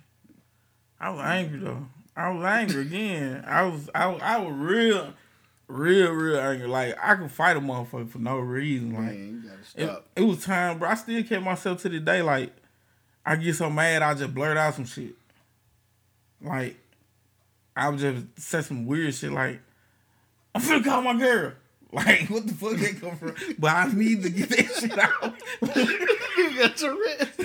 [0.99, 1.87] I was angry though.
[2.15, 3.43] I was angry again.
[3.47, 5.13] I was I, was- I was real,
[5.67, 6.67] real, real angry.
[6.67, 8.93] Like I could fight a motherfucker for no reason.
[8.93, 9.43] Like Man,
[9.75, 10.89] you gotta it, it was time, bro.
[10.89, 12.21] I still kept myself to the day.
[12.21, 12.51] Like
[13.25, 15.15] I get so mad, I just blurt out some shit.
[16.41, 16.77] Like
[17.75, 19.31] I would just say some weird shit.
[19.31, 19.59] Like
[20.57, 21.53] I'm finna call my girl.
[21.91, 23.35] Like what the fuck that come from?
[23.57, 25.35] But I need to get that shit out.
[26.37, 27.37] you got Tourette's.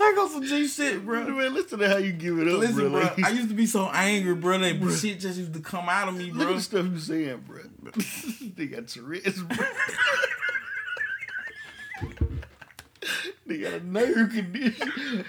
[0.00, 1.24] I got some G shit, bro.
[1.24, 3.10] Man, listen to how you give it up, Listen, bro.
[3.22, 4.58] I used to be so angry, bro.
[4.58, 6.54] That shit just used to come out of me, Look at bro.
[6.54, 7.60] the stuff you saying, bro.
[8.56, 9.66] they got Tourette's, bro.
[13.48, 15.24] They got a nerve condition.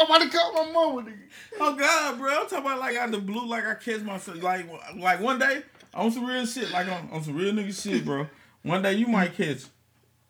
[0.00, 1.18] I'm about to call my mama, nigga.
[1.60, 2.28] Oh God, bro.
[2.30, 4.66] I'm talking about like out of the blue, like I catch myself, like
[4.96, 5.62] like one day
[5.94, 8.26] on some real shit, like on, on some real nigga shit, bro.
[8.62, 9.62] One day you might catch,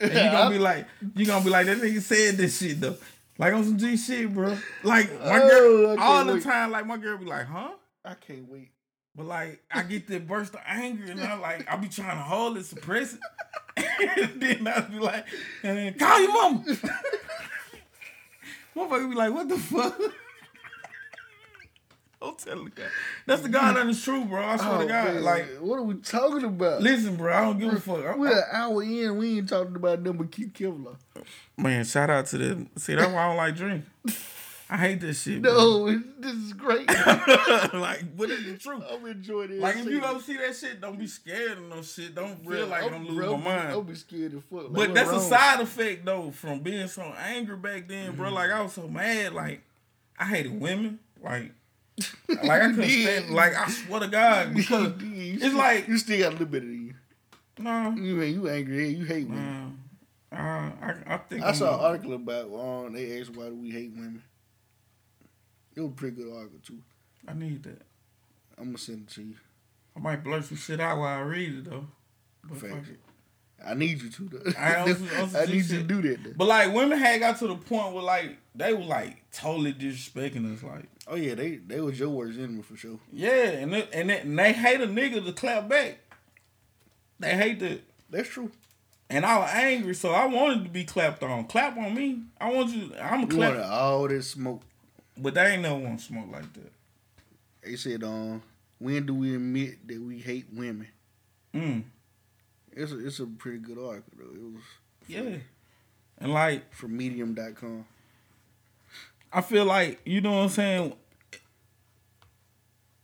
[0.01, 2.97] and you gonna be like, you gonna be like that nigga said this shit though,
[3.39, 4.57] like on some G shit, bro.
[4.83, 6.43] Like my Oh, girl, can't all the wait.
[6.43, 7.71] time, like my girl be like, huh?
[8.05, 8.71] I can't wait.
[9.15, 12.23] But like I get that burst of anger and I'm like I be trying to
[12.23, 13.21] hold it, suppress it.
[14.21, 15.27] And then I'd be like,
[15.63, 16.65] and then call your mama.
[18.77, 19.99] Motherfucker be like, what the fuck?
[22.21, 22.73] I'm telling you,
[23.27, 24.45] that's the God honest truth, bro.
[24.45, 26.83] I swear Oh, to God, man, like, what are we talking about?
[26.83, 28.05] listen, bro, I don't give a fuck.
[28.05, 29.17] I'm- We're an hour in.
[29.19, 30.97] We ain't talking about number Q Kevlar.
[31.57, 32.71] Man, shout out to them.
[32.77, 33.85] See, that's why I don't like drink.
[34.71, 35.41] I hate this shit.
[35.41, 35.87] No,
[36.19, 36.87] this is great.
[36.87, 36.95] bro.
[37.81, 38.83] like, what is the truth?
[38.91, 39.61] I'm enjoying it.
[39.61, 42.15] Like, if you don't see that shit, don't be scared of no shit.
[42.15, 43.71] Don't feel like I'm, losing bro, my mind.
[43.71, 44.65] Don't be scared as fuck.
[44.65, 48.27] Like, But that's a side effect though from being so angry back then, bro.
[48.27, 48.35] Mm-hmm.
[48.35, 49.63] Like I was so mad, like
[50.19, 51.53] I hated women, like
[52.29, 53.03] like I couldn't did.
[53.23, 56.47] stand, like I swear to God, because it's still- like you still got a little
[56.47, 56.93] bit of you.
[57.59, 58.89] no, You ain't you angry.
[58.91, 59.79] You hate women.
[60.31, 63.71] uh, I, I think I saw an article about um, they asked why do we
[63.71, 64.23] hate women.
[65.79, 66.79] It was a pretty good article too.
[67.29, 67.83] I need that.
[68.59, 69.35] I'm gonna send it to you.
[69.97, 71.87] I might blurt some shit out while I read it though.
[72.43, 72.99] But fuck it.
[73.65, 74.23] I need you to.
[74.25, 74.53] Though.
[74.59, 76.25] I, also, also I need you to do that.
[76.25, 76.33] Though.
[76.37, 80.53] But like women had got to the point where like they were like totally disrespecting
[80.53, 80.87] us, like.
[81.07, 82.99] Oh yeah, they they was your worst enemy for sure.
[83.13, 85.99] Yeah, and they, and, they, and they hate a nigga to clap back.
[87.21, 87.83] They hate that.
[88.11, 88.51] That's true.
[89.09, 91.47] And I was angry, so I wanted to be clapped on.
[91.47, 92.25] Clap on me.
[92.41, 92.93] I want you.
[93.01, 93.55] I'm a You clap.
[93.55, 94.63] wanted all this smoke.
[95.21, 96.73] But they ain't never want to smoke like that.
[97.65, 98.43] They said, um,
[98.79, 100.89] when do we admit that we hate women?
[101.55, 101.83] Mm.
[102.73, 104.35] It's a, it's a pretty good article though.
[104.35, 104.63] It was
[105.09, 105.37] Yeah.
[106.19, 107.85] And like from medium.com.
[109.33, 110.93] I feel like you know what I'm saying.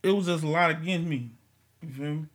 [0.03, 1.31] It was just a lot against me.
[1.81, 2.25] You feel me?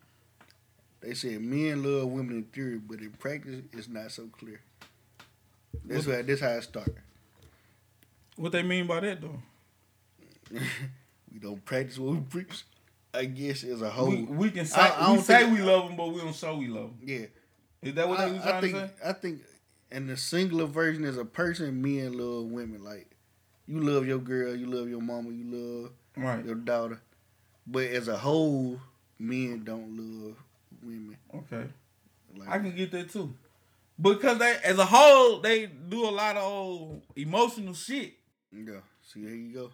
[1.01, 4.61] They said men love women in theory, but in practice it's not so clear.
[5.85, 6.97] That's What- how that's how it started.
[8.37, 9.41] What they mean by that though?
[11.33, 12.65] we don't practice what we preach.
[13.13, 14.09] I guess as a whole.
[14.11, 16.35] We, we can say I- I we say think- we love them, but we don't
[16.35, 17.09] show we love them.
[17.09, 17.27] Yeah.
[17.83, 18.93] Is that what they I, was I trying think to say?
[19.05, 19.43] I think
[19.91, 22.85] in the singular version is a person, men love women.
[22.85, 23.11] Like
[23.67, 26.45] you love your girl, you love your mama, you love Right.
[26.45, 27.01] your daughter.
[27.67, 28.81] But as a whole,
[29.19, 30.37] men don't love
[30.83, 31.17] women.
[31.35, 31.65] Okay.
[32.37, 33.35] Like, I can get that too.
[34.01, 38.15] Because they as a whole, they do a lot of old emotional shit.
[38.53, 38.81] yeah.
[39.03, 39.71] See, there you go.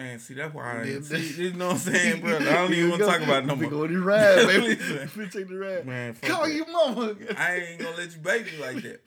[0.00, 2.36] Man, see that's why I Yeah, see, you know what I'm saying, bro.
[2.36, 3.70] I don't even want to talk about it no more.
[3.70, 5.08] go this ride, baby.
[5.16, 5.86] We take the ride.
[5.86, 6.54] Man, Call that.
[6.54, 7.14] your mama.
[7.36, 9.02] I ain't gonna let you baby like that.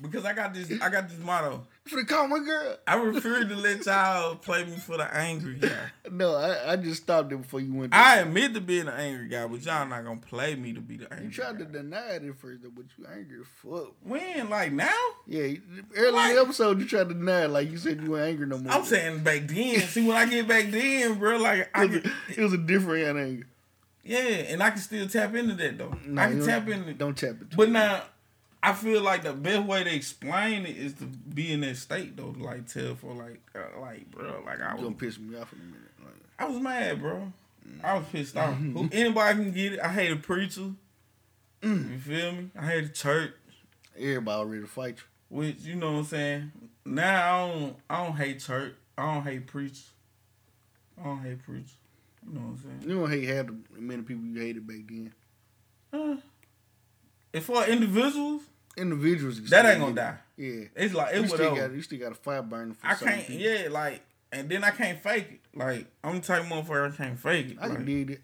[0.00, 1.66] Because I got this I got this motto.
[1.86, 2.76] For the call my girl.
[2.86, 5.70] I refuse to let y'all play me for the angry guy.
[6.12, 7.94] No, I, I just stopped it before you went.
[7.94, 10.96] I admit to being an angry guy, but y'all not gonna play me to be
[10.98, 11.64] the angry You tried guy.
[11.64, 13.94] to deny it at first, but you angry as fuck.
[14.02, 14.50] When?
[14.50, 14.90] Like now?
[15.26, 15.54] Yeah,
[15.96, 18.58] early the episode, you tried to deny it, like you said you weren't angry no
[18.58, 18.72] more.
[18.72, 19.80] I'm saying back then.
[19.82, 22.52] See, when I get back then, bro, like I it was, get, a, it was
[22.54, 23.46] a different kind of anger.
[24.04, 25.96] yeah, and I can still tap into that though.
[26.06, 26.92] No, I can tap into.
[26.94, 27.56] Don't tap it.
[27.56, 28.02] But now,
[28.62, 32.16] I feel like the best way to explain it is to be in that state
[32.16, 35.38] though, to like tell for like, uh, like bro, like I was gonna piss me
[35.38, 35.90] off in a minute.
[36.04, 37.32] Like, I was mad, bro.
[37.82, 38.54] I was pissed off.
[38.56, 39.80] Who, anybody can get it.
[39.80, 40.72] I hate a preacher.
[41.62, 42.50] You feel me?
[42.58, 43.32] I hate a church.
[43.98, 45.36] everybody ready to fight you.
[45.36, 46.52] Which you know what I'm saying.
[46.84, 47.76] Now I don't.
[47.88, 48.74] I don't hate church.
[48.98, 49.90] I don't hate preachers.
[51.00, 51.74] I don't hate preachers.
[52.26, 52.90] You know what I'm saying.
[52.90, 55.12] You don't hate half the many people you hated back then.
[55.92, 56.16] Uh,
[57.32, 58.42] as for individuals,
[58.76, 60.16] Individuals, you that ain't gonna die.
[60.36, 61.68] Yeah, It's like you it still whatever.
[61.68, 63.26] got you still got a fire burning for I can't.
[63.26, 63.42] people.
[63.42, 64.00] Yeah, like,
[64.32, 65.58] and then I can't fake it.
[65.58, 67.58] Like I'm the type of motherfucker I can't fake it.
[67.60, 68.20] I like, can it.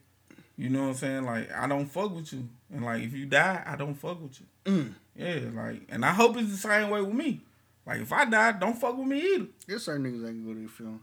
[0.56, 1.24] You know what I'm saying?
[1.24, 4.40] Like I don't fuck with you, and like if you die, I don't fuck with
[4.40, 4.46] you.
[4.72, 4.94] Mm.
[5.14, 7.40] Yeah, like, and I hope it's the same way with me.
[7.86, 9.46] Like if I die, don't fuck with me either.
[9.66, 11.00] There's certain niggas ain't gonna go to the film.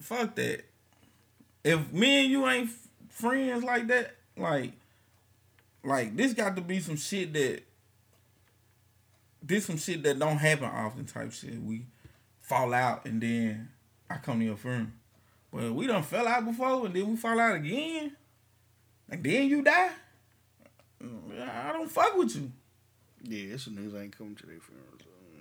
[0.00, 0.64] Fuck that.
[1.62, 4.72] If me and you ain't f- friends like that, like,
[5.84, 7.62] like this got to be some shit that
[9.42, 11.60] this some shit that don't happen often type shit.
[11.62, 11.86] We
[12.40, 13.68] fall out and then
[14.08, 14.94] I come to your firm.
[15.52, 18.16] But we done fell out before and then we fall out again.
[19.08, 19.90] Like then you die.
[21.02, 22.52] I don't fuck with you.
[23.22, 25.00] Yeah, there's some niggas I ain't coming to their funerals.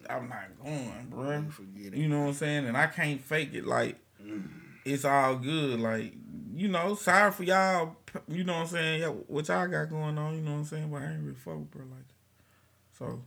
[0.10, 1.46] I'm not going, bro.
[1.52, 1.96] Forget it.
[1.96, 2.66] You know what I'm saying?
[2.66, 3.66] And I can't fake it.
[3.66, 4.48] Like, mm.
[4.84, 5.80] it's all good.
[5.80, 6.14] Like,
[6.56, 7.96] you know, sorry for y'all.
[8.28, 9.02] You know what I'm saying?
[9.02, 10.36] Yeah, what y'all got going on?
[10.36, 10.90] You know what I'm saying?
[10.90, 12.98] But I ain't really fuck with bro like that.
[12.98, 13.22] So,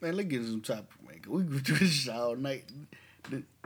[0.00, 1.20] Man, let's get some topic, man.
[1.28, 2.64] We could do this all night.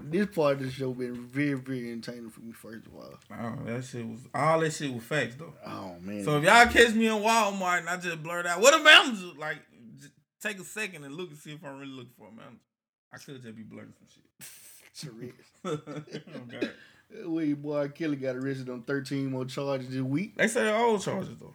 [0.02, 2.52] This part of the show been very, very entertaining for me.
[2.52, 5.54] First of all, oh, that shit was all that shit was facts though.
[5.64, 6.24] oh man.
[6.24, 9.38] So if y'all catch me in Walmart and I just blurt out, what a manager?
[9.38, 9.58] Like,
[10.42, 12.58] take a second and look and see if I'm really looking for a manager.
[13.12, 14.24] I could just be blurting some shit.
[15.66, 16.70] okay.
[17.22, 20.36] Oh, William Boy Kelly got arrested on 13 more charges this week.
[20.36, 21.54] They say old charges though.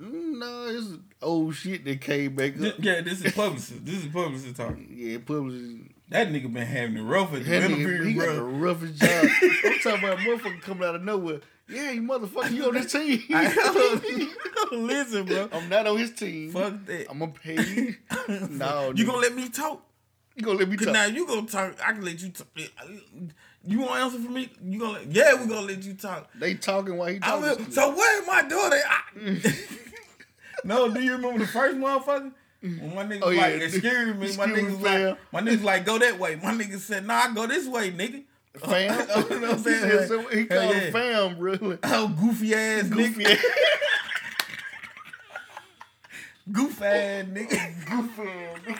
[0.00, 0.86] No, it's
[1.20, 2.74] old shit that came back up.
[2.78, 3.84] Yeah, this is publicist.
[3.84, 4.88] This is publicist talking.
[4.94, 8.34] Yeah, publicist That nigga been having the rough at the That nigga, interview, he got
[8.36, 9.10] the roughest job.
[9.42, 11.40] I'm talking about a motherfucker coming out of nowhere.
[11.68, 13.22] Yeah, you motherfucker, you on this team.
[14.72, 15.48] Listen, bro.
[15.52, 16.50] I'm not on his team.
[16.52, 17.06] Fuck that.
[17.10, 17.94] I'm gonna pay you.
[18.50, 19.06] no, You nigga.
[19.06, 19.82] gonna let me talk?
[20.36, 20.92] You gonna let me talk?
[20.92, 21.76] now you gonna talk.
[21.84, 22.46] I can let you talk.
[23.64, 24.50] You want to answer for me?
[24.64, 24.92] You gonna?
[25.00, 26.30] Let, yeah, we gonna let you talk.
[26.38, 27.42] They talking while he I talking.
[27.66, 28.76] will, so where's my daughter?
[28.88, 29.00] I,
[30.64, 32.32] no, do you remember the first motherfucker?
[32.60, 33.40] When my nigga Oh, yeah.
[33.42, 36.36] like excuse me, my Excuse me, niggas like my niggas like go that way.
[36.36, 38.24] My nigga said, nah, I go this way, nigga.
[38.58, 38.98] Fam?
[39.30, 39.80] you know what I'm He saying?
[39.80, 40.80] said so- he called yeah.
[40.80, 41.78] him fam, really.
[41.84, 43.30] Oh, goofy ass Goofy nigga.
[43.34, 43.44] ass.
[46.50, 47.88] Goof ass nigga.
[47.90, 48.78] Goofy ass nigga.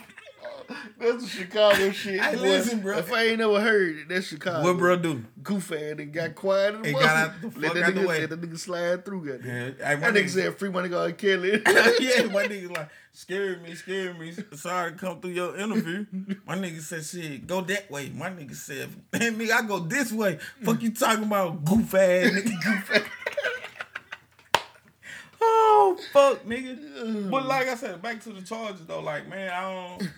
[0.98, 2.20] That's the Chicago shit.
[2.20, 2.42] Hey, boy.
[2.42, 2.98] listen, bro.
[2.98, 4.62] If I ain't never heard it, that's Chicago.
[4.62, 5.24] What bro do?
[5.42, 6.74] Goof ass and got quiet.
[6.74, 7.62] in the It got out the motherfucker.
[7.62, 8.20] Let fuck that out the way.
[8.20, 9.26] Let that nigga slide through.
[9.26, 9.46] Goddamn.
[9.48, 11.50] Yeah, hey, that my nigga nigga- said free money go Kelly.
[11.52, 11.60] yeah,
[12.32, 14.34] my nigga like scared me, scared me.
[14.52, 16.04] Sorry to come through your interview.
[16.46, 20.12] My nigga said, "Shit, go that way." My nigga said, "Man, nigga, I go this
[20.12, 22.62] way." Fuck you talking about, goof ass nigga.
[22.62, 23.02] Goof ass.
[25.40, 27.30] oh fuck, nigga.
[27.30, 29.00] But like I said, back to the charges though.
[29.00, 30.10] Like man, I don't.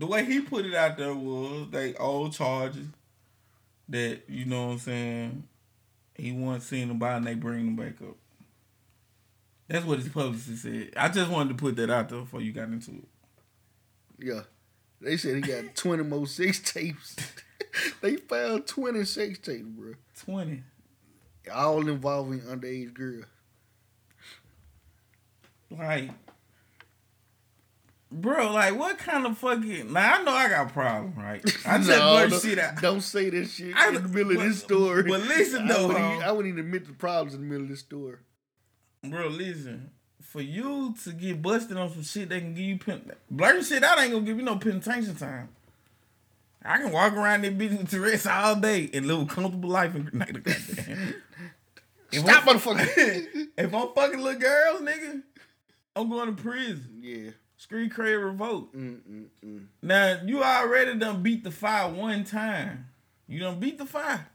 [0.00, 2.86] The way he put it out there was they old charges
[3.90, 5.44] that you know what I'm saying.
[6.14, 8.16] He wasn't seeing them by and they bring them back up.
[9.68, 10.94] That's what his publicist said.
[10.96, 13.08] I just wanted to put that out there before you got into it.
[14.18, 14.40] yeah.
[15.02, 17.16] They said he got 20 more sex tapes.
[18.00, 19.92] they found 20 sex tapes, bro.
[20.24, 20.62] 20.
[21.54, 23.26] All involving underage girls.
[25.70, 26.10] Like,
[28.12, 29.92] bro, like what kind of fucking?
[29.92, 31.42] Now I know I got a problem, right?
[31.66, 32.80] I just No, blurt don't- shit out.
[32.82, 35.02] Don't say this shit I- in the middle of this story.
[35.04, 37.68] but listen, I though, wouldn't, I wouldn't even admit the problems in the middle of
[37.70, 38.16] this story.
[39.04, 39.90] Bro, listen.
[40.22, 43.10] For you to get busted on some shit, they can give you pen.
[43.30, 45.48] Blurting shit out ain't gonna give you no penitentiary time.
[46.64, 49.94] I can walk around that bitch with Tourette's all day and live a comfortable life
[49.96, 50.38] in Grenada.
[50.40, 51.14] Goddamn.
[52.12, 53.48] If Stop, I'm- motherfucker.
[53.56, 55.22] if I'm fucking little girls, nigga,
[55.96, 56.98] I'm going to prison.
[57.00, 57.30] Yeah.
[57.60, 58.74] Street cred revolt.
[58.74, 59.66] Mm-mm-mm.
[59.82, 62.86] Now you already done beat the fire one time.
[63.28, 64.26] You done beat the fire.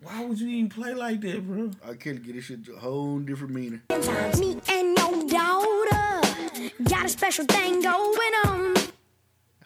[0.00, 1.72] Why would you even play like that, bro?
[1.86, 3.82] I can't get this shit to a whole different meaning.
[3.90, 8.76] Me and your daughter got a special thing going on.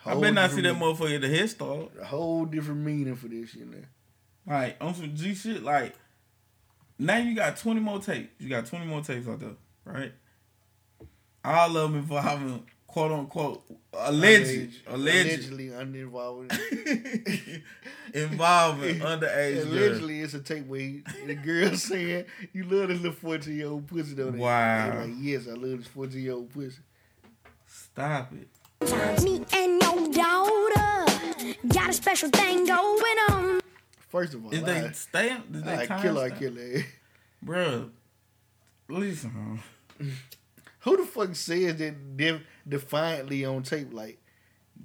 [0.05, 1.93] I better not see that motherfucker at the head start.
[2.01, 3.86] A whole different meaning for this shit, man.
[4.44, 5.94] Like on some G shit, like
[6.98, 8.30] now you got 20 more tapes.
[8.40, 10.12] You got 20 more tapes out there, right?
[11.47, 13.62] All of them involving quote unquote
[13.94, 16.51] alleged, alleged, Allegedly uninvolved.
[18.14, 19.66] involving underage girls.
[19.66, 23.68] Allegedly, it's a tape where he, the girl saying, "You love this little fourteen year
[23.68, 25.02] old pussy, don't you?" Wow.
[25.02, 26.78] Like, yes, I love this fourteen year old pussy.
[27.66, 28.48] Stop it.
[29.23, 33.60] Me and your daughter got a special thing going on.
[34.09, 35.55] First of all, Is they stamp?
[35.55, 36.86] Is they I time kill, I kill it.
[37.44, 37.90] Bruh,
[38.89, 39.62] listen,
[40.01, 40.05] huh?
[40.86, 43.92] Who the fuck says that de- defiantly on tape?
[43.92, 44.18] Like,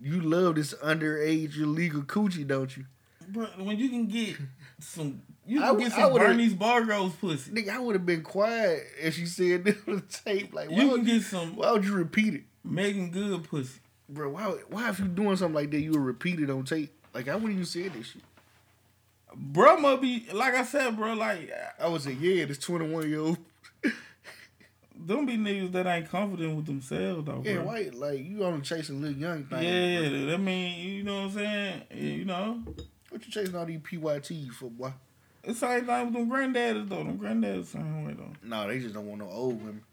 [0.02, 2.86] you love this underage illegal coochie, don't you?
[3.30, 4.36] Bro, when you can get
[4.80, 7.52] some, you can would- get some Bernice Burgos pussy.
[7.52, 10.54] Nigga, I would have been quiet if she said this on the tape.
[10.54, 13.80] Like, why You would can get some Why would you repeat it, Meagan Good pussy.
[14.10, 14.32] bro?
[14.32, 14.44] Why?
[14.70, 16.92] Why if you doing something like that, you would repeat it on tape?
[17.14, 18.24] Like, I wouldn't even say this shit.
[19.36, 21.14] Bro, must be like I said, bro.
[21.14, 21.50] Like
[21.80, 23.38] I would say, yeah, this twenty one year old.
[25.08, 27.42] Them be niggas that ain't confident with themselves, though.
[27.44, 27.66] Yeah, bro.
[27.66, 27.90] why?
[27.94, 29.64] Like, you only chasing little young things.
[29.64, 31.82] Yeah, that mean you know what I'm saying.
[31.94, 32.64] You know,
[33.10, 34.94] What you chasing all these PYTs for, boy?
[35.44, 37.04] it's the same thing with them granddaddies though.
[37.04, 38.32] Them granddaddies same way though.
[38.44, 39.84] No, they just don't want no old women.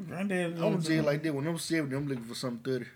[0.00, 0.54] Granddaddies.
[0.54, 1.34] I'm gonna tell you like that.
[1.34, 2.86] When I'm seventy, I'm looking for something thirty.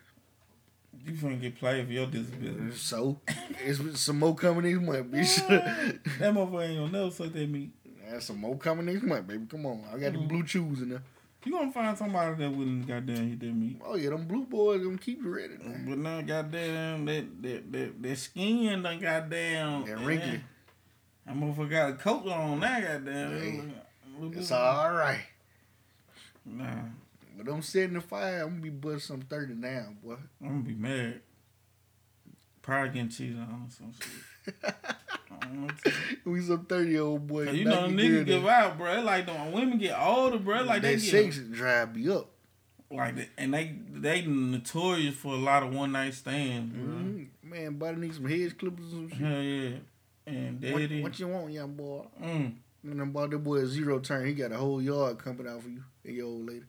[1.04, 2.76] you finna get played for your disability.
[2.76, 3.18] So,
[3.64, 5.48] it's some more coming next month, bitch.
[6.18, 7.70] that motherfucker ain't gonna never suck that meat.
[8.08, 9.46] There's some more coming next month, baby.
[9.50, 10.28] Come on, I got the mm-hmm.
[10.28, 11.02] blue chews in there.
[11.46, 13.80] You gonna find somebody that wouldn't goddamn hit that meat.
[13.86, 15.54] Oh yeah, them blue boys gonna keep you ready.
[15.62, 15.86] Man.
[15.88, 19.84] But now, goddamn, that that that, that skin done goddamn.
[19.84, 20.40] That wrinkly.
[21.24, 23.74] That motherfucker got a coat on now, goddamn.
[24.32, 25.20] It's all right.
[26.44, 26.66] Nah,
[27.38, 28.42] But I'm seventy five.
[28.42, 30.16] I'm gonna be busting some thirty now, boy.
[30.42, 31.20] I'm gonna be mad.
[32.60, 34.64] Probably getting cheated on or some shit.
[35.42, 37.50] I don't know what to- We some thirty year old boy.
[37.50, 39.00] you know, niggas give out, bro.
[39.02, 40.62] Like, them women get older, bro.
[40.62, 42.30] Like, they get sex drive me up.
[42.90, 46.82] like, they- and they they notorious for a lot of one night stands, bro.
[46.84, 47.26] Mhm.
[47.42, 49.18] Man, body need some head clippers and shit.
[49.18, 49.76] Hell yeah.
[50.28, 52.04] And What, daddy, what you want, young boy?
[52.20, 52.52] mm,
[52.84, 54.26] And then bought that boy a zero turn.
[54.26, 56.64] He got a whole yard coming out for you and your old lady.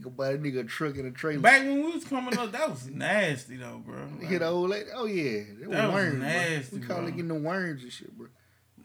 [0.00, 1.40] He could buy a nigga a truck and a trailer.
[1.40, 3.98] Back when we was coming up, that was nasty though, bro.
[4.26, 4.88] hit the old lady.
[4.94, 6.22] Oh yeah, That was worms.
[6.22, 6.80] nasty, bro.
[6.80, 8.28] We call it getting the worms and shit, bro.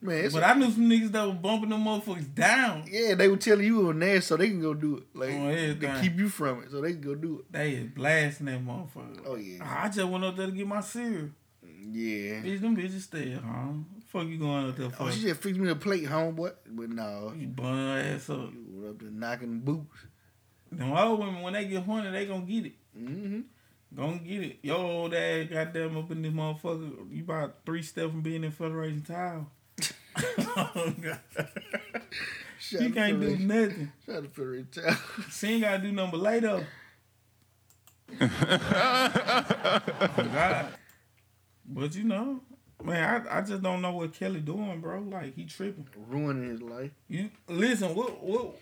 [0.01, 2.83] Man, it's But I knew some niggas that were bumping them motherfuckers down.
[2.91, 5.03] yeah, they were telling you it was nasty, so they can go do it.
[5.13, 7.49] Like oh, On they keep you from it, so they can go do it.
[7.49, 9.21] They is blasting that motherfucker.
[9.25, 11.29] Oh yeah, I just went up there to get my cereal.
[11.63, 12.41] yeah.
[12.41, 13.85] Bitch, them bitches stay at home.
[14.07, 15.03] Fuck you going up there oh, for?
[15.03, 16.51] Oh, she just fixed me a plate, homeboy.
[16.67, 18.51] But no, you bun her ass up.
[18.53, 19.97] you went up there knocking boots.
[20.71, 22.73] Them old women, when they get horny, they gonna get it.
[22.97, 23.41] Mm-hmm.
[23.95, 24.57] Gonna get it.
[24.61, 27.09] Your old ass goddamn up in this motherfucker.
[27.11, 29.49] You about three steps from being in Federation Tile.
[30.57, 31.19] oh, God.
[32.59, 33.91] Shout You can't to do Federation- nothing.
[34.05, 34.97] Shout out to Federation Town.
[35.31, 36.63] She ain't gotta do nothing but lay though.
[38.21, 38.27] oh
[40.33, 40.67] God.
[41.67, 42.41] But you know,
[42.83, 44.99] man, I, I just don't know what Kelly doing, bro.
[45.01, 45.87] Like he tripping.
[46.07, 46.91] Ruining his life.
[47.07, 48.55] You listen, what what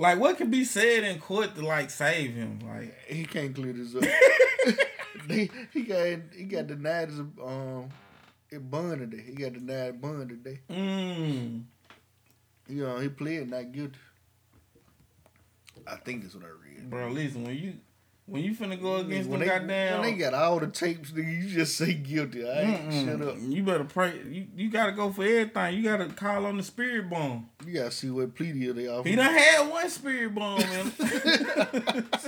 [0.00, 2.58] like what can be said in court to like save him?
[2.66, 4.04] Like He can't clear this up.
[5.28, 7.88] he, he got he got denied his um
[8.50, 9.22] it bond today.
[9.26, 10.60] He got denied bond today.
[10.70, 11.62] mm,
[12.68, 13.98] You know, he pled not guilty.
[15.86, 16.90] I think that's what I read.
[16.90, 17.74] bro, listen, when you
[18.30, 21.10] when you finna go against when them they, goddamn when they got all the tapes,
[21.10, 22.48] nigga, you just say guilty.
[22.48, 23.04] I ain't Mm-mm.
[23.04, 23.36] shut up.
[23.40, 24.20] You better pray.
[24.30, 25.74] You, you gotta go for everything.
[25.76, 27.48] You gotta call on the spirit bomb.
[27.66, 29.08] You gotta see what plea deal they offer.
[29.08, 30.92] He done had one spirit bomb man.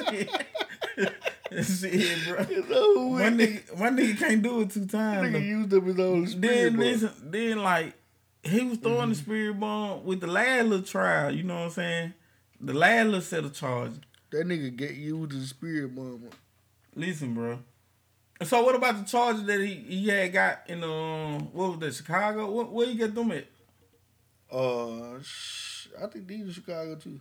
[1.62, 2.18] Shit.
[2.26, 2.38] Bro.
[2.38, 3.10] with.
[3.10, 5.28] One nigga, one nigga can't do it two times.
[5.28, 5.38] Nigga though.
[5.38, 6.40] used up his own spirit.
[6.54, 6.80] Then bomb.
[6.80, 7.94] listen, then like
[8.42, 9.08] he was throwing Mm-hmm.
[9.10, 11.30] the spirit bomb with the last little trial.
[11.34, 12.14] You know what I'm saying?
[12.60, 13.98] The last little set of charges.
[14.32, 16.28] That nigga get used as a spirit bomb.
[16.96, 17.58] Listen, bro.
[18.42, 21.94] So what about the charges that he, he had got in um what was that
[21.94, 22.50] Chicago?
[22.50, 23.46] What where you get them at?
[24.50, 27.20] Uh, sh- I think these in Chicago too.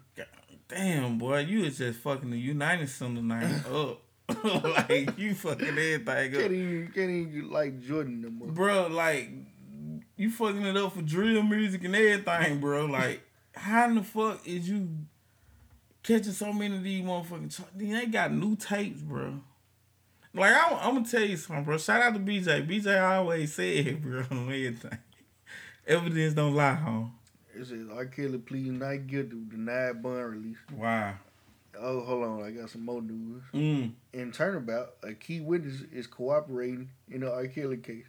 [0.68, 4.02] Damn, boy, you was just fucking the United Center name up.
[4.44, 6.42] like you fucking everything up.
[6.42, 8.48] Can't even can't even like Jordan no more.
[8.48, 9.30] Bro, like
[10.16, 12.86] you fucking it up for drill music and everything, bro.
[12.86, 13.22] Like,
[13.54, 14.88] how in the fuck is you
[16.04, 19.40] catching so many of these motherfucking char- They ain't got new tapes, bro.
[20.34, 21.78] Like I'm, I'm gonna tell you something, bro.
[21.78, 22.68] Shout out to BJ.
[22.68, 24.98] BJ always said, bro, on everything.
[25.86, 27.14] Evidence don't lie, home.
[27.54, 28.06] It says R.
[28.06, 30.58] Kelly pleading not guilty, denied bond release.
[30.74, 31.16] Wow.
[31.78, 33.44] Oh, hold on, I got some more news.
[33.54, 33.92] Mm.
[34.14, 37.48] In turnabout, a key witness is cooperating in the R.
[37.48, 38.06] Kelly case.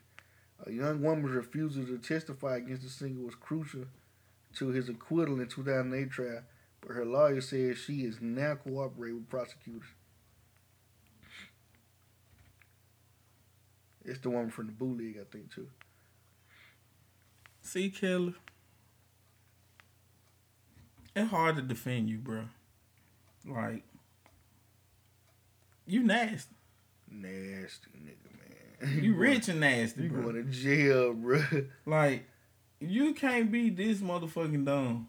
[0.66, 3.84] A young woman's refusal to testify against the singer was crucial
[4.56, 6.42] to his acquittal in 2008 trial,
[6.82, 9.88] but her lawyer says she is now cooperating with prosecutors.
[14.04, 15.68] It's the woman from the bootleg, I think, too.
[17.62, 18.34] See, Kelly.
[21.14, 22.44] It's hard to defend you, bro.
[23.46, 23.84] Like,
[25.86, 26.54] you nasty.
[27.10, 29.04] Nasty nigga, man.
[29.04, 30.22] You rich and nasty, You bro.
[30.22, 31.42] going to jail, bro.
[31.86, 32.24] Like,
[32.80, 35.06] you can't be this motherfucking dumb.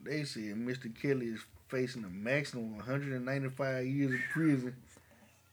[0.00, 0.94] They said Mr.
[1.00, 4.76] Kelly is facing a maximum of 195 years in prison.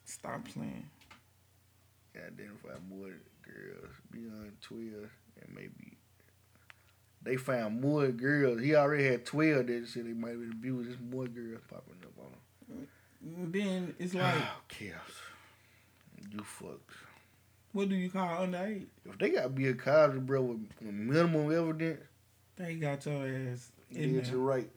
[0.06, 0.88] Stop playing.
[2.16, 3.12] Identify more
[3.44, 4.84] girls beyond 12
[5.42, 5.98] and maybe.
[7.24, 8.62] They found more girls.
[8.62, 10.90] He already had 12 that said they might have been abused.
[10.90, 13.52] There's more girls popping up on him.
[13.52, 15.00] Then it's like, Oh, chaos.
[16.32, 16.92] You fucked.
[17.74, 18.86] what do you call underage?
[19.06, 22.02] If they got to be a college, bro, with, with minimum evidence,
[22.56, 24.70] They got your ass you're right.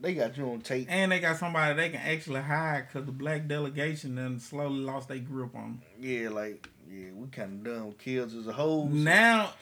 [0.00, 0.86] They got you on tape.
[0.88, 5.08] And they got somebody they can actually hide because the black delegation then slowly lost
[5.08, 5.82] their grip on them.
[5.98, 8.86] Yeah, like, yeah, we kind of done with Kells as a whole.
[8.86, 9.52] Now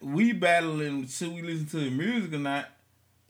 [0.00, 2.68] we battling should we listen to the music or not?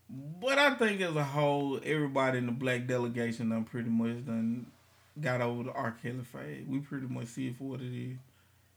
[0.09, 4.67] But I think as a whole, everybody in the black delegation done pretty much done
[5.21, 5.97] got over the R.
[6.03, 6.65] Kelly phase.
[6.67, 8.17] We pretty much see it for what it is.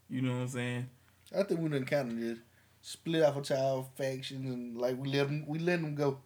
[0.09, 0.89] You know what I'm saying?
[1.37, 2.41] I think we done kind of just
[2.81, 6.19] split off into our factions and like we let them, we let him go.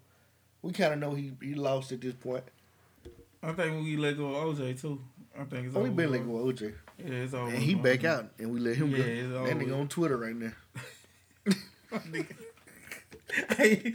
[0.61, 2.43] We kind of know he he lost at this point.
[3.41, 5.01] I think we let go of OJ too.
[5.39, 5.95] I think it's Oh, we over.
[5.95, 6.73] been let go of OJ.
[6.97, 7.49] Yeah, it's over.
[7.49, 8.97] And he back out, and we let him Yeah,
[9.29, 9.45] go.
[9.45, 10.51] That nigga on Twitter right now.
[13.57, 13.93] Hey,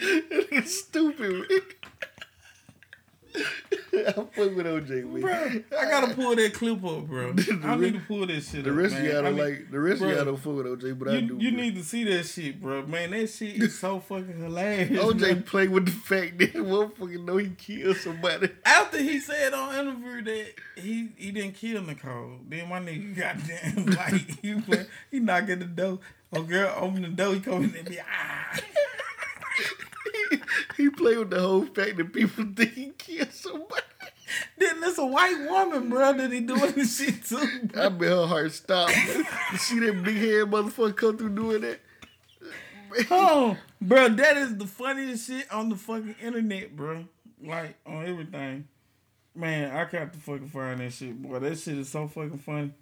[0.64, 1.44] stupid.
[3.94, 7.31] I fuck with OJ, bro, I gotta pull that clip up, bro.
[7.65, 8.77] I need to pull that shit The up.
[8.77, 9.06] rest man.
[9.06, 9.70] of y'all don't like.
[9.70, 11.36] The rest bro, of y'all don't fuck with OJ, but I you, do.
[11.40, 11.61] you bro.
[11.61, 12.86] need to see that shit, bro.
[12.86, 15.02] Man, that shit is so fucking hilarious.
[15.02, 15.43] OJ man.
[15.44, 18.51] play with the fact that motherfucker know he killed somebody.
[18.65, 23.86] After he said on interview that he he didn't kill Nicole, then my nigga goddamn
[23.86, 25.98] like he play, he knock at the door.
[26.32, 27.35] Oh girl, open the door.
[27.35, 28.59] He come in and be ah.
[30.77, 33.82] he played with the whole fact that people think he killed somebody.
[34.59, 37.70] Then there's a white woman, bro, that he doing this shit too.
[37.78, 38.97] I bet her heart stopped.
[39.06, 41.81] you see that big head motherfucker come through doing that?
[43.11, 47.05] Oh, bro, that is the funniest shit on the fucking internet, bro.
[47.43, 48.69] Like on everything.
[49.35, 51.40] Man, I got to fucking find that shit, boy.
[51.40, 52.73] That shit is so fucking funny.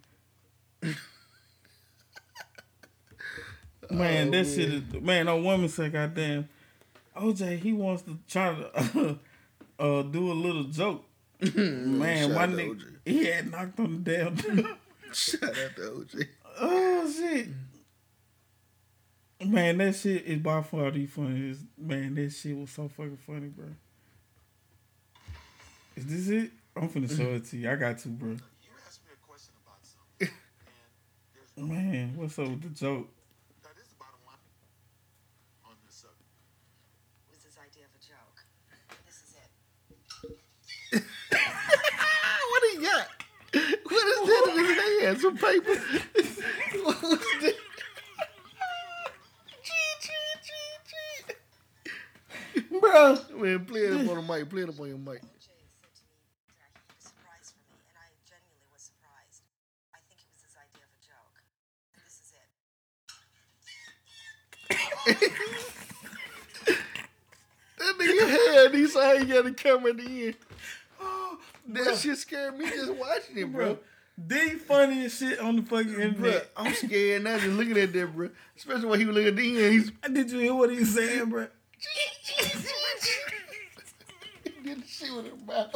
[3.89, 4.87] man, Oh, that shit man.
[4.93, 5.25] is man.
[5.25, 6.47] No woman say, goddamn,
[7.15, 9.19] OJ, he wants to try to
[9.79, 11.05] uh, do a little joke.
[11.55, 14.77] man, Shout my nigga, he had knocked on the damn door.
[15.11, 16.27] Shout out to OJ.
[16.59, 17.47] Oh shit.
[19.45, 21.61] Man, that shit is by far the funniest.
[21.77, 23.65] Man, that shit was so fucking funny, bro.
[25.95, 26.51] Is this it?
[26.75, 27.69] I'm finna show it to you.
[27.69, 28.37] I got to, bro.
[31.55, 33.07] Man, what's up with the joke?
[37.29, 38.41] was his idea of a joke.
[39.05, 41.03] This is it.
[42.49, 43.07] what he got?
[43.83, 44.19] What is
[44.83, 45.21] that in his hand?
[45.21, 45.75] Some paper?
[46.83, 47.55] what was that?
[52.69, 54.49] Bro, man, play it up on the mic.
[54.49, 55.21] Play it up on your mic.
[55.21, 55.21] I
[60.07, 61.37] think it was of a joke.
[61.95, 62.33] This is
[65.17, 66.89] it.
[67.77, 68.25] That nigga
[68.63, 70.35] had he saw he got the camera at oh, the end.
[71.67, 73.65] That shit scared me just watching it, bro.
[73.75, 73.79] Bro,
[74.17, 76.49] the funniest shit on the fucking internet.
[76.55, 78.29] I'm scared now just looking at that, bro.
[78.55, 79.73] Especially when he was looking at the end.
[79.73, 81.47] He's Did you hear what he was saying, bro?
[84.63, 85.73] did the shit with his mouth.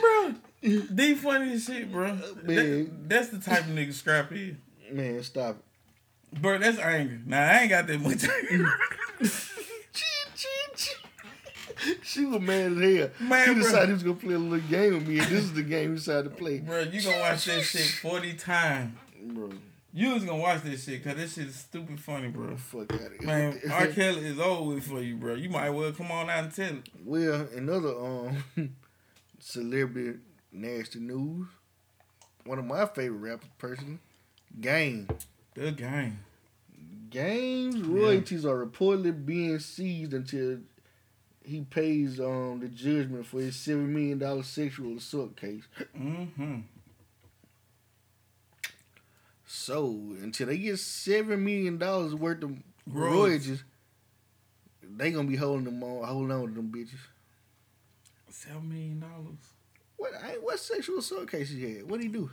[0.00, 2.14] bro, the funniest shit, bro.
[2.14, 2.24] Man.
[2.44, 4.54] That- that's the type of nigga Scrap is.
[4.92, 6.40] Man, stop it.
[6.42, 7.18] Bro, that's anger.
[7.26, 8.72] Nah, I ain't got that much anger.
[12.02, 13.10] She was mad as hell.
[13.28, 13.62] Man, he bro.
[13.62, 15.90] decided he was gonna play a little game with me, and this is the game
[15.90, 16.58] he decided to play.
[16.58, 18.96] Bro, you gonna watch that shit 40 times.
[19.22, 19.50] Bro,
[19.92, 22.56] You was gonna watch this shit, cause this shit is stupid funny, bro.
[22.56, 23.26] fuck out of here.
[23.26, 23.86] Man, R.
[23.88, 25.34] Kelly is always for you, bro.
[25.34, 26.88] You might well come on out and tell it.
[27.04, 28.36] Well, another um
[29.38, 30.18] celebrity
[30.52, 31.46] nasty news.
[32.44, 33.98] One of my favorite rappers, personally,
[34.60, 35.08] Game.
[35.54, 36.20] Good game.
[37.10, 40.58] Game's royalties are reportedly being seized until
[41.44, 45.64] he pays um the judgment for his seven million dollar sexual assault case.
[45.98, 46.60] Mm-hmm.
[49.46, 49.86] So
[50.22, 52.56] until they get seven million dollars worth of
[52.86, 53.62] Royalties.
[54.82, 56.98] they gonna be holding them on, holding on to them bitches.
[58.28, 59.38] Seven million dollars.
[59.96, 60.12] What?
[60.14, 61.90] I, what sexual assault case he had?
[61.90, 62.30] What he do?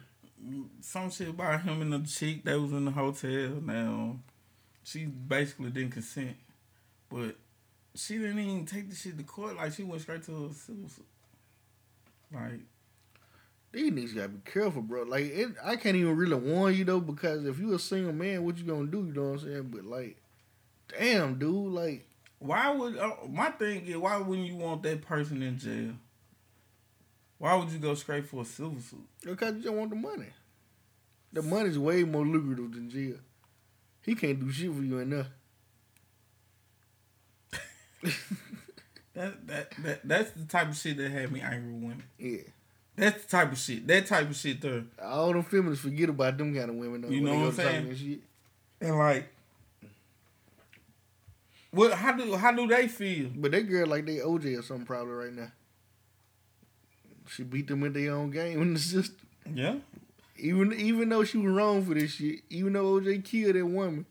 [0.81, 3.61] Some shit about him and the chick that was in the hotel.
[3.61, 4.17] Now,
[4.83, 6.37] she basically didn't consent,
[7.09, 7.35] but
[7.97, 9.55] she didn't even take the shit to court.
[9.57, 10.89] Like she went straight to a civil.
[10.89, 11.05] suit.
[12.33, 12.61] Like
[13.71, 15.03] These niggas gotta be careful, bro.
[15.03, 18.43] Like, it, I can't even really warn you though, because if you a single man,
[18.45, 19.05] what you gonna do?
[19.05, 19.69] You know what I'm saying?
[19.71, 20.17] But like,
[20.97, 22.07] damn, dude, like,
[22.39, 25.93] Why would uh, my thing is why wouldn't you want that person in jail?
[27.39, 29.07] Why would you go straight for a civil suit?
[29.23, 30.29] because you don't want the money.
[31.33, 33.17] The money's way more lucrative than jail.
[34.01, 35.27] He can't do shit for you enough.
[39.17, 42.03] That that that that's the type of shit that had me angry with women.
[42.19, 42.41] Yeah.
[42.95, 43.87] That's the type of shit.
[43.87, 44.83] That type of shit there.
[45.03, 47.01] All them feminists forget about them kind of women.
[47.01, 48.21] Though, You know what I'm saying?
[48.79, 49.27] And like,
[51.71, 51.93] what?
[51.93, 53.31] How do how do they feel?
[53.35, 55.51] But that girl like they OJ or something probably right now.
[57.27, 59.27] She beat them in their own game in the system.
[59.51, 59.77] Yeah.
[60.37, 64.05] Even even though she was wrong for this shit, even though OJ killed that woman,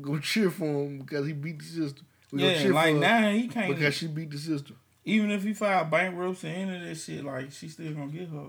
[0.00, 2.04] go cheer for him because he beat the system.
[2.32, 4.76] We Yeah, like now he can't because she beat the system.
[5.04, 8.28] Even if he filed bankruptcy and any of that shit, like she still gonna get
[8.28, 8.46] her.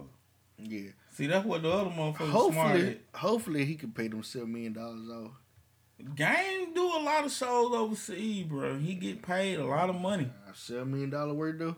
[0.57, 0.89] Yeah.
[1.13, 3.19] See, that's what the other motherfuckers smart Hopefully, at.
[3.19, 5.31] hopefully he can pay them seven million dollars off.
[6.15, 8.77] Game do a lot of shows overseas, bro.
[8.79, 10.29] He get paid a lot of money.
[10.47, 11.75] Uh, seven million dollar worth though.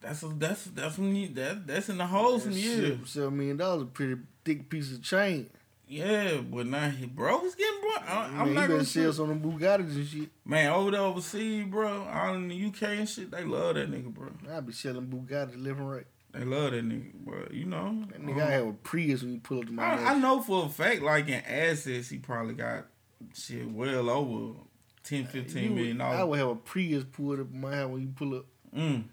[0.00, 2.80] That's a, that's that's when you that that's in the hole some years.
[2.90, 5.48] Seven- Seven million dollars, a pretty thick piece of chain.
[5.88, 7.90] Yeah, but now he bro was getting bro.
[8.08, 10.28] I, Man, I'm not gonna sell some them Bugattis and shit.
[10.44, 14.12] Man, over there overseas, bro, out in the UK and shit, they love that nigga,
[14.12, 14.30] bro.
[14.52, 16.06] I be selling Bugattis living right.
[16.32, 17.46] They love that nigga, bro.
[17.52, 19.84] You know, That nigga, I have a Prius when you pull up to my.
[19.84, 22.86] I, I know for a fact, like in assets, he probably got
[23.32, 24.58] shit well over
[25.04, 28.02] 10, 15 You million would- I would have a Prius pulled up my house when
[28.02, 28.46] you pull up.
[28.76, 29.04] Mm.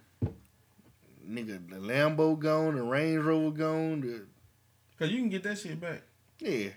[1.29, 4.25] Nigga, the Lambo gone, the Range Rover gone, the
[4.99, 6.01] Cause you can get that shit back.
[6.43, 6.69] Yeah,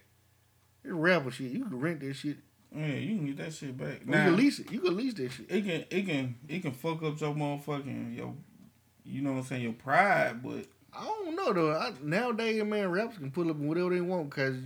[0.85, 1.51] it's rapper shit.
[1.53, 2.39] You can rent that shit.
[2.75, 4.01] Yeah, you can get that shit back.
[4.05, 4.71] you can lease it.
[4.71, 5.47] You can lease that shit.
[5.51, 8.35] It can it can it can fuck up your motherfucking your
[9.05, 11.73] you know what I'm saying, your pride, but I don't know though.
[11.73, 14.57] I, nowadays, man, rappers can pull up in whatever they want because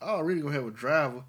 [0.00, 1.24] I already gonna have a driver.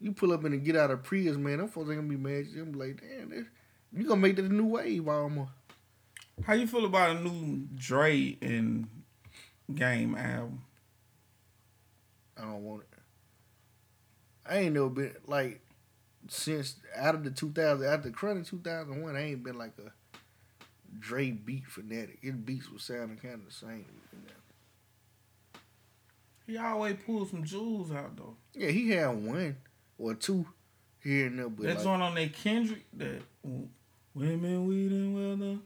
[0.00, 1.58] You pull up in and get out of Prius, man.
[1.58, 2.46] Them folks ain't gonna be mad.
[2.46, 3.46] You gonna be like, damn, this,
[3.92, 5.50] you gonna make that a new wave almost.
[6.44, 8.88] how you feel about a new Dre and
[9.72, 10.62] Game album?
[12.38, 12.98] I don't want it.
[14.44, 15.60] I ain't never been like
[16.28, 19.16] since out of the 2000 after Chronic 2001.
[19.16, 19.92] I ain't been like a
[20.98, 22.18] Dre beat fanatic.
[22.22, 23.86] His beats was sounding kind of the same.
[26.46, 28.36] He always pulled some jewels out though.
[28.54, 29.56] Yeah, he had one
[29.98, 30.46] or two
[31.02, 33.22] here and there, but That's like, joint on that Kendrick, that
[34.14, 35.58] women weed and weather,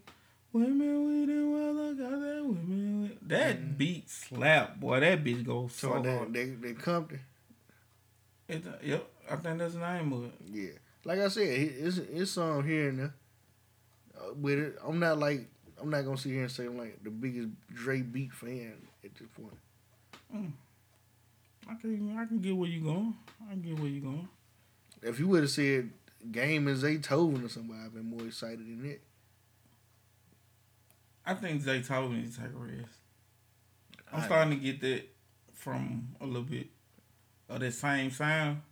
[0.57, 3.03] women weed and weather, got that women.
[3.03, 3.19] Weed.
[3.29, 5.01] That beat slap, boy.
[5.01, 6.05] That bitch goes so so hard.
[6.05, 7.21] that they they Compton.
[8.49, 10.33] It, yep, I think that's the name of it.
[10.53, 10.71] Yeah,
[11.05, 13.15] like I said, it- it's it's song here and there.
[14.17, 15.47] Uh, but it, I'm not like
[15.81, 18.75] I'm not gonna sit here and say I'm like the biggest Dre beat fan
[19.05, 19.57] at this point.
[20.35, 20.53] Mm.
[21.69, 23.15] I can I can get where you going.
[23.49, 24.29] I can get where you going.
[25.03, 25.91] If you would have said
[26.31, 29.01] Game and Zaytoven or somebody, I'd been more excited than that.
[31.27, 32.99] I think Zay told me to take a rest.
[34.13, 35.03] I'm I- starting to get that
[35.55, 36.69] from a little bit
[37.49, 38.63] of that same sound.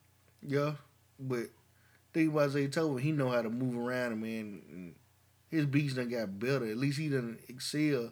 [0.46, 0.72] Yeah,
[1.18, 1.48] but
[2.12, 4.62] think about Zaytoven, he know how to move around and man.
[4.70, 4.94] And
[5.50, 6.66] his beats done got better.
[6.66, 8.10] At least he done excel.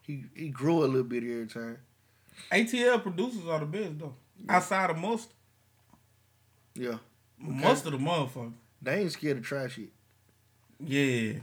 [0.00, 1.78] He he grow a little bit every time.
[2.50, 4.14] ATL producers are the best though.
[4.48, 5.30] Outside of most,
[6.74, 6.98] Yeah,
[7.38, 8.52] most of the motherfuckers.
[8.82, 9.90] they ain't scared to try shit.
[10.84, 11.34] Yeah,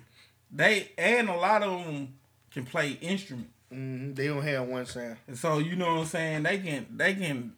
[0.51, 2.13] they and a lot of them
[2.53, 3.49] can play instruments.
[3.69, 5.17] hmm They don't have one sound.
[5.27, 6.43] And so you know what I'm saying?
[6.43, 7.53] They can they can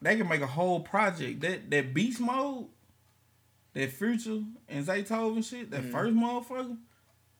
[0.00, 1.40] they can make a whole project.
[1.40, 2.66] That that beast mode,
[3.74, 5.92] that future and Zaytoven shit, that Mhm.
[5.92, 6.76] first motherfucker,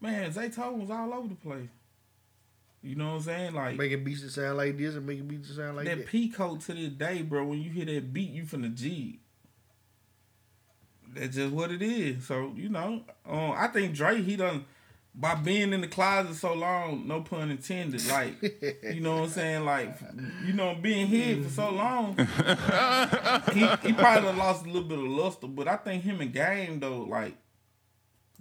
[0.01, 1.69] man, Zaytoven was all over the place.
[2.85, 3.55] You know what I'm saying?
[3.55, 6.07] Like Making beats that sound like this and making beats that sound like that that.
[6.09, 7.45] peacoat to this day, bro.
[7.45, 9.21] When you hear that beat, you finna G.
[11.15, 12.25] That's just what it is.
[12.27, 14.65] So you know, um, I think Dre he done
[15.15, 18.07] by being in the closet so long, no pun intended.
[18.09, 18.35] Like
[18.83, 19.65] you know what I'm saying?
[19.65, 19.99] Like
[20.45, 22.17] you know, being hid for so long,
[23.53, 25.49] he he probably lost a little bit of luster.
[25.49, 27.37] But I think him and Game though, like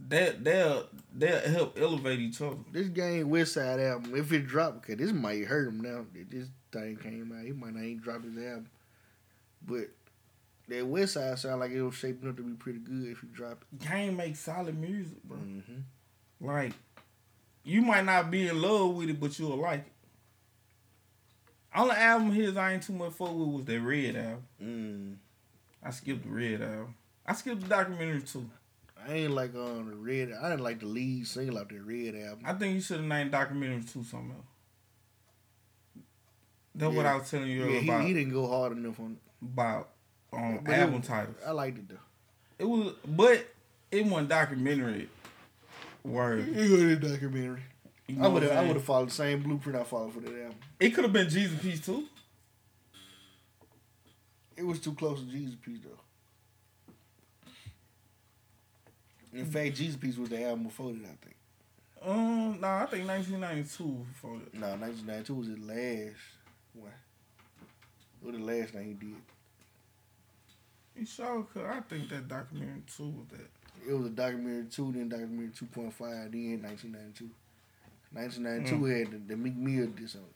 [0.09, 2.57] that they'll they'll help elevate each other.
[2.71, 6.05] This game West Side album, if it dropped, cause this might hurt him now.
[6.13, 8.69] that This thing came out, he might not even drop his album.
[9.65, 9.89] But
[10.69, 13.27] that West Side sound like it was shaping up to be pretty good if he
[13.27, 13.89] drop it.
[13.89, 15.37] Game makes solid music, bro.
[15.37, 15.81] Mm-hmm.
[16.41, 16.73] Like,
[17.63, 19.91] you might not be in love with it, but you'll like it.
[21.73, 24.43] Only album his I ain't too much fuck with was that Red album.
[24.61, 25.15] Mm.
[25.87, 26.95] I skipped the Red album.
[27.25, 28.49] I skipped the documentary too.
[29.07, 30.31] I ain't like on the red.
[30.31, 32.43] I didn't like the lead single out the red album.
[32.45, 34.45] I think you should have named documentary too something else.
[36.75, 38.01] That's what I was telling you Yeah, about.
[38.01, 39.89] he, he didn't go hard enough on about
[40.33, 41.35] um, it album was- titles.
[41.45, 41.95] I liked it though.
[42.59, 43.47] It was, but
[43.91, 45.09] it wasn't documentary.
[46.03, 46.47] Word.
[46.49, 47.61] It was a documentary.
[48.07, 48.51] You I would have.
[48.51, 50.55] I would have followed the same blueprint I followed for that album.
[50.79, 52.05] It could have been Jesus Piece too.
[54.57, 55.97] It was too close to Jesus Piece though.
[59.33, 61.05] In fact, Jesus Piece was the album before that.
[61.05, 61.35] I think.
[62.03, 64.53] Um, no, I think 1992 for it.
[64.55, 66.17] No, 1992 was his last
[66.73, 66.91] one.
[68.21, 69.15] It was the last thing he did.
[70.95, 71.47] You sure?
[71.53, 73.60] Cause I think that documentary too was that.
[73.87, 77.29] It was a documentary two, then documentary two point five, then 1992.
[78.11, 78.99] 1992 Mm.
[78.99, 80.35] had the, the Meek Mill diss on it.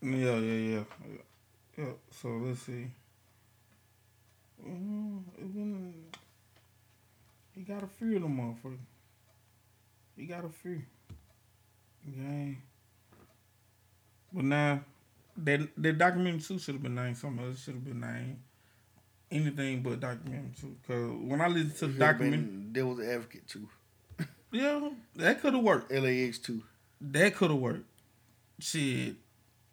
[0.00, 1.22] Yeah, yeah, yeah, yeah.
[1.78, 1.92] yeah.
[2.10, 2.88] So let's see.
[4.64, 5.22] Mm,
[5.54, 5.94] been,
[7.54, 8.78] he got a few of them motherfuckers.
[10.16, 10.82] He got a few.
[12.08, 12.58] Okay.
[14.32, 14.84] But now,
[15.36, 17.62] that that documentary two should have been named something else.
[17.62, 18.38] Should have been named
[19.32, 20.76] anything but documentary two.
[20.86, 23.68] Cause when I listened to the documentary, been Devil's Advocate too.
[24.52, 25.90] yeah, that could have worked.
[25.92, 26.62] LAX too.
[27.00, 27.86] That could have worked.
[28.60, 29.16] Shit.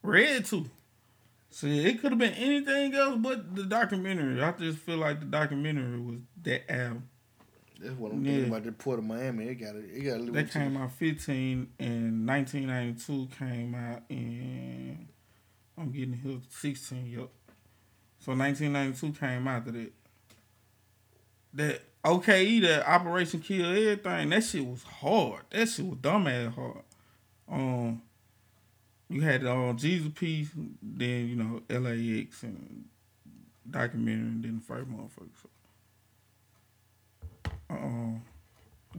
[0.02, 0.69] Red too.
[1.52, 4.41] Shit, it could have been anything else but the documentary.
[4.41, 7.10] I just feel like the documentary was that album.
[7.80, 8.31] That's what I'm Yeah.
[8.31, 9.45] thinking about the Port of Miami.
[9.48, 9.86] It got it.
[9.94, 10.34] It got a little.
[10.36, 15.07] That came out 15 and 1992 came out in
[15.77, 17.31] I'm getting here 16, yup.
[18.20, 19.91] So 1992 came after that.
[21.54, 25.44] That OKE, that Operation Kill Everything, that shit was hard.
[25.52, 26.84] That shit was dumbass hard.
[27.52, 28.02] Um,
[29.10, 30.50] you had um Jesus piece,
[30.82, 32.86] then you know LAX and
[33.70, 35.30] documentary than the first motherfucker.
[35.41, 35.50] So.
[37.72, 38.22] Um,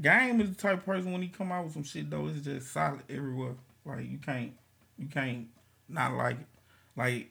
[0.01, 2.45] Game is the type of person when he come out with some shit though, it's
[2.45, 3.55] just solid everywhere.
[3.85, 4.53] Like you can't,
[4.99, 5.49] you can't
[5.89, 6.47] not like it.
[6.97, 7.31] Like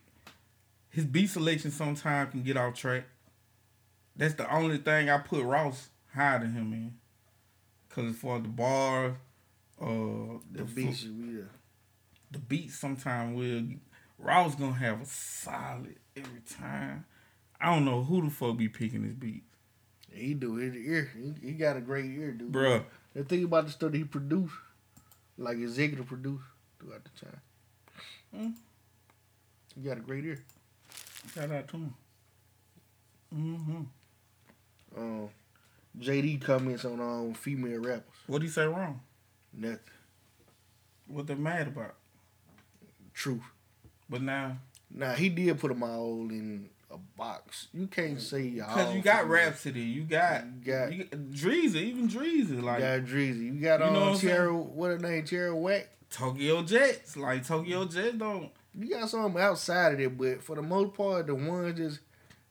[0.89, 3.05] his beat selection sometimes can get off track.
[4.15, 6.93] That's the only thing I put Ross higher than him in.
[7.89, 9.17] Cause for the bar,
[9.81, 11.43] uh, The beats, yeah.
[12.31, 13.63] the beat sometimes will
[14.17, 17.05] Ross gonna have a solid every time.
[17.59, 19.45] I don't know who the fuck be picking his beats.
[20.11, 21.09] He do his ear.
[21.15, 22.51] He, he got a great ear, dude.
[22.51, 22.83] Bruh.
[23.13, 24.53] The thing about the stuff that he produced,
[25.37, 26.41] like executive produce
[26.79, 27.41] throughout the time.
[28.35, 28.53] Mm.
[29.75, 30.43] He got a great ear.
[31.33, 31.93] Shout out to him.
[33.35, 33.81] Mm-hmm.
[34.97, 35.29] Um,
[35.99, 38.03] JD comments on um, female rappers.
[38.27, 39.01] What he say wrong?
[39.53, 39.79] Nothing.
[41.07, 41.95] What they mad about?
[43.13, 43.41] Truth.
[44.09, 44.57] But now,
[44.91, 47.67] Now he did put them all in a box.
[47.73, 48.73] You can't say all.
[48.73, 49.27] Cause you got.
[49.27, 53.53] Rapsody, you got You got you got Dreezy, even Dreezy, you like got Dreezy.
[53.53, 54.19] You got You um, know what I'm?
[54.19, 54.53] Tierra.
[54.53, 55.23] What her name?
[55.25, 55.89] Tierra Whack.
[56.09, 58.49] Tokyo Jetz, like Tokyo Jetz don't.
[58.77, 61.99] You got some outside of it, but for the most part, the ones that's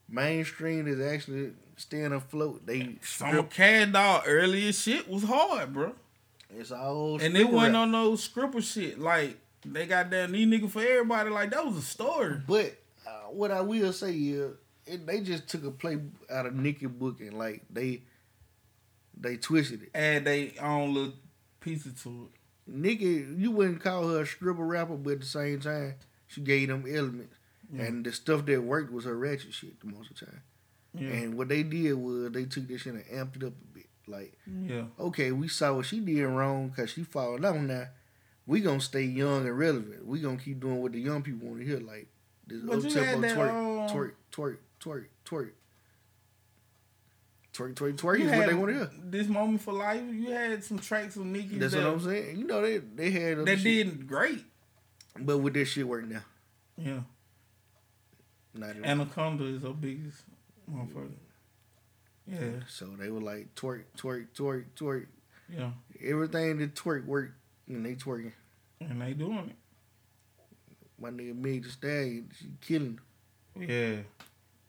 [0.07, 2.65] mainstream is actually staying afloat.
[2.65, 3.49] They Some strip.
[3.51, 5.93] Cat Dog earlier shit was hard, bro.
[6.55, 7.81] It's all And it wasn't rap.
[7.83, 8.99] on no scripper shit.
[8.99, 11.29] Like they got that knee nigga for everybody.
[11.29, 12.41] Like that was a story.
[12.45, 12.75] But
[13.07, 14.51] uh, what I will say is,
[14.85, 15.99] it, they just took a play
[16.31, 18.01] out of Nicki book and like they
[19.17, 19.89] they twisted it.
[19.93, 21.13] Add they own little
[21.59, 22.38] pieces to it.
[22.71, 25.95] Nicki, you wouldn't call her a stripper rapper, but at the same time,
[26.27, 27.35] she gave them elements.
[27.73, 27.83] Yeah.
[27.83, 30.41] And the stuff that worked was her ratchet shit the most of the time.
[30.95, 31.09] Yeah.
[31.09, 33.85] And what they did was they took this shit and amped it up a bit.
[34.07, 34.33] Like,
[34.65, 34.85] Yeah.
[34.99, 37.87] okay, we saw what she did wrong because she followed on now.
[38.47, 40.05] We gonna stay young and relevant.
[40.05, 42.07] We gonna keep doing what the young people want to hear, like
[42.47, 45.51] this But up tempo twerk, um, twerk, twerk, twerk, twerk,
[47.53, 48.89] twerk, twerk, twerk is what they want to hear.
[49.03, 52.37] This moment for life, you had some tracks with Nicki That's that, what I'm saying.
[52.37, 53.85] You know they they had that shit.
[53.97, 54.43] did great.
[55.19, 56.21] but with this shit work now,
[56.77, 57.01] Yeah.
[58.53, 58.75] not.
[58.83, 60.23] Anaconda is her biggest
[60.71, 61.11] motherfucker.
[62.27, 62.61] Yeah.
[62.67, 65.07] So they were like twerk, twerk, twerk, twerk.
[65.51, 65.71] Yeah.
[66.03, 67.31] Everything that twerk work,
[67.67, 68.33] and they twerking.
[68.79, 69.55] And they doing it.
[71.01, 72.99] My nigga Meg Thee Stallion, she killing.
[73.59, 73.95] Yeah.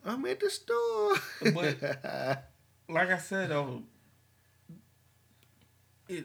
[0.05, 1.17] I'm at the store.
[1.53, 2.45] But
[2.91, 3.83] like I said though,
[6.09, 6.25] it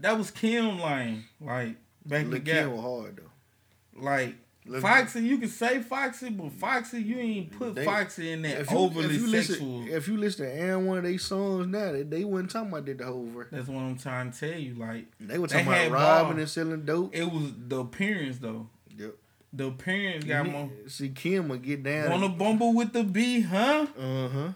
[0.00, 1.24] that was Kim Lane.
[1.40, 2.64] Like back in the gap.
[2.66, 4.00] Kim was hard though.
[4.02, 4.34] Like
[4.66, 8.62] Lil' Foxy, you can say Foxy, but Foxy, you ain't put They- Foxy in that
[8.62, 9.78] if you, overly if you sexual.
[9.80, 12.70] Listen, if you listen to Aaron one of their songs now, they, they wasn't talking
[12.70, 13.48] about that the whole verse.
[13.52, 14.74] That's what I'm trying to tell you.
[14.74, 16.38] Like They were they talking about robbing bars.
[16.40, 17.14] and selling dope.
[17.14, 18.68] It was the appearance though.
[18.96, 19.14] Yep.
[19.52, 20.70] The appearance got more.
[20.88, 22.10] See, Kim would get down.
[22.10, 23.86] Wanna bumble with the B, huh?
[23.96, 24.48] Uh huh.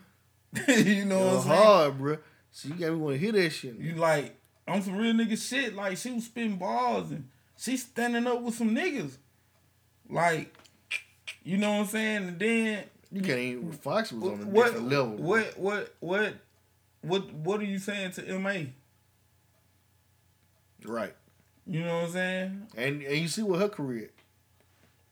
[0.69, 1.57] you know what I'm saying?
[1.63, 2.19] hard, bro.
[2.51, 3.77] So you got me want to hear that shit.
[3.77, 5.75] You like on some real nigga shit.
[5.75, 9.17] Like she was spitting balls and she standing up with some niggas.
[10.09, 10.55] Like,
[11.45, 12.29] you know what I'm saying?
[12.29, 13.73] And then You can't even.
[13.73, 15.17] Fox was on a what, different level.
[15.17, 15.27] bro.
[15.27, 16.35] What what what
[17.03, 18.55] what what are you saying to MA?
[20.85, 21.15] Right.
[21.67, 22.67] You know what I'm saying?
[22.77, 24.11] And and you see what her career.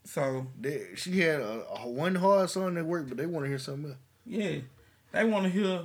[0.04, 3.48] So They, she had a, a one hard song that worked, but they want to
[3.48, 3.98] hear something else.
[4.24, 4.58] yeah,
[5.16, 5.80] they want to hear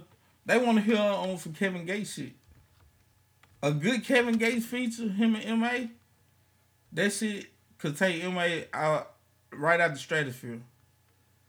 [0.45, 2.33] they want to hear on some Kevin Gates shit.
[3.63, 5.71] A good Kevin Gates feature, him and Ma,
[6.91, 7.47] that shit
[7.77, 9.13] could take Ma out
[9.53, 10.59] right out the stratosphere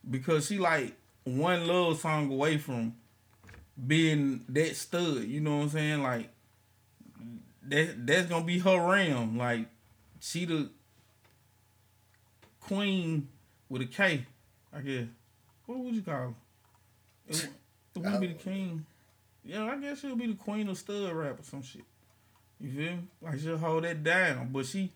[0.09, 0.95] because she like
[1.25, 2.95] one love song away from
[3.85, 5.25] being that stud.
[5.25, 6.03] You know what I'm saying?
[6.05, 6.31] Like
[7.65, 9.37] that that's gonna be her realm.
[9.37, 9.67] Like
[10.21, 10.71] she the
[12.61, 13.27] queen
[13.69, 14.25] with a K,
[14.73, 15.07] I guess.
[15.67, 16.37] What would you call
[17.33, 17.49] her?
[17.95, 18.87] It, wouldn't be the uh, king.
[19.45, 21.83] Yeah, I guess she'll be the queen of stud rap or some shit.
[22.61, 22.99] You feel me?
[23.21, 24.51] Like she'll hold that down.
[24.53, 24.93] But she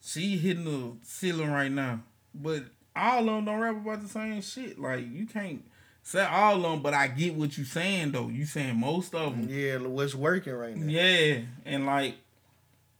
[0.00, 2.00] she hitting the ceiling right now.
[2.34, 4.78] But all of them don't rap about the same shit.
[4.78, 5.64] Like you can't
[6.02, 8.28] say all of them, but I get what you saying though.
[8.28, 9.48] You saying most of them.
[9.48, 10.90] Yeah, what's working right now?
[10.90, 12.16] Yeah, and like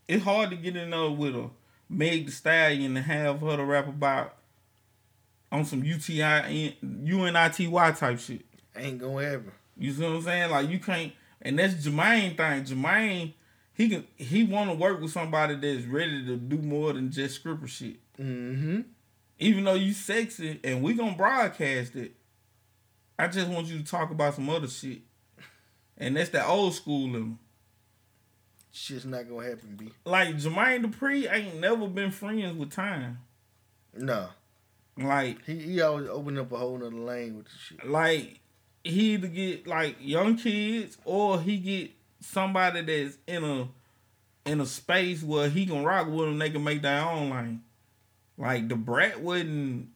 [0.06, 1.50] it's hard to get in there with a
[1.88, 4.34] Meg Thee Stallion and have her to rap about
[5.50, 8.44] on some UTI UNITY type shit.
[8.76, 9.52] Ain't gonna happen.
[9.76, 10.50] You see what I'm saying?
[10.50, 11.12] Like you can't,
[11.42, 12.64] and that's Jermaine thing.
[12.64, 13.34] Jermaine,
[13.72, 17.36] he can he want to work with somebody that's ready to do more than just
[17.36, 17.96] scripper shit.
[18.18, 18.80] Mm-hmm.
[19.38, 22.14] Even though you sexy and we gonna broadcast it,
[23.18, 25.02] I just want you to talk about some other shit,
[25.96, 27.38] and that's that old school in.
[28.70, 29.90] Shit's not gonna happen, B.
[30.04, 33.18] Like Jermaine Dupri ain't never been friends with Time.
[33.94, 34.28] No.
[34.96, 37.88] Like he, he always open up a whole nother lane with the shit.
[37.88, 38.40] like
[38.88, 41.90] he either get like young kids or he get
[42.20, 43.68] somebody that's in a
[44.50, 46.38] in a space where he can rock with them.
[46.38, 47.62] They can make their own lane.
[48.36, 49.88] Like Da Brat wasn't.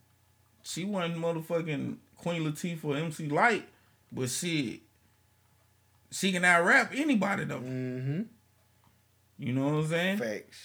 [0.63, 3.67] She wasn't motherfucking Queen Latifah or MC Lyte,
[4.13, 4.81] but shit,
[6.11, 7.59] she can out rap anybody though.
[7.59, 8.23] Mm-hmm.
[9.39, 10.19] You know what I'm saying?
[10.19, 10.59] Facts.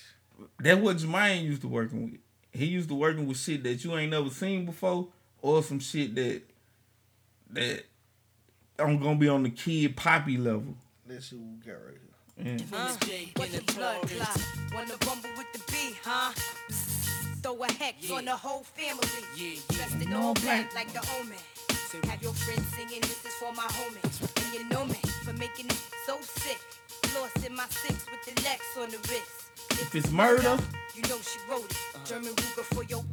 [0.60, 2.20] That's what Jermaine used to working with.
[2.52, 5.08] He used to working with shit that you ain't never seen before,
[5.42, 6.42] or some shit that
[7.52, 7.86] that
[8.80, 10.76] I'm gonna be on the kid poppy level.
[11.10, 12.54] Let's see what we got right here.
[12.54, 12.96] And Uh,
[13.36, 14.46] what the blood clot?
[14.74, 16.32] Wanna bumble with the B, huh?
[17.42, 19.08] Throw a hex on the whole family.
[19.70, 21.38] Dressed in all black like the omen.
[22.10, 24.22] Have your friends singing, this is for my homies.
[24.46, 26.60] And you know me for making it so sick.
[27.16, 29.50] Lost in my six with the Lex on the wrist.
[29.72, 30.58] If it's murder,
[30.96, 31.78] You know she wrote it.
[32.06, 33.04] German Ruger for your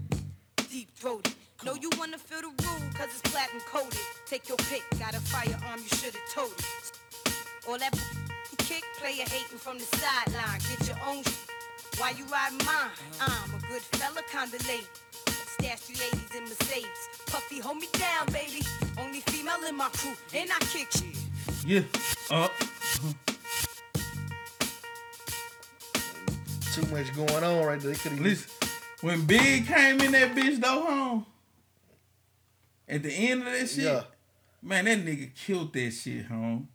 [0.68, 1.34] deep throated.
[1.64, 3.98] Know you wanna feel the rule, cause it's platinum coated.
[4.26, 6.92] Take your pick, got a firearm, you should've told it.
[7.66, 7.94] All that
[8.50, 10.60] you kick, player hating from the sideline.
[10.68, 12.90] Get your own sh- Why you ride mine?
[13.20, 14.88] I'm a good fella, kinda late.
[15.54, 17.08] Stash three ladies in Mercedes.
[17.26, 18.60] Puffy, hold me down, baby.
[18.98, 21.16] Only female in my crew, and I kick shit.
[21.66, 21.80] yeah,
[22.30, 22.48] uh,
[26.74, 27.92] Too much going on right there.
[27.92, 28.50] They could listen.
[29.00, 31.26] When Big came in that bitch though home,
[32.88, 34.02] at the end of that shit, Yeah.
[34.62, 36.68] man, that nigga killed that shit home.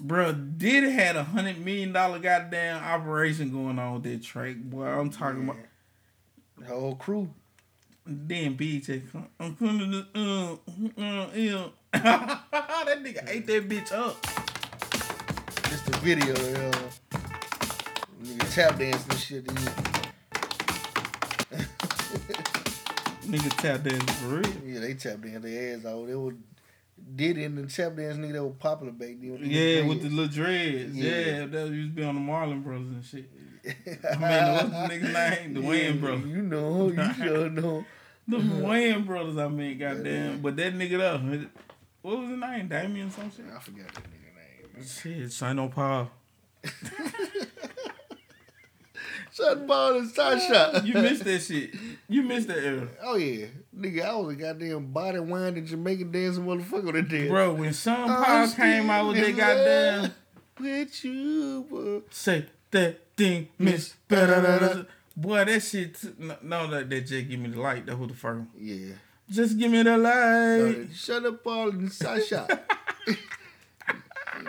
[0.00, 4.56] Bruh, did had a hundred million dollar goddamn operation going on with that track.
[4.56, 5.58] Boy, I'm talking about
[6.58, 7.28] the whole crew.
[8.06, 9.02] Then BJ
[9.38, 10.58] I'm coming to the,
[10.98, 11.68] uh, uh, yeah.
[11.92, 14.22] that nigga ate that bitch up.
[15.68, 17.18] Just the video, uh,
[18.22, 19.89] nigga tap dance and shit.
[23.30, 24.52] Nigga tap dance for real.
[24.66, 26.06] Yeah, they tap dance their ass off.
[26.06, 26.34] They were
[27.16, 29.40] did in the tap dance nigga that was popular back then.
[29.42, 30.94] Yeah, with the little dreads.
[30.94, 31.10] Yeah.
[31.10, 33.30] Yeah, that used to be on the Marlon Brothers and shit.
[34.10, 35.54] I mean, what's the nigga name?
[35.54, 36.26] The Wayans Brothers.
[36.26, 37.84] You know, you sure know.
[38.26, 40.40] The Wayans Brothers, I mean, goddamn.
[40.40, 41.46] But that nigga though,
[42.02, 42.68] what was his name?
[42.68, 43.44] Damien or some shit?
[43.54, 44.86] I forgot that nigga name.
[44.86, 46.10] Shit, Shino Paul.
[49.40, 50.84] Shot ball and shot.
[50.84, 51.70] You missed that shit.
[52.08, 52.88] You missed that era.
[53.02, 53.46] Oh yeah,
[53.76, 57.28] nigga, I was a goddamn body winding Jamaican dancing motherfucker that day.
[57.28, 60.12] Bro, when Sean Paul came out with that goddamn
[60.58, 62.02] with you, bro.
[62.10, 63.94] say that thing, Miss.
[65.16, 66.00] Boy, that shit.
[66.00, 67.86] t- No, no, that that just give me the light.
[67.86, 68.48] That was the first one.
[68.58, 68.94] Yeah.
[69.28, 70.88] Just give me the light.
[70.94, 72.22] Shut up, all and side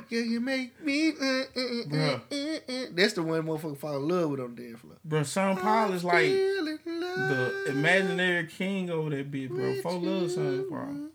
[0.10, 1.10] Can you make me?
[1.10, 2.86] uh, uh, uh, uh.
[2.92, 4.96] That's the one motherfucker fall in love with on the dance floor.
[5.04, 9.82] Bro, Sean Paul is like in the imaginary king over that bitch, bro.
[9.82, 11.11] For love, Sean Paul.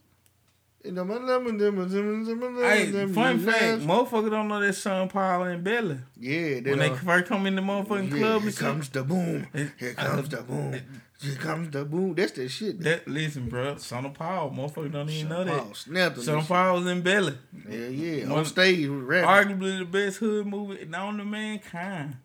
[2.62, 5.98] Hey, fun fact, motherfucker don't know that Sean Paul and Belly.
[6.18, 9.46] Yeah, When they first come in the motherfucking Yeah, club here comes the boom.
[9.78, 10.80] Here comes the boom.
[11.22, 12.14] Here comes the boom.
[12.14, 12.80] That's that shit.
[12.80, 13.76] That listen, bro.
[13.78, 16.22] Son of Paul, motherfucker don't even know Paul that.
[16.22, 17.38] Son of Paul was in Belly.
[17.68, 18.28] Yeah, yeah.
[18.28, 19.58] One- On stage rapping.
[19.58, 22.16] Arguably the best hood movie known to mankind.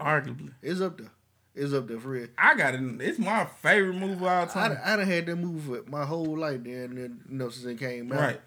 [0.00, 1.10] Arguably, It's up there.
[1.58, 2.28] It's up there for real.
[2.38, 2.80] I got it.
[3.00, 4.78] It's my favorite movie of all I, time.
[4.84, 7.66] I done had that movie for my whole life there, and then, you know, since
[7.66, 8.20] it came out.
[8.20, 8.40] Right.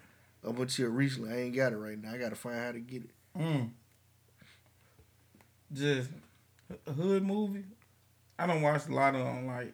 [0.48, 2.12] Up until recently, I ain't got it right now.
[2.12, 3.10] I got to find how to get it.
[3.38, 3.70] Mm.
[5.72, 6.10] Just
[6.86, 7.64] a hood movie.
[8.38, 9.46] I don't watch a lot of them.
[9.46, 9.72] Like,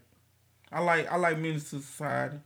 [0.71, 2.39] I like I like Menace to Society.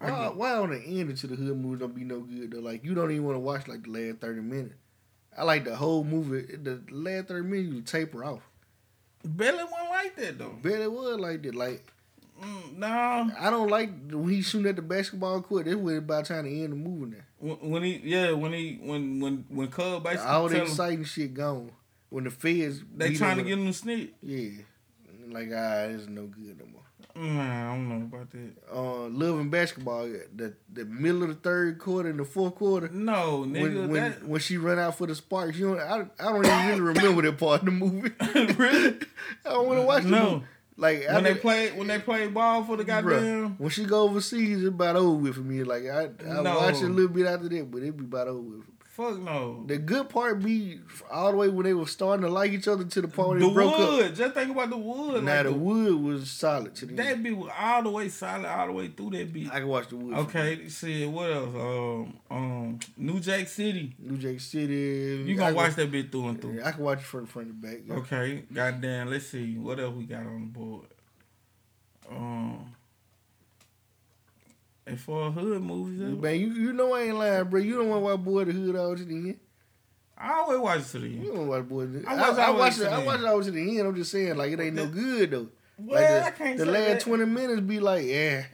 [0.00, 2.50] I Why, get- why on the end into the hood movies don't be no good
[2.50, 2.58] though?
[2.58, 4.74] Like you don't even want to watch like the last thirty minutes.
[5.36, 6.56] I like the whole movie.
[6.56, 8.42] The last thirty minutes you taper off.
[9.24, 10.56] Belly wasn't like that though.
[10.62, 11.54] It was like that.
[11.54, 11.94] Like
[12.42, 15.66] Mm, no, I don't like when he shooting at the basketball court.
[15.66, 17.22] This was about time to end the movie now.
[17.38, 20.70] when, when he yeah when he when when when Cub basically All the tell him
[20.70, 21.70] exciting shit gone.
[22.10, 24.10] When the feds they trying to get him to snitch.
[24.20, 24.62] Yeah.
[25.28, 26.73] Like ah, it's no good no more.
[27.16, 28.52] Nah, I don't know about that.
[28.72, 30.08] Uh, Love and basketball.
[30.34, 32.88] The the middle of the third quarter and the fourth quarter.
[32.88, 36.06] No, nigga, when when, that- when she run out for the sparks, you don't, I,
[36.18, 38.10] I don't even really remember that part of the movie.
[38.54, 38.96] really?
[39.46, 40.30] I don't want to watch the No.
[40.32, 40.44] movie.
[40.76, 43.58] Like I when they did- play when they play ball for the Bruh, goddamn.
[43.58, 45.62] when she go overseas, it's about over with for me.
[45.62, 46.56] Like I, I No.
[46.58, 48.64] watch it a little bit after that, but it be about over with.
[48.96, 49.64] Fuck no.
[49.66, 50.78] The good part be
[51.10, 53.48] all the way when they were starting to like each other to the point The
[53.48, 54.04] they broke wood.
[54.04, 54.14] up.
[54.14, 55.24] Just think about the wood.
[55.24, 58.08] Now like the the- wood was solid to the That be was all the way
[58.08, 59.50] solid, all the way through that beat.
[59.50, 60.14] I can watch the wood.
[60.14, 61.54] Okay, see what else?
[61.56, 63.92] Um, um, New Jack City.
[63.98, 65.24] New Jack City.
[65.26, 66.52] You gonna can- watch that bit through and through?
[66.58, 67.80] Yeah, I can watch it from the front to back.
[67.88, 67.94] yeah.
[67.94, 69.10] Okay, goddamn.
[69.10, 70.86] Let's see what else we got on the board.
[72.10, 72.73] Um,
[74.86, 77.60] and for a hood movies, Man, you, you know I ain't lying, bro.
[77.60, 79.40] You don't want to watch Boy the Hood all to the end.
[80.16, 81.24] I always watch it to the end.
[81.24, 82.06] You don't watch Boy the Hood.
[82.06, 82.86] I I, watch I, all the watch it.
[82.86, 83.88] I watch it all to the end.
[83.88, 85.48] I'm just saying, like it ain't no good though.
[85.78, 87.00] Well, like I can't the last that.
[87.00, 88.06] twenty minutes be like, eh.
[88.06, 88.44] yeah,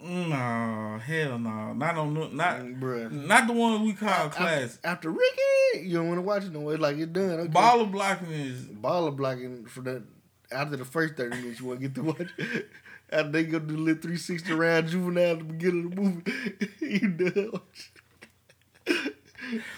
[0.00, 3.10] No, hell no, not on not bruh.
[3.10, 4.78] not the one we call class.
[4.84, 6.76] After Ricky, you don't want to watch it no way.
[6.76, 7.30] Like it's done.
[7.30, 7.52] Okay.
[7.52, 10.04] Baller blocking is baller blocking for that.
[10.52, 12.28] After the first thirty minutes, you want to get to watch.
[13.10, 16.32] They go do the little three sixty round juvenile at the beginning of the movie,
[16.80, 17.60] you done.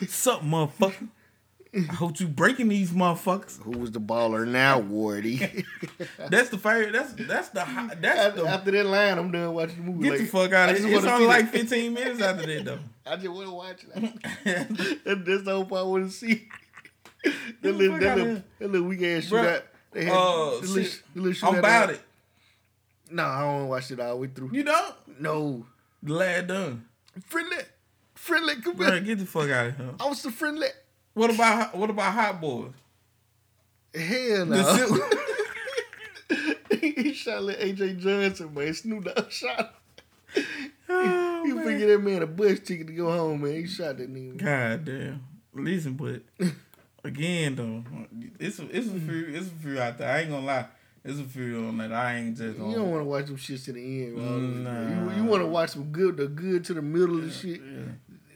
[0.07, 1.09] Sup, motherfucker.
[1.73, 3.63] I hope you breaking these motherfuckers.
[3.63, 5.65] Who was the baller now, Wardy?
[6.29, 6.93] That's the favorite.
[6.93, 7.65] That's that's the
[8.01, 10.03] that's after, the after that line, I'm done watching the movie.
[10.03, 10.97] get like, the fuck out of here.
[10.97, 12.79] It's only like the- 15 minutes after that though.
[13.07, 14.23] I just want to watch it.
[15.05, 16.49] That- That's the whole part I want to see.
[17.63, 19.63] that little, that little, that little weak ass shootout.
[19.93, 21.03] They had uh, the little, shit.
[21.15, 22.01] the little I'm about it.
[23.11, 24.51] No, I don't want to watch it all the way through.
[24.53, 24.95] You don't?
[25.21, 25.67] No.
[26.05, 26.85] Glad done.
[27.27, 27.57] Friendly.
[28.15, 29.01] Friendly, come Bro, here.
[29.01, 29.91] get the fuck out of here.
[29.99, 30.69] I was the friendly.
[31.15, 32.73] What about what about Hot Boyz?
[33.95, 35.01] Hell no.
[36.81, 38.75] he shot little AJ Johnson, man.
[38.75, 39.75] Snoop Dogg shot
[40.35, 40.45] him.
[40.89, 41.65] Oh, he man.
[41.65, 43.55] figured that man a bus ticket to go home, man.
[43.55, 44.37] He shot that nigga.
[44.37, 45.25] God damn.
[45.53, 46.23] Listen, but
[47.05, 47.85] again though,
[48.39, 50.11] it's a, it's a few it's a few out there.
[50.11, 50.67] I ain't gonna lie.
[51.05, 51.93] It's a few on that.
[51.93, 52.73] I ain't just You on.
[52.75, 54.65] don't want to watch them shits to the end.
[54.65, 55.13] Nah.
[55.15, 57.61] You, you want to watch some good, the good to the middle of the shit.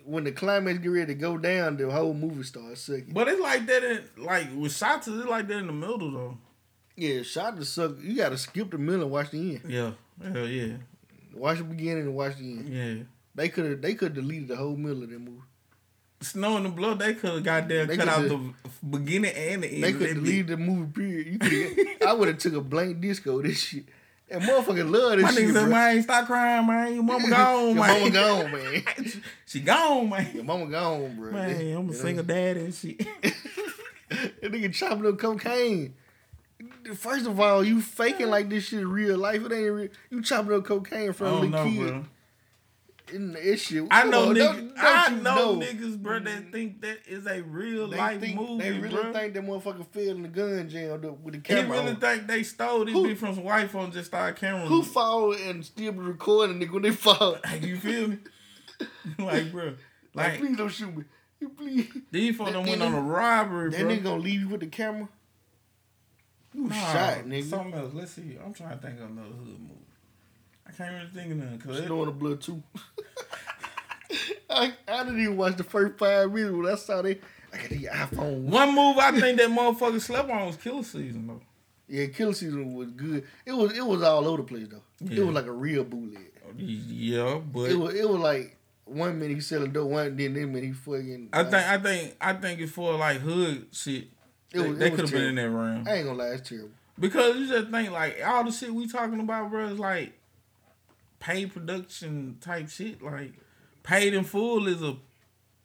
[0.06, 3.12] When the climax get ready to go down, the whole movie starts sucking.
[3.12, 5.08] But it's like that in like with shots.
[5.08, 6.38] It's like that in the middle though.
[6.96, 7.92] Yeah, shot to suck.
[8.00, 9.62] You got to skip the middle and watch the end.
[9.66, 9.92] Yeah,
[10.22, 10.74] hell yeah,
[11.34, 12.68] Watch the beginning and watch the end.
[12.68, 13.04] yeah.
[13.34, 15.40] They could have, they could deleted the whole middle of that movie.
[16.24, 16.98] Snow on tha Bluff.
[16.98, 18.52] They could have goddamn They cut out the
[18.88, 19.84] beginning and the end.
[19.84, 21.38] They could that delete the movie.
[21.38, 21.42] Period.
[21.78, 21.96] You.
[22.06, 23.42] I would have took a blank disco.
[23.42, 23.84] This shit.
[24.30, 25.22] And motherfucking love bitch.
[25.22, 25.48] My this shit.
[25.48, 25.70] nigga said, bro.
[25.70, 26.94] man, stop crying, man.
[26.94, 28.00] Your mama gone, Your man.
[28.00, 28.82] mama gone, man.
[29.46, 30.30] she gone, man.
[30.34, 31.30] Your mama gone, bro.
[31.30, 33.06] Man, I'm a single dad and shit.
[34.10, 35.94] That nigga chopping up cocaine.
[36.94, 39.44] First of all, you faking like this shit real life.
[39.44, 39.88] It ain't real.
[40.10, 41.78] You chopping up cocaine front the know, kid.
[41.88, 42.04] bro.
[43.14, 43.84] That shit.
[43.90, 44.38] I know on, niggas.
[44.38, 46.50] don't- don't I you know, niggas, bro, that mm-hmm.
[46.50, 49.12] think that is a real They life think, movie, They really bro.
[49.12, 51.78] think that motherfucker fell in the gun jam with the- with the He camera.
[51.78, 51.96] really on.
[51.96, 54.66] think they stole this bitch from some white phone just started camera.
[54.66, 57.38] Who fall and still be recording nigga when they fall?
[57.60, 58.18] You feel me?
[59.18, 59.74] like, bro,
[60.14, 61.04] Like, like please don't shoot me.
[61.40, 61.88] You please.
[62.10, 63.90] these folks That done went on a robbery, That bro.
[63.90, 65.08] nigga gonna leave you with the camera?
[66.54, 67.44] You Nah, shot, nigga.
[67.50, 67.92] Something else.
[67.94, 68.38] Let's see.
[68.44, 69.83] I'm trying to think of another hood movie.
[70.66, 71.58] I can't really think of none.
[71.58, 72.62] Cause Snow on tha Bluff too.
[74.50, 77.18] I, I didn't even watch the first five minutes when I saw they.
[77.52, 78.38] I got the iPhone.
[78.42, 81.40] one move I think that motherfucker slept on was Killa Season though.
[81.88, 83.24] Yeah, Killa Season was good.
[83.46, 84.82] It was it was all over the place though.
[85.00, 85.20] Yeah.
[85.22, 86.30] It was like a real bootleg.
[86.56, 90.52] Yeah, but It was it was like one minute he selling dope, one then then
[90.52, 91.30] minute he fucking.
[91.32, 94.08] I think I think I think it's for like hood shit.
[94.52, 95.88] It was- they could have been in that round.
[95.88, 96.70] I ain't gonna lie, it's terrible.
[96.98, 100.12] Because you just think like all the shit we talking about, bro, is like
[101.24, 103.02] paid production type shit.
[103.02, 103.32] Like
[103.82, 104.96] paid in full is a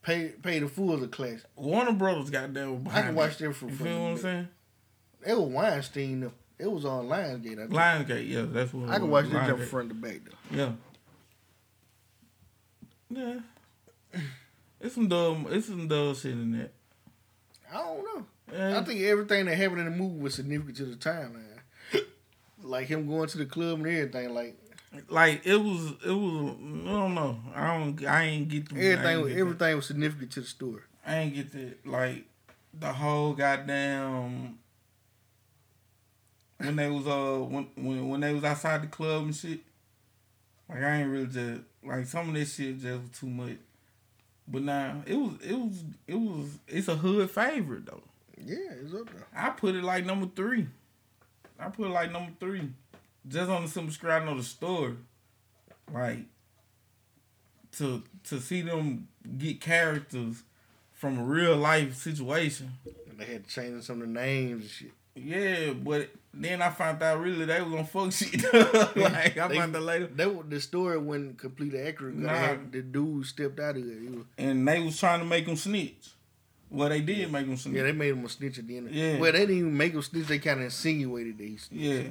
[0.02, 1.46] Pay pay the fool as a class.
[1.56, 2.88] Warner Brothers goddamn.
[2.90, 4.48] I can watch them for You feel what I'm saying?
[5.28, 6.34] It was Weinstein though.
[6.58, 7.54] It was on Lionsgate.
[7.54, 7.72] I think.
[7.72, 8.90] Lionsgate, yeah, that's what.
[8.90, 10.58] it I can watch this jump front to back though.
[10.58, 10.72] Yeah.
[13.10, 14.20] Yeah.
[14.80, 15.48] It's some dumb.
[15.50, 16.72] It's some dumb shit in that.
[17.72, 18.78] I don't know.
[18.78, 21.60] I think everything that happened in the movie was significant to the timeline.
[22.64, 24.34] like him going to the club and everything.
[24.34, 24.58] Like
[25.08, 25.94] Like it was.
[26.06, 26.56] It was.
[26.86, 27.40] I don't know.
[27.56, 28.06] I don't.
[28.06, 30.82] I ain't get the everything, get everything was significant to the story.
[31.06, 32.26] I ain't get that like
[32.74, 34.58] the whole goddamn
[36.58, 39.60] when they was uh when when when they was outside the club and shit.
[40.68, 43.58] Like I ain't really just like some of this shit just was too much.
[44.48, 48.04] But now it was it was it was it's a hood favorite though.
[48.44, 49.28] Yeah, it's up there.
[49.36, 50.68] I put it like number three.
[51.60, 52.70] I put it like number three.
[53.30, 54.96] Just on the simple screen, I know the story.
[55.94, 56.20] Like
[57.78, 59.08] to to see them
[59.38, 60.44] get characters
[60.94, 62.72] from a real life situation.
[63.10, 64.92] And they had to change some of the names and shit.
[65.16, 68.42] Yeah, but then I found out really they were gonna fuck shit.
[68.96, 70.08] like I They- found out later.
[70.08, 72.16] They, were- the story wasn't completely accurate.
[72.16, 72.30] Nah.
[72.34, 74.12] had- the dude stepped out of it.
[74.12, 76.10] Was, And they was trying to make him snitch.
[76.72, 77.76] Well, they did make him snitch.
[77.76, 78.92] yeah, they made him a snitch at the end.
[78.92, 79.18] Yeah.
[79.20, 80.28] Well, they didn't even make him snitch.
[80.28, 81.84] They kind of insinuated that he snitched.
[81.84, 82.04] Yeah.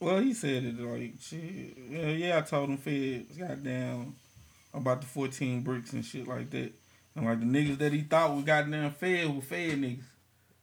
[0.00, 1.76] Well, he said it like shit.
[1.88, 2.38] Yeah, yeah.
[2.38, 4.14] I told him feds goddamn
[4.72, 6.72] about the fourteen bricks and shit like that.
[7.16, 10.02] And like the niggas that he thought was goddamn fed were fed niggas.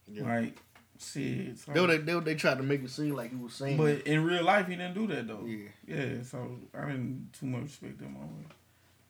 [0.07, 0.23] Yeah.
[0.23, 0.57] Like
[1.01, 1.57] Shit.
[1.57, 1.87] So.
[1.87, 3.77] They, they, they, tried to make it seem like he was saying.
[3.77, 5.45] But in real life, he didn't do that though.
[5.45, 5.69] Yeah.
[5.87, 6.23] Yeah.
[6.23, 8.45] So I didn't too much respect him on.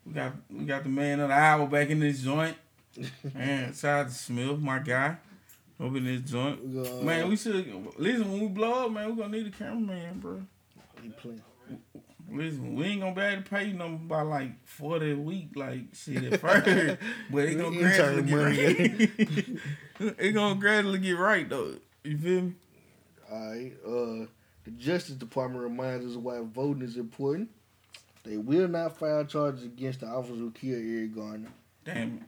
[0.06, 2.56] We got we got the man of the hour back in this joint.
[3.34, 5.18] man, shout out to Smith, my guy.
[5.82, 6.60] Up in this joint.
[6.78, 7.56] Uh, man, we should
[7.98, 9.10] listen when we blow up, man.
[9.10, 10.42] we're gonna need a cameraman, bro.
[11.18, 11.42] playing.
[12.32, 15.50] Listen, we ain't gonna be able to pay you no by like forty a week,
[15.56, 16.66] like shit at first,
[17.32, 19.10] but it gonna gradually get right.
[20.20, 21.76] it gonna gradually get right though.
[22.04, 22.54] You feel me?
[23.32, 24.26] Alright, uh,
[24.66, 27.50] the Justice Department reminds us why voting is important.
[28.24, 31.50] They will not file charges against the officer who killed Eric Garner.
[31.84, 32.26] Damn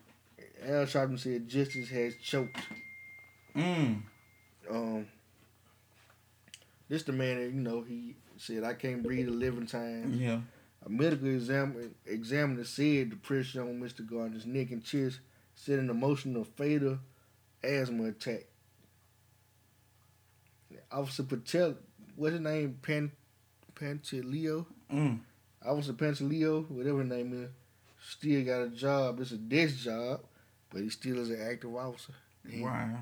[0.66, 2.58] Al Sharpton said justice has choked.
[3.56, 4.02] Mm.
[4.70, 5.08] Um,
[6.90, 10.16] this the man that you know he said I can't breathe eleven times.
[10.20, 10.40] Yeah.
[10.86, 14.06] A medical exam- examiner said the pressure on Mr.
[14.06, 15.20] Garner's neck and chest
[15.56, 17.00] set an emotional fatal
[17.64, 18.48] asthma attack.
[20.92, 21.76] Officer Patel,
[22.16, 22.78] what's his name?
[22.82, 23.12] Pan
[23.76, 24.66] Pantaleo?
[24.92, 25.20] Mm.
[25.66, 27.50] Officer Pantaleo, whatever his name is,
[28.08, 29.20] still got a job.
[29.22, 30.22] It's a desk job,
[30.70, 32.14] but he still is an active officer.
[32.58, 33.00] Wow.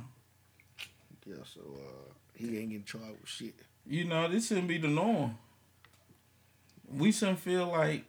[1.26, 3.56] Yeah, so uh, he ain't getting charged with shit.
[3.86, 5.38] You know, this shouldn't be the norm.
[6.92, 8.06] We shouldn't feel like.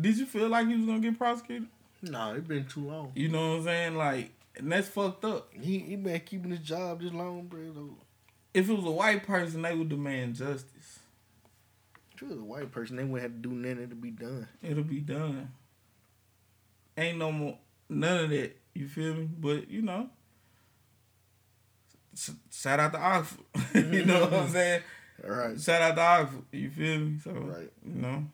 [0.00, 1.68] Did you feel like he was gonna get prosecuted?
[2.02, 3.12] No, it been too long.
[3.14, 3.96] You know what I'm saying?
[3.96, 5.48] Like, and that's fucked up.
[5.52, 7.72] He he been keeping his job this long, bro.
[7.74, 7.90] So,
[8.52, 11.00] If it was a white person, they would demand justice.
[12.12, 14.46] if he was a white person, they wouldn't have to do nothing to be done.
[14.62, 15.50] It'll be done.
[16.96, 17.58] Ain't no more
[17.88, 18.56] none of that.
[18.74, 19.28] You feel me?
[19.38, 20.08] But you know,
[22.50, 23.44] shout out to Oxford.
[23.74, 24.82] you know what I'm saying?
[25.24, 25.60] All right.
[25.60, 26.42] Shout out to Oxford.
[26.52, 27.18] You feel me?
[27.22, 27.70] So Right.
[27.84, 28.24] you know,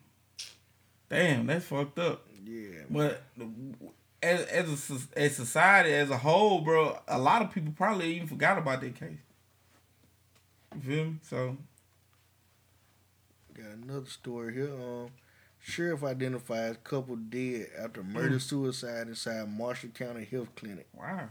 [1.09, 2.25] damn, that's fucked up.
[2.45, 2.81] Yeah.
[2.89, 3.21] But
[4.23, 8.27] as as a, as society as a whole, bro, a lot of people probably even
[8.27, 9.19] forgot about that case.
[10.75, 11.15] You feel me?
[11.21, 11.57] So
[13.53, 14.71] Got another story here.
[14.73, 15.09] Um,
[15.61, 18.41] sheriff identifies couple dead after murder Mm.
[18.41, 20.87] suicide inside Marshall County Health Clinic.
[20.93, 21.29] wow.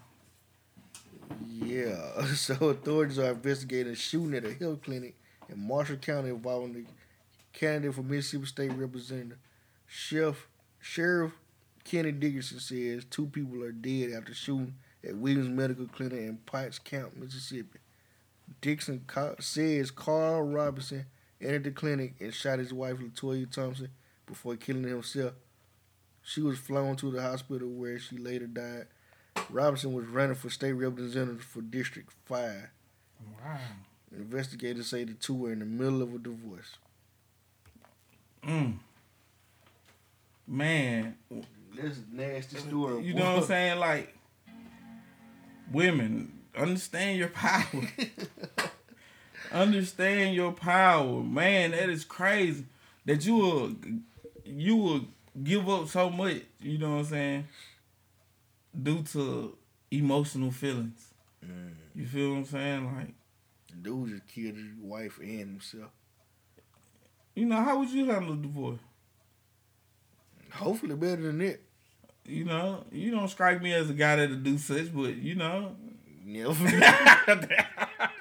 [1.48, 2.24] Yeah.
[2.34, 5.14] So authorities are investigating a shooting at a health clinic
[5.48, 6.84] in Marshall County involving the
[7.52, 9.38] candidate for Mississippi State Representative.
[9.86, 10.48] Sheriff
[10.80, 11.32] Sheriff
[11.84, 14.74] Kenny Dickerson says two people are dead after shooting
[15.06, 17.78] at Williams Medical Clinic in Potts Camp, Mississippi.
[18.60, 19.04] Dixon
[19.40, 21.06] says Carl Robinson
[21.40, 23.88] entered the clinic and shot his wife Latoya Thompson
[24.30, 25.32] before killing himself.
[26.22, 28.86] She was flown to the hospital where she later died.
[29.50, 32.68] Robinson was running for state representative for District 5.
[33.42, 33.58] Wow.
[34.16, 36.76] Investigators say the two were in the middle of a divorce.
[38.46, 38.74] Mm.
[40.46, 41.16] Man,
[41.74, 43.04] This is nasty story.
[43.04, 43.78] you know what I'm saying?
[43.78, 44.14] Like,
[45.72, 47.64] women, understand your power.
[49.52, 51.70] understand your power, man.
[51.70, 52.64] That is crazy.
[53.06, 53.74] That you will,
[54.56, 55.00] you will
[55.42, 56.42] give up so much.
[56.60, 57.48] You know what I'm saying?
[58.82, 59.56] Due to
[59.90, 61.12] emotional feelings.
[61.44, 61.72] Mm.
[61.94, 62.94] You feel what I'm saying?
[62.96, 63.14] Like,
[63.82, 65.90] Dude just killed his wife and himself.
[67.34, 68.80] you know, how would you handle a divorce?
[70.52, 71.60] Hopefully better than that.
[72.24, 75.76] You know, you don't strike me as a guy that'll do such, but you know,
[76.24, 76.54] Never.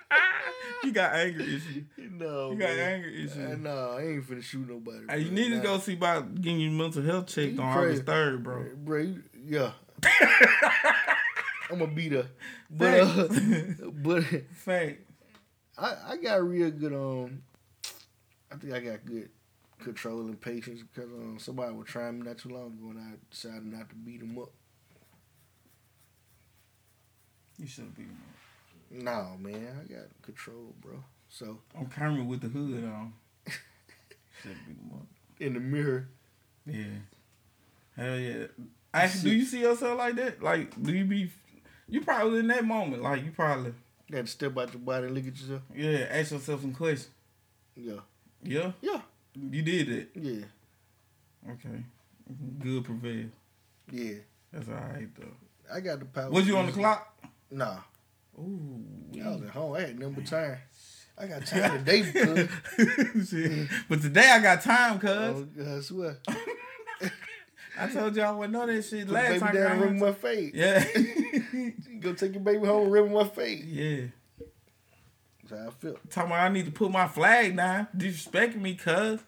[0.84, 1.84] you got anger issues.
[1.98, 2.80] no, You got man.
[2.80, 3.58] anger issues.
[3.60, 5.06] No, I ain't finna shoot nobody.
[5.10, 7.90] Hey, you need to go see about getting your mental health checked You on crazy.
[7.92, 8.66] August third, bro.
[8.78, 9.72] Bro, you, yeah.
[11.72, 12.28] I'm gonna beat her.
[12.70, 13.28] But, uh,
[14.04, 14.24] but
[14.54, 15.00] Fact.
[15.78, 17.42] I, I got real good um
[18.52, 19.30] I think I got good
[19.80, 23.12] control and patience because um, somebody was trying me not too long ago and I
[23.32, 24.50] decided not to beat him up.
[27.58, 28.18] You should have been.
[28.92, 31.04] No, man, I got control, bro.
[31.30, 33.14] So On camera with the hood on.
[33.46, 35.02] should have been more.
[35.40, 36.08] in the mirror,
[36.66, 36.84] Yeah.
[37.96, 38.48] Hell yeah.
[39.22, 40.42] Do you see yourself like that?
[40.42, 41.30] Like, do you be?
[41.88, 43.04] You probably in that moment.
[43.04, 43.74] Like, you probably.
[44.08, 45.62] you got to step out your body and look at yourself.
[45.76, 46.08] Yeah.
[46.10, 47.10] Ask yourself some questions.
[47.76, 48.00] Yeah,
[48.44, 48.72] Yeah.
[48.82, 49.02] yeah,
[49.36, 50.10] You did it.
[50.16, 50.46] yeah,
[51.52, 51.84] Okay.
[52.60, 53.28] Good prevail.
[53.92, 54.16] yeah.
[54.52, 55.74] That's all right though.
[55.74, 56.30] I got the power.
[56.32, 57.16] Was you on the clock?
[57.52, 57.78] Nah,
[58.40, 58.84] Ooh.
[59.24, 59.76] I was at home.
[59.76, 60.58] I had number time.
[61.18, 62.02] I got time today,
[62.78, 63.34] cuz.
[63.90, 65.10] But today I got time, cuz.
[65.10, 65.48] Oh,
[65.78, 66.18] I swear.
[67.80, 69.56] I told y'all I wouldn't know that shit Put last baby time.
[69.56, 70.52] down I and came rim my face.
[70.54, 70.84] Yeah.
[72.00, 73.64] Go take your baby home and rim my face.
[73.66, 74.02] yeah.
[75.50, 75.98] That's how I feel.
[76.10, 77.88] Talking about I need to put my flag down.
[77.96, 79.20] Disrespecting me, cuz.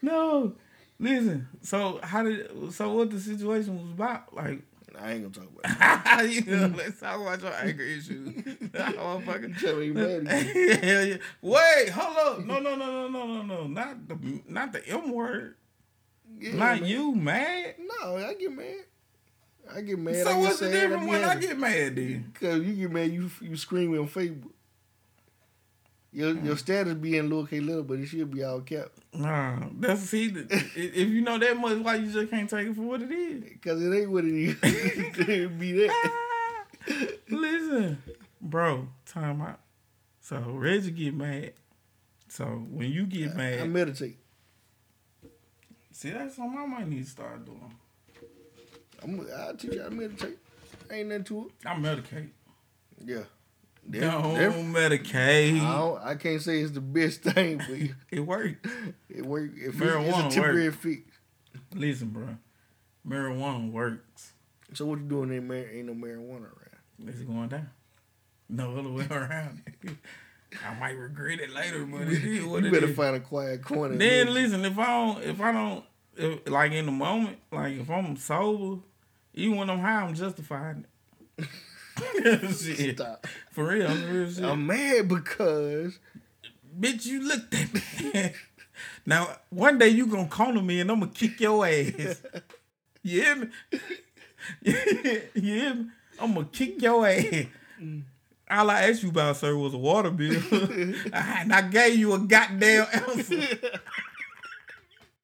[0.00, 0.54] no.
[0.98, 1.48] Listen.
[1.62, 4.34] So how did so what the situation was about?
[4.34, 4.62] Like
[5.00, 6.30] I ain't gonna talk about it.
[6.46, 8.28] you know, let's talk about your anger issues.
[8.34, 9.58] Motherfucker.
[9.60, 10.76] Tell me you mad at me.
[10.76, 11.16] Hell yeah.
[11.40, 12.44] Wait, hold up.
[12.44, 13.66] No, no, no, no, no, no, no.
[13.66, 15.56] Not the not the M word.
[16.38, 16.84] Yeah, not man.
[16.88, 17.74] you mad.
[17.78, 18.84] No, I get mad.
[19.74, 20.26] I get mad.
[20.26, 22.32] So what's the difference when I get mad then?
[22.38, 24.50] Cause you get mad, you you screaming on Facebook.
[26.14, 28.98] Your your status be in little K little, but it should be all kept.
[29.14, 30.28] Nah, that's see.
[30.28, 33.00] the- if if you know that much, why you just can't take it for what
[33.00, 33.44] it is?
[33.62, 34.56] Cause it ain't what it is.
[34.62, 36.14] it be that.
[37.28, 38.02] Listen,
[38.42, 39.60] bro, time out.
[40.20, 41.54] So Reggie get mad.
[42.28, 44.18] So when you get mad, I meditate.
[45.92, 47.74] see that's something I might need to start doing.
[49.02, 50.38] I'm, I'll teach you how to meditate.
[50.90, 51.66] Ain't nothing to it.
[51.66, 52.28] I medicate.
[53.04, 53.22] Yeah.
[53.90, 55.60] Don't Def- medicate.
[55.60, 57.68] I, don't, I can't say it's the best thing, but
[58.10, 58.56] It works.
[59.10, 59.50] it work.
[59.56, 60.78] If it's, Marijuana it's a temporary work.
[60.78, 61.00] fix.
[61.74, 62.28] Listen, bro,
[63.06, 64.32] marijuana works.
[64.74, 65.32] So what you doing?
[65.32, 67.08] Ain't, mar- ain't no marijuana around.
[67.08, 67.70] It's going down.
[68.48, 69.62] No other way around.
[69.82, 69.96] it.
[70.66, 72.96] I might regret it later, but it is what you better is.
[72.96, 73.96] find a quiet corner.
[73.96, 75.84] Then listen, if I don't, if I don't,
[76.16, 78.80] if, like in the moment, like if I'm sober,
[79.34, 80.84] even when I'm high, I'm justifying
[81.38, 81.46] it.
[82.94, 83.26] Stop.
[83.50, 84.44] For real, I'm real shit.
[84.44, 85.98] I'm mad because
[86.78, 88.30] Bitch, you looked at me.
[89.06, 92.22] now, one day you gonna corner me and I'm gonna kick your ass.
[93.04, 93.48] You hear me?
[94.62, 94.72] you
[95.34, 95.86] hear me?
[96.20, 97.46] I'm gonna kick your ass.
[97.80, 98.04] Mm.
[98.48, 100.40] All I asked you about, sir, was a water bill.
[101.12, 103.42] and I gave you a goddamn answer.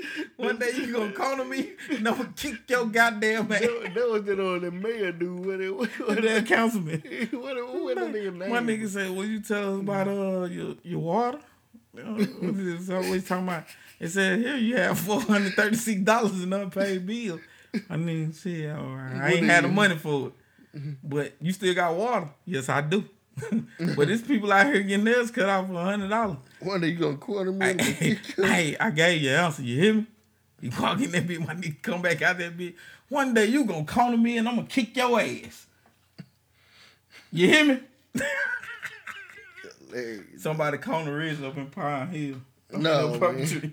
[0.37, 3.61] One day you gonna corner me and I'm gonna kick your goddamn ass.
[3.61, 5.45] that, that was that the mayor dude.
[5.45, 7.03] What it what, What that councilman?
[7.33, 8.51] what, what, what that nigga name?
[8.51, 11.41] One nigga said, "Will you tell us about uh your your water?"
[11.93, 13.65] What this always talking about?
[13.99, 17.41] It said, "Here you have four hundred thirty six dollars in unpaid bill."
[17.91, 19.15] I mean, shit, all right.
[19.15, 20.29] I What ain't had the money for
[20.75, 22.29] it, but you still got water.
[22.45, 23.05] Yes, I do.
[23.97, 26.39] but there's people out here getting theirs cut off for hundred dollars.
[26.61, 27.77] One day you gonna corner me?
[28.37, 29.63] Hey, I gave you an answer.
[29.63, 30.07] You hear me?
[30.61, 32.75] You walk in that bitch, my nigga come back out that bitch.
[33.09, 35.67] One day you gonna corner me and I'm gonna kick your ass.
[37.33, 37.81] You hear me?
[40.37, 42.37] Somebody corner Ridge up in Pine Hill.
[42.71, 43.47] No, in Pepper.
[43.47, 43.73] Tree.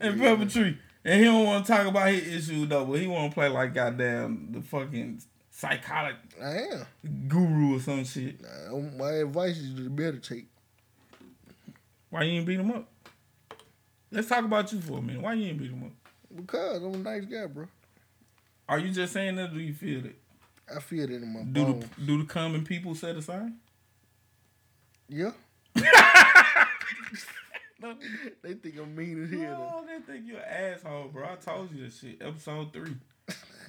[0.00, 0.78] In Pepper Tree.
[1.04, 3.48] And he don't want to talk about his issue though, but he want to play
[3.48, 5.20] like goddamn the fucking
[5.56, 6.86] psychotic I am.
[7.28, 8.40] guru or some shit.
[8.44, 10.48] Uh, My advice is to meditate.
[12.10, 12.88] Why you ain't beat him up?
[14.10, 15.22] Let's talk about you for a minute.
[15.22, 15.92] Why you ain't beat him up?
[16.34, 17.66] Because I'm a nice guy, bro.
[18.68, 20.16] Are you just saying that or do you feel it?
[20.74, 21.84] I feel it in my Do bones.
[21.98, 23.56] the do the common people say the same?
[25.08, 25.32] Yeah.
[28.42, 29.84] they think I'm mean as hell.
[29.86, 31.28] No, they think you're an asshole, bro.
[31.32, 32.22] I told you this shit.
[32.22, 32.96] Episode three.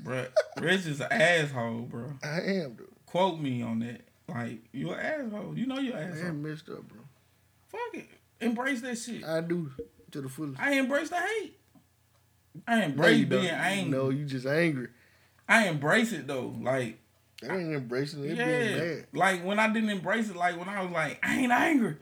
[0.02, 0.26] Bro,
[0.60, 2.14] Rich is an asshole, bro.
[2.24, 2.86] I am, though.
[3.06, 4.02] Quote me on that.
[4.28, 5.58] Like, you an asshole.
[5.58, 7.02] You know you're an I am messed up, bro.
[7.68, 8.08] Fuck it.
[8.42, 9.24] Embrace that shit.
[9.24, 9.72] I do
[10.12, 10.60] to the fullest.
[10.60, 11.58] I embrace the hate.
[12.68, 13.42] I No, embrace don't.
[13.42, 13.92] being angry.
[13.98, 14.88] No, you just angry.
[15.48, 16.56] I embrace it though.
[16.60, 16.98] Like,
[17.48, 18.38] I ain't embracing it.
[18.38, 18.46] Yeah.
[18.46, 19.08] being mad.
[19.14, 21.98] Like when I didn't embrace it, like when I was like, I ain't angry.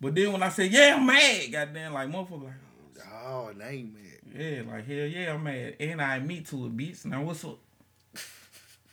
[0.00, 4.02] But then when I said, yeah, I'm mad, goddamn, like motherfucker, like, Oh, ain't mad.
[4.34, 7.04] Yeah, like hell yeah, I'm mad, and I admit to it, bitch.
[7.04, 7.58] Now what's up?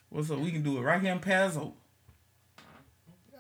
[0.09, 0.39] What's up?
[0.39, 1.73] We can do it right here in Pazzo.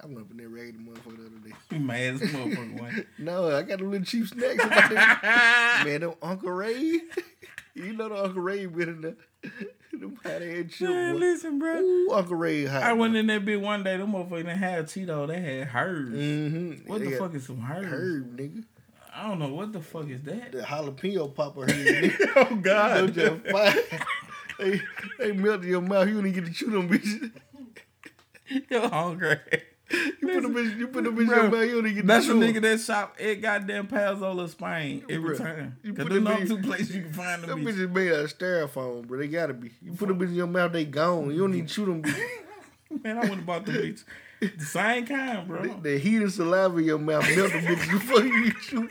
[0.01, 1.55] I went up in there raggedy motherfucker the other day.
[1.69, 3.05] You mad as a motherfucker, man.
[3.19, 4.63] No, I got them little cheap snacks.
[4.63, 4.95] in my thing.
[5.85, 6.73] Man, them Uncle Ray.
[7.75, 9.15] you know the Uncle Ray been in there.
[9.91, 11.77] them hot ass chip, Man, listen, bro.
[11.77, 12.81] Ooh, Uncle Ray hot.
[12.81, 13.97] I went in that bit one day.
[13.97, 15.27] Them motherfuckers didn't have Cheeto.
[15.27, 16.15] They had herbs.
[16.15, 16.89] Mm-hmm.
[16.89, 17.87] What They the fuck is some herbs?
[17.87, 18.63] Herb, nigga.
[19.13, 20.51] I don't know what the fuck is that.
[20.53, 21.65] The jalapeno popper.
[22.35, 23.13] Oh God.
[24.59, 24.79] They,
[25.17, 26.07] they melt in your mouth.
[26.07, 27.31] You don't even get to chew them bitches.
[28.69, 29.39] You're hungry.
[29.89, 31.65] You put them bitches, you put them bitches in Bro, your mouth.
[31.65, 32.39] You don't even get That's to chew.
[32.39, 35.77] That's a nigga that shop at goddamn Pazzola, Spain every Bruh, time.
[35.83, 37.87] you Cause there's them no two places you can find them Them bitches.
[37.87, 39.17] bitches made out of styrofoam, bro.
[39.19, 39.71] They gotta be.
[39.81, 41.31] You put them bitches in your mouth, they gone.
[41.31, 42.23] You don't need to chew them bitches.
[43.03, 44.03] Man, I went about the bitch.
[44.39, 45.79] The same kind, bro.
[45.81, 48.89] The heat and saliva in your mouth melt the bitches before you chew.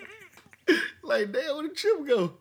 [1.03, 2.35] Like, damn, where the chip go?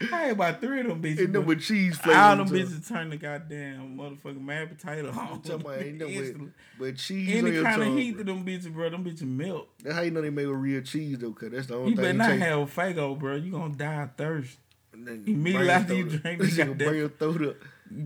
[0.00, 1.34] I had about three of them bitches.
[1.34, 2.18] Ain't but cheese flavor.
[2.18, 5.42] All them bitches turn the goddamn motherfucking mashed potato on.
[5.42, 8.24] Talking about ain't no but cheese Any kind of tongue, heat bro.
[8.24, 8.88] to them bitches, bro.
[8.90, 9.68] Them bitches melt.
[9.82, 11.96] That's how you know they make with real cheese though, cause that's the only You
[11.96, 12.42] thing better you not taste.
[12.42, 13.36] have Faygo, bro.
[13.36, 14.56] You gonna die of thirst.
[14.94, 17.56] Immediately after you drink shit gonna burn your throat up.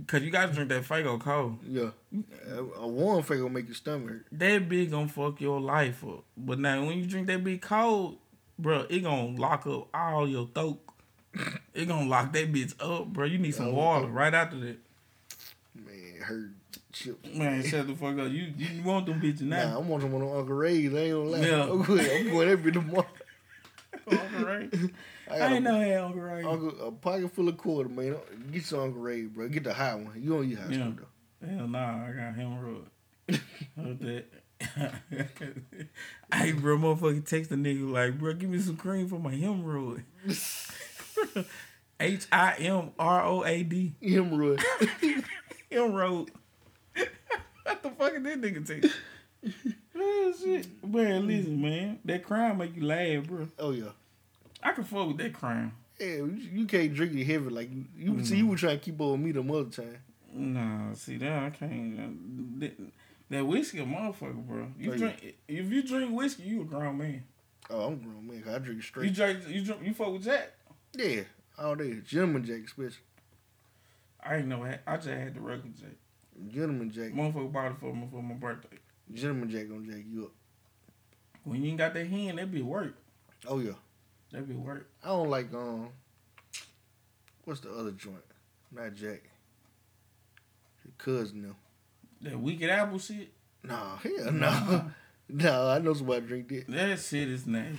[0.07, 1.59] Cause you gotta drink that Faygo cold.
[1.69, 1.91] Yeah,
[2.51, 4.27] a, a warm gonna make your stomach hurt.
[4.33, 6.25] That big gonna fuck your life up.
[6.37, 8.17] But now when you drink that big cold,
[8.59, 10.81] bro, it gonna lock up all your throat.
[11.75, 13.27] it gonna lock that bitch up, bro.
[13.27, 14.11] You need some Oh, water oh.
[14.11, 14.77] right after that.
[15.75, 16.55] Man,
[16.93, 17.35] chips.
[17.37, 18.31] Man, shut the fuck up.
[18.31, 19.71] You you want them bitches now?
[19.71, 20.95] Nah, I want them on Uncle Ray's.
[20.95, 21.39] I ain't gonna lie.
[21.41, 21.63] Yeah.
[21.65, 23.07] I'm going, I'm going every tomorrow.
[24.07, 24.69] Uncle Ray.
[25.31, 26.43] I, I ain't know had Uncle Ray.
[26.45, 28.17] Uncle, a pocket full of quarter, man.
[28.53, 29.49] Get some Uncle Ray, bro.
[29.49, 30.21] Get the high one.
[30.23, 30.77] You don't eat high Yeah.
[30.91, 30.95] school
[31.41, 31.49] though.
[31.49, 32.85] Hell nah, I got hemorrhoid.
[33.77, 34.25] Heard that.
[36.33, 40.05] hey, bro, motherfucker text the nigga like, bro, give me some cream for my hemorrhoid.
[42.01, 43.95] H I M R O A D.
[44.03, 44.63] Hemorrhoid.
[45.71, 46.29] Hemorrhoid.
[47.63, 48.97] what the fuck is that nigga text?
[49.97, 50.67] oh, shit.
[50.85, 51.99] Man, listen, man.
[52.05, 53.49] That crime make you laugh, bro.
[53.59, 53.91] Oh yeah.
[54.63, 55.73] I can fuck with that crime.
[56.01, 57.85] Yeah, you, can't drink it heavy like you.
[57.97, 58.27] you mm.
[58.27, 59.99] See, you were trying to keep up with me the other time.
[60.33, 62.01] Nah, see that I can't.
[62.01, 62.73] Uh, that,
[63.35, 64.69] that whiskey, a motherfucker, bro.
[64.79, 67.25] You drink if you drink whiskey, you a grown man.
[67.71, 68.45] Oh, I'm a grown man.
[68.55, 69.09] I drink straight.
[69.09, 70.53] You drink, you drink, you fuck with Jack.
[70.95, 71.23] yeah,
[71.59, 72.01] all day.
[72.07, 72.99] Gentleman Jack, especially.
[74.23, 74.65] I ain't know.
[74.87, 75.97] I just had the regular Jack.
[76.49, 77.13] Gentleman Jack.
[77.13, 78.79] Motherfucker bought it for me for my birthday.
[79.13, 80.33] Gentleman Jack gonna jack you up.
[81.45, 82.95] When you ain't got that hand, that be work.
[83.47, 83.73] Oh yeah.
[84.33, 84.89] That be work.
[85.03, 85.91] I don't like um.
[87.45, 88.17] What's the other joint?
[88.73, 89.23] Not Jack.
[90.83, 91.57] His cousin them.
[92.25, 93.33] That wicked apple shit.
[93.63, 94.85] Nah, hell no.
[95.29, 96.67] no, I know somebody drink that.
[96.69, 97.79] That shit is nasty.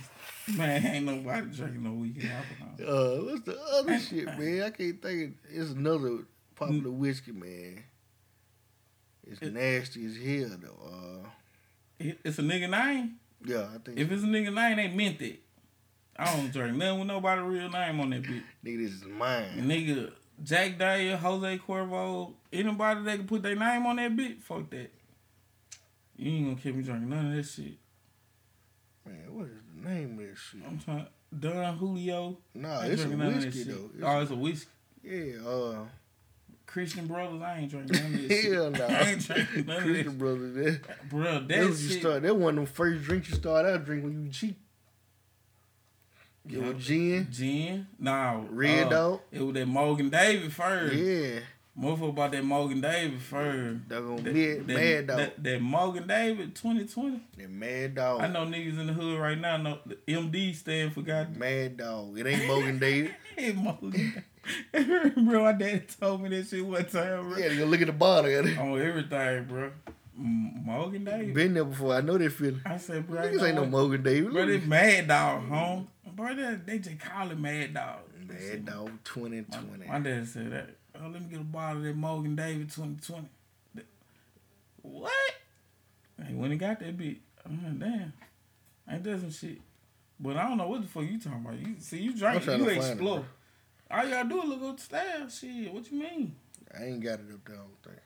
[0.56, 2.84] Man, ain't nobody drinking no wicked apple.
[2.86, 4.62] Uh, what's the other shit, man?
[4.62, 5.22] I can't think.
[5.24, 6.18] Of, it's another
[6.54, 7.82] popular whiskey, man.
[9.26, 11.24] It's nasty as hell, though.
[11.24, 11.28] Uh,
[11.98, 13.16] It- It's a nigga name.
[13.44, 13.98] yeah, I think.
[13.98, 15.40] If it's a nigga name, they meant it.
[16.18, 18.42] I don't drink nothing with nobody real name on that bitch.
[18.64, 19.48] Nigga, this is mine.
[19.68, 24.68] Nigga, Jack Daniel, Jose Cuervo, anybody that can put their name on that bitch, fuck
[24.70, 24.90] that.
[26.16, 27.74] You ain't gonna keep me drinking none of that shit.
[29.06, 30.60] Man, what is the name of that shit?
[30.66, 31.06] I'm trying.
[31.38, 32.38] Don Julio.
[32.54, 33.90] Nah, it's a drinking none of that whiskey, though.
[33.94, 34.70] It's oh, it's a whiskey.
[35.02, 35.76] Yeah, uh,
[36.66, 38.52] Christian Brothers, I ain't drinking none of that shit.
[38.52, 38.86] hell no.
[38.88, 40.18] I ain't drinking none of Christian.
[40.18, 42.00] Brothers, that, Bro, that that shit.
[42.00, 42.22] start.
[42.22, 44.58] That one of them first drinks you start out drink when you cheap.
[46.50, 47.28] It was gin.
[47.30, 47.86] Gin.
[47.98, 48.42] Nah.
[48.50, 49.20] Red uh, Dog.
[49.32, 50.94] It was that Morgan David first.
[50.94, 51.40] Yeah.
[51.78, 53.86] Motherfucker about that Morgan David first.
[53.90, 55.18] That gonna That- Mad, that- Mad Dog.
[55.18, 57.20] That, that Morgan David 2020.
[57.36, 58.20] That Mad Dog.
[58.22, 61.36] I know niggas in the hood right now know the MD stand for God.
[61.36, 62.18] Mad Dog.
[62.18, 63.14] It ain't Morgan David.
[63.36, 64.24] Hey, Morgan.
[64.72, 67.36] bro, my daddy told me that shit one time, bro.
[67.36, 68.34] Yeah, you look at the bottle.
[68.34, 68.56] of it.
[68.58, 69.70] On everything, bro.
[70.16, 71.34] Morgan David.
[71.34, 71.94] Been there before.
[71.94, 72.62] I know that feeling.
[72.64, 74.32] I said, bro, Niggas ain't no Morgan David.
[74.32, 75.88] Bro, this Mad Dog, home.
[76.16, 77.98] Bro, they, they just call it Mad Dog.
[78.26, 79.86] Mad Dog 2020.
[79.86, 80.70] My dad said that.
[80.98, 83.28] Oh, let me get a bottle of that Morgan David 2020.
[84.80, 85.12] What?
[86.22, 88.12] Hey, when he got that bit, I'm like, damn,
[88.90, 89.58] ain't that some shit?
[90.18, 91.58] But I don't know what the fuck you talking about.
[91.58, 93.24] You see, you drink, you find it.
[93.88, 95.28] All gotta do is look up the style.
[95.28, 96.34] Shit, what you mean?
[96.76, 98.00] I ain't got it up there thing.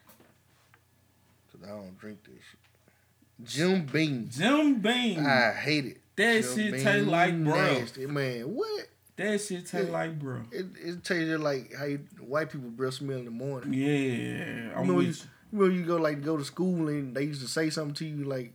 [1.53, 3.47] Cause I don't drink this shit.
[3.47, 4.29] Jim Beam.
[4.31, 5.25] Jim Beam.
[5.25, 6.01] I hate it.
[6.21, 7.85] That Jim shit taste like bro.
[8.09, 8.87] Man, what?
[9.17, 9.93] That shit taste Yeah.
[9.93, 10.41] like bro.
[10.53, 13.73] It, it tastes like how you, white people breath smell in the morning.
[13.75, 15.15] Yeah, I'm you know, with you.
[15.53, 18.05] you know, you go like go to school and they used to say something to
[18.07, 18.53] you like,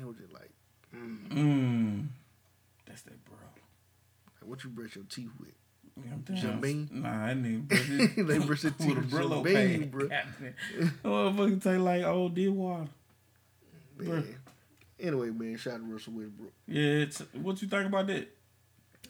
[0.00, 0.50] it was just like,
[0.94, 2.06] mm, Mm.
[2.86, 3.36] That's that bro.
[4.40, 5.50] like, what you brush your teeth with?
[6.60, 6.88] Beam?
[6.90, 9.90] Nah, I need brush it They brush their teeth with a Brillo pad.
[9.92, 10.08] bro.
[11.04, 12.88] Motherfucker taste like old dead water.
[13.96, 14.22] Bro.
[15.00, 16.52] Anyway, man, shout out to Russell Westbrook.
[16.68, 18.28] Yeah, it's, what you think about that?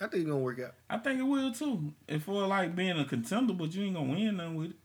[0.01, 0.75] I think it's gonna work out.
[0.91, 1.93] I think it will too.
[2.09, 4.77] If for like being a contender, but you ain't gonna win nothing with it.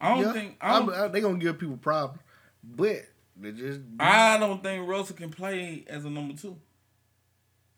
[0.00, 0.56] I don't Yeah, think.
[0.60, 2.20] I don't, I, I, they gonna give people problems,
[2.62, 3.80] but they just.
[3.98, 6.56] I don't think Russell can play as a number two.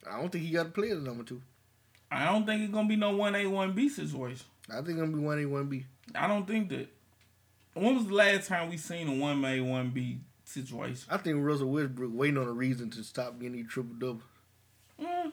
[0.09, 1.43] I don't think he got to play as a number two.
[2.11, 4.47] I don't think it's gonna be no one A one B situation.
[4.70, 5.87] I think it's gonna be one A one B.
[6.15, 6.89] I don't think that.
[7.75, 10.19] When was the last time we seen a one A one B
[10.49, 11.07] situation?
[11.11, 14.23] I think Russell Westbrook waiting on a reason to stop getting triple doubles.
[15.01, 15.33] Mm,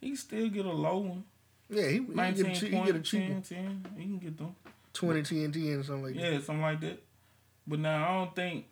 [0.00, 1.24] he still get a low one.
[1.68, 3.42] Yeah, he, he, get a, 19 che- he get a cheap 10, one.
[3.42, 3.86] 10.
[3.96, 4.56] He can get them.
[4.92, 6.32] 20 TNT and something like that.
[6.32, 7.02] Yeah, something like that.
[7.66, 8.66] But now I don't think.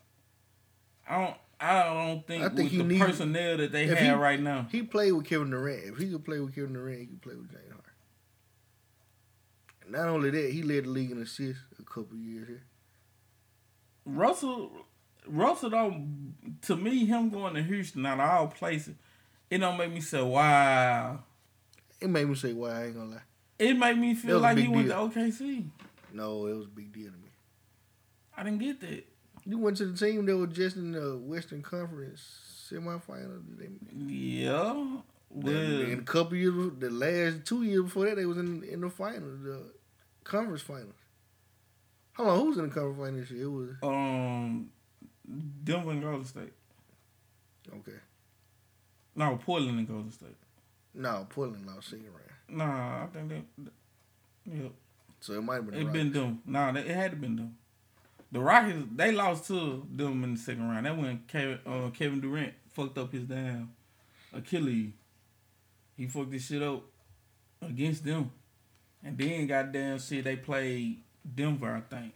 [1.09, 1.37] I don't.
[1.61, 4.69] I don't think, I think with he the personnel that they have he- right now.
[4.71, 5.87] He played with Kevin Durant.
[5.87, 7.85] If he could play with Kevin Durant, he could play with James Harden.
[9.89, 12.63] Not only that, he led the league in assists a couple years here.
[14.05, 14.71] Russell,
[15.29, 16.35] Russell don't.
[16.63, 18.95] To me, him going to Houston out of all places,
[19.51, 21.21] it don't make me say wow.
[22.01, 23.23] It made me say, "Why I ain't gonna lie."
[23.59, 25.69] It made me feel like he went to OKC.
[26.13, 27.29] No, it was a big deal to me.
[28.37, 29.05] I didn't get that.
[29.45, 33.43] You went to the team that was just in the Western Conference semifinal.
[33.59, 33.69] They,
[34.07, 34.99] Yeah.
[35.31, 38.81] Well, in a couple years, the last two years before that, they was in in
[38.81, 39.73] the final, the
[40.25, 40.95] conference finals.
[42.17, 43.45] Hold on, who's in the conference finals this year?
[43.45, 44.71] It was Um,
[45.65, 46.53] Denver and Golden State.
[47.73, 47.99] okay.
[49.15, 50.37] No, Portland and Golden State.
[50.95, 52.59] No, Portland lost second round.
[52.59, 53.43] Nah, I think they.
[54.47, 54.69] Yeah,
[55.21, 55.81] So it might have been.
[55.81, 56.41] it been them.
[56.47, 57.57] Nah, they, it had to been them.
[58.31, 60.87] The Rockets they lost to them in the second round.
[60.87, 63.71] That when Kevin uh, Kevin Durant fucked up his damn
[64.33, 64.93] Achilles.
[65.97, 66.85] He fucked this shit up
[67.61, 68.31] against them,
[69.03, 71.03] and then goddamn shit they played
[71.35, 71.75] Denver.
[71.75, 72.13] I think.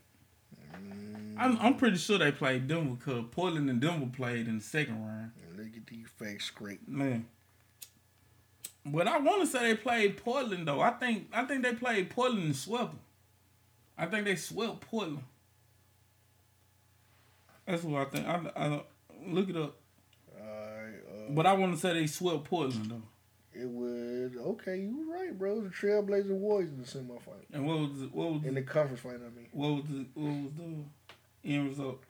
[1.39, 5.05] I'm, I'm pretty sure they played Denver because Portland and Denver played in the second
[5.05, 5.33] round.
[5.57, 6.87] Let's get these facts straight.
[6.89, 7.27] Man.
[8.85, 10.81] But I want to say they played Portland though.
[10.81, 13.01] I think I think they played Portland and swept them.
[13.97, 15.23] I think they swept Portland.
[17.67, 18.27] That's what I think.
[18.27, 18.83] I, I
[19.27, 19.77] look it up.
[20.37, 20.43] Uh,
[21.31, 23.03] But I want to say they swept Portland though.
[23.61, 24.81] it was okay.
[24.81, 25.61] You were right, bro.
[25.61, 27.45] The Trailblazer Warriors in the semifinal.
[27.53, 29.21] And what was the, what was in the conference final?
[29.27, 30.75] I mean, what was the what was the
[31.45, 32.03] end result?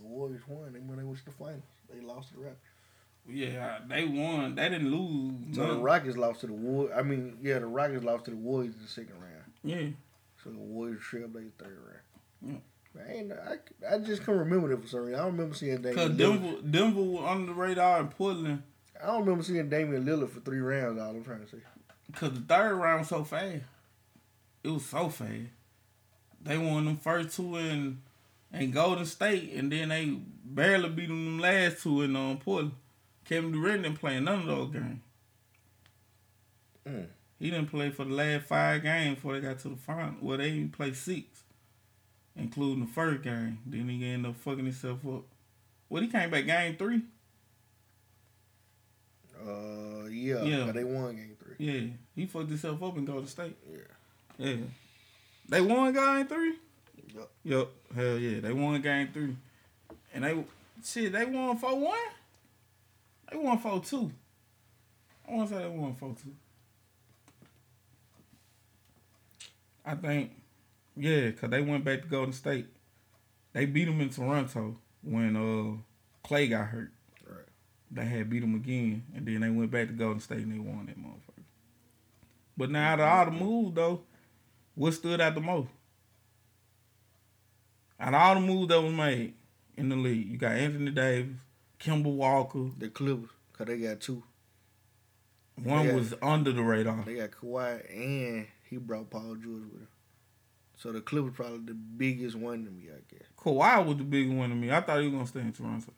[0.00, 0.72] the Warriors won.
[0.72, 1.62] They when they went to the finals.
[1.92, 2.56] They lost to the Raptors.
[3.28, 4.56] Yeah, they won.
[4.56, 5.54] They didn't lose.
[5.56, 5.80] So the.
[5.80, 6.90] Rockets lost to the War.
[6.94, 9.52] I mean, yeah, the Rockets lost to the Warriors in the second round.
[9.62, 9.90] Yeah.
[10.42, 12.62] So the Warriors Trailblazers third round.
[12.94, 13.00] Yeah.
[13.00, 15.14] I, ain't, I, I just can't remember that for some reason.
[15.14, 16.18] I don't remember seeing Damian Cause Lillard.
[16.18, 18.62] Denver Denver was under the radar in Portland.
[19.02, 21.00] I don't remember seeing Damian Lillard for three rounds.
[21.00, 21.58] All I'm trying to say.
[22.12, 23.62] Cause the third round was so fast.
[24.62, 25.30] It was so fast.
[26.42, 28.02] They won them first two in
[28.52, 30.06] in Golden State, and then they
[30.44, 32.72] barely beat them, last two in um, Portland.
[33.24, 35.00] Kevin Durant didn't play none of those games.
[36.86, 37.06] Mm.
[37.38, 40.14] He didn't play for the last five games before they got to the final.
[40.20, 41.42] Well, they even played six,
[42.36, 43.58] including the first game.
[43.66, 45.22] Then he ended up fucking himself up.
[45.88, 47.02] Well, he came back game three.
[49.44, 50.66] Uh, yeah, Yeah.
[50.66, 51.56] but they won game three.
[51.58, 53.56] Yeah, he fucked himself up and in Golden State.
[53.70, 53.78] Yeah.
[54.38, 54.56] Yeah.
[55.48, 56.54] They won game three?
[57.14, 57.30] Yup.
[57.44, 57.72] Yup.
[57.94, 58.40] Hell yeah.
[58.40, 59.36] They won game three.
[60.14, 60.44] And they
[60.84, 61.98] shit, they won 4 1?
[63.30, 64.12] They won 4 2.
[65.28, 66.30] I wanna say they won 4 2.
[69.84, 70.30] I think,
[70.96, 72.66] yeah, cause they went back to Golden State.
[73.52, 75.76] They beat them in Toronto when uh
[76.26, 76.92] Clay got hurt.
[77.26, 77.44] Right.
[77.90, 80.58] They had beat them again, and then they went back to Golden State and they
[80.58, 81.44] won that motherfucker.
[82.56, 84.00] But now out of all the moves though,
[84.74, 85.68] what stood out the most?
[88.02, 89.34] Out of all the moves that was made
[89.76, 91.36] in the league, you got Anthony Davis,
[91.78, 92.70] Kemba Walker.
[92.76, 94.24] The Clippers, cause they got two.
[95.62, 97.04] One got- was under the radar.
[97.04, 99.88] They got Kawhi and he brought Paul George with him.
[100.76, 103.28] So the Clippers probably the biggest one to me, I guess.
[103.38, 104.72] Kawhi was the biggest one to me.
[104.72, 105.92] I thought he was gonna stay in Toronto.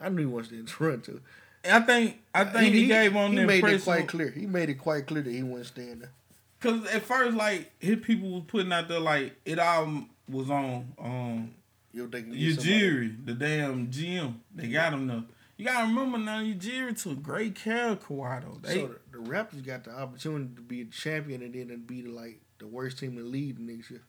[0.00, 1.20] I knew he wanted to stay in Toronto.
[1.64, 4.30] I think I uh, think he, gave on he the made it quite clear.
[4.30, 6.10] He made it quite clear that he wasn't staying there.
[6.58, 10.92] Cause at first, like his people was putting out there, like it all was on
[10.98, 11.54] um
[11.92, 12.80] Yo, they can get somebody.
[12.80, 14.34] Ujiri, the damn GM.
[14.54, 15.22] They got him there.
[15.56, 18.58] You gotta remember now, Ujiri took great care of Kawhi though.
[18.60, 21.78] They, so the, the Raptors got the opportunity to be a champion and then to
[21.78, 24.02] be the, like the worst team in the league next year.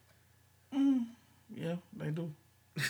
[0.74, 1.06] mm,
[1.56, 2.34] yeah, they do.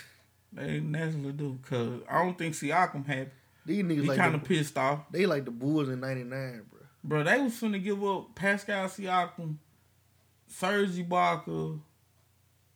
[0.54, 1.60] they naturally do.
[1.70, 3.30] Cause I don't think Siakam happy.
[3.68, 5.02] These niggas He like kind of pissed off.
[5.12, 6.80] They like the Bulls in '99, bro.
[7.04, 9.58] Bro, they was finna give up Pascal Siakam,
[10.48, 11.80] Serge Ibaka,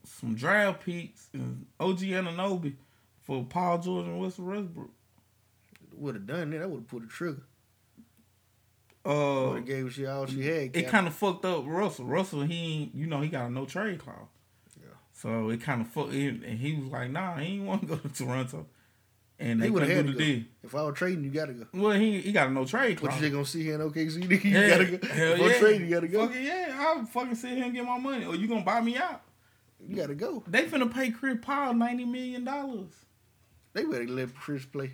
[0.04, 2.76] some draft picks, and OG Anunoby
[3.22, 4.90] for Paul George and Russell Westbrook.
[5.98, 6.62] Would have done that.
[6.62, 7.44] I would have put a trigger.
[9.04, 10.76] Uh, Would have gave she all she had.
[10.76, 12.06] it kind of fucked up Russell.
[12.06, 14.16] Russell, he, ain't- you know, he got a no trade clause.
[14.80, 14.90] Yeah.
[15.14, 17.88] So it kind of fucked him, and he was like, "Nah, he ain't want to
[17.88, 18.68] go to Toronto,"
[19.40, 20.44] and He they would have do the deal.
[20.64, 21.66] If I was trading, you gotta go.
[21.74, 23.14] Well, he he got a no trade clause.
[23.14, 24.30] What you just gonna see here in OKC?
[24.44, 25.08] You Yeah, gotta go.
[25.08, 25.60] Hell if yeah.
[25.60, 26.28] trading, you gotta go.
[26.28, 28.82] Fuck it, yeah, I'll fucking sit here and get my money, or you gonna buy
[28.82, 29.22] me out?
[29.88, 30.44] You gotta go.
[30.48, 32.94] They finna pay Chris Paul ninety million dollars
[33.74, 34.92] They better let Chris play.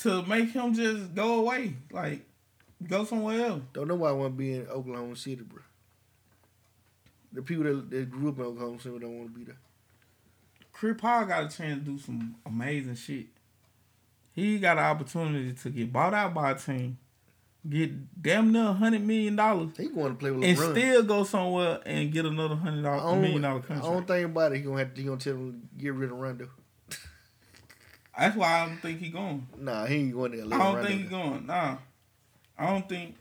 [0.00, 2.24] to make him just go away, like
[2.86, 3.62] go somewhere else.
[3.72, 5.62] Don't know why I want to be in Oklahoma City, bro.
[7.32, 9.58] The people that, that grew up in Oklahoma City don't want to be there.
[10.72, 13.26] Chris Paul got a chance to do some amazing shit.
[14.34, 16.98] He got an opportunity to get bought out by a team,
[17.68, 19.70] get damn near hundred million dollars.
[19.76, 20.70] He going to play with and LeBron.
[20.72, 23.84] still go somewhere and get another hundred dollar million dollar I contract.
[23.84, 24.56] don't think about it.
[24.56, 25.00] He gonna have to.
[25.00, 26.48] He gonna tell him to get rid of Rondo.
[28.18, 29.46] That's why I don't think he going.
[29.58, 30.38] Nah, he ain't going to.
[30.38, 31.46] I don't Rondo think he going.
[31.46, 31.76] Nah,
[32.58, 33.16] I don't think.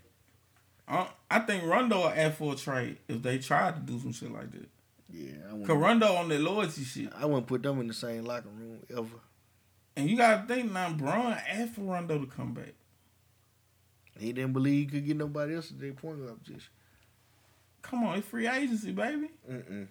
[0.88, 4.11] I, I think Rondo will ask for a trade if they tried to do some
[4.11, 4.68] shit like that.
[5.13, 8.26] Yeah, I Cause Rondo on that loyalty shit, I wouldn't put them in the same
[8.26, 9.07] locker room ever.
[9.95, 10.91] and you gotta think now.
[10.91, 12.73] Bron asked for Rondo to come back.
[14.19, 16.69] He didn't believe he could get nobody else at their point guard position.
[17.81, 19.29] Come on, it's free agency, baby.
[19.49, 19.88] Mm-mm.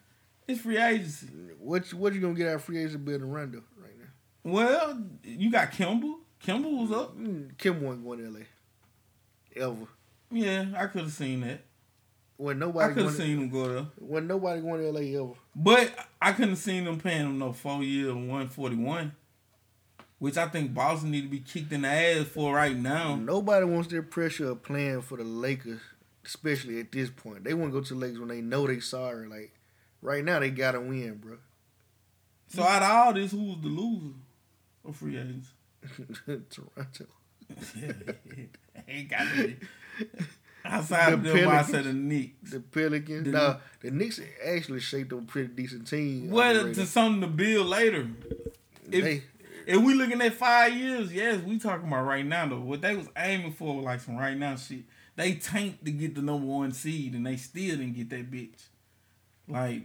[0.46, 1.26] It's free agency.
[1.58, 4.06] What you, what you gonna get out of free agency building Rondo right now?
[4.52, 6.14] Well, you got Kemba.
[6.44, 7.18] Kemba was up.
[7.18, 8.40] Mm, Kim wasn't going to LA.
[9.56, 9.86] Ever.
[10.30, 11.60] Yeah, I could have seen that.
[12.36, 13.86] When nobody I could have seen him go there.
[13.98, 15.34] when nobody going to LA ever.
[15.54, 15.92] But
[16.22, 19.12] I couldn't have seen them paying him no four year one forty one.
[20.20, 23.16] Which I think Boston need to be kicked in the ass for right now.
[23.16, 25.80] Nobody wants their pressure of playing for the Lakers,
[26.26, 27.42] especially at this point.
[27.42, 29.26] They want to go to the Lakers when they know they sorry.
[29.28, 29.52] Like
[30.02, 31.38] right now, they gotta win, bro.
[32.48, 34.14] So out of all this, who was the loser
[34.84, 35.48] of free agents?
[36.26, 37.06] Toronto.
[38.88, 39.56] Ain't got to be.
[40.64, 42.50] Outside of them, I said the Knicks.
[42.50, 43.24] The Pelicans.
[43.24, 46.30] The- nah, the Knicks actually shaped up a pretty decent team.
[46.30, 48.08] Well, to something to build later.
[48.90, 49.22] If, They-
[49.66, 52.60] if we looking at five years, yes, we talking about right now though.
[52.60, 54.84] What they was aiming for, like some right now shit.
[55.16, 58.66] They tanked to get the number one seed, and they still didn't get that bitch.
[59.48, 59.82] Like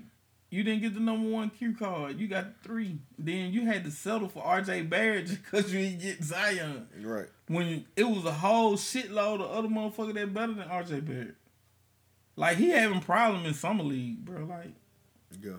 [0.52, 2.98] you didn't get the number one Q card, you got three.
[3.18, 6.88] Then you had to settle for RJ Barrett just because you didn't get Zion.
[7.02, 7.26] Right.
[7.48, 11.36] When you, it was a whole shitload of other motherfuckers that better than RJ Barrett.
[12.36, 14.46] Like he having problem in summer league, bro.
[14.46, 14.72] Like
[15.42, 15.54] Yeah.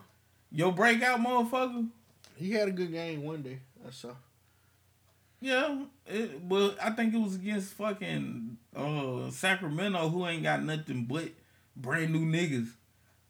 [0.52, 1.88] your breakout motherfucker.
[2.36, 3.60] He had a good game one day.
[3.86, 4.10] I saw.
[5.40, 11.04] Yeah, it, but I think it was against fucking uh, Sacramento, who ain't got nothing
[11.04, 11.28] but
[11.76, 12.68] brand new niggas,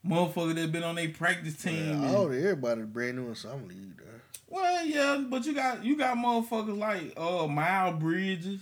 [0.07, 1.75] motherfucker that been on their practice team.
[1.75, 3.97] Yeah, and- all everybody brand new in some league.
[3.99, 4.05] Though.
[4.49, 8.61] well, yeah, but you got you got motherfuckers like uh Miles Bridges.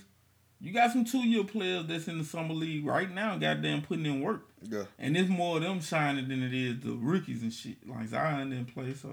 [0.60, 4.06] You got some two year players that's in the summer league right now, goddamn putting
[4.06, 4.46] in work.
[4.62, 4.84] Yeah.
[4.98, 7.86] And it's more of them shining than it is the rookies and shit.
[7.86, 9.10] Like Zion didn't play, so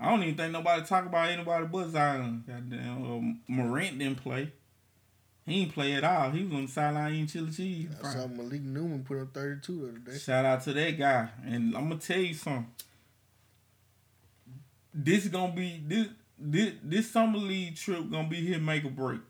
[0.00, 2.44] I don't even think nobody talk about anybody but Zion.
[2.46, 4.52] Goddamn, um, Morant didn't play.
[5.44, 6.30] He ain't play at all.
[6.30, 7.88] He was on the sideline eating chili cheese.
[8.04, 10.18] I saw Malik Newman put up 32 the other day.
[10.18, 11.28] Shout out to that guy.
[11.46, 12.66] And I'm gonna tell you something.
[14.92, 16.08] This is gonna be this
[16.38, 19.20] this this summer league trip gonna be his make or break.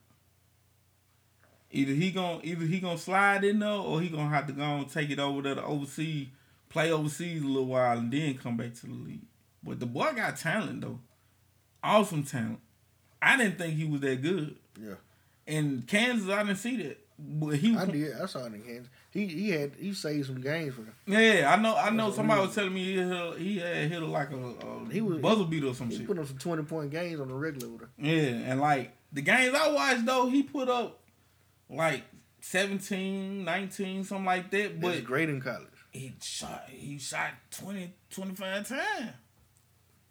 [1.71, 4.63] Either he gonna either he gonna slide in there or he gonna have to go
[4.63, 6.29] and take it over to overseas,
[6.69, 9.23] play overseas a little while and then come back to the league.
[9.63, 11.01] But the boy got talent though.
[11.83, 12.61] Awesome talent.
[13.21, 14.57] I didn't think he was that good.
[14.81, 14.95] Yeah.
[15.47, 16.99] In Kansas, I didn't see that.
[17.19, 18.15] But he I did.
[18.21, 18.89] I saw it in Kansas.
[19.11, 20.95] He he had he saved some games for them.
[21.07, 21.75] Yeah, I know.
[21.75, 22.05] I know.
[22.07, 25.19] That's Somebody was telling me he hit, he had hit like a, a He was
[25.19, 26.07] buzzer beater or some he shit.
[26.07, 27.89] put up some 20 point games on the regular with her.
[27.99, 28.13] Yeah,
[28.53, 31.01] and like the games I watched though, he put up
[31.69, 32.05] like
[32.41, 34.81] 17, 19, something like that.
[34.81, 35.67] But But great in college.
[35.91, 39.11] he shot he shot 20, 25 times.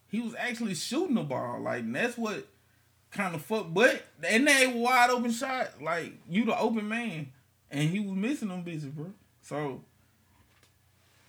[0.09, 1.59] He was actually shooting the ball.
[1.61, 2.47] Like and that's what
[3.11, 3.67] kind of fuck.
[3.73, 5.81] But and they wide open shot.
[5.81, 7.31] Like you the open man,
[7.71, 9.11] and he was missing them bitches, bro.
[9.41, 9.81] So.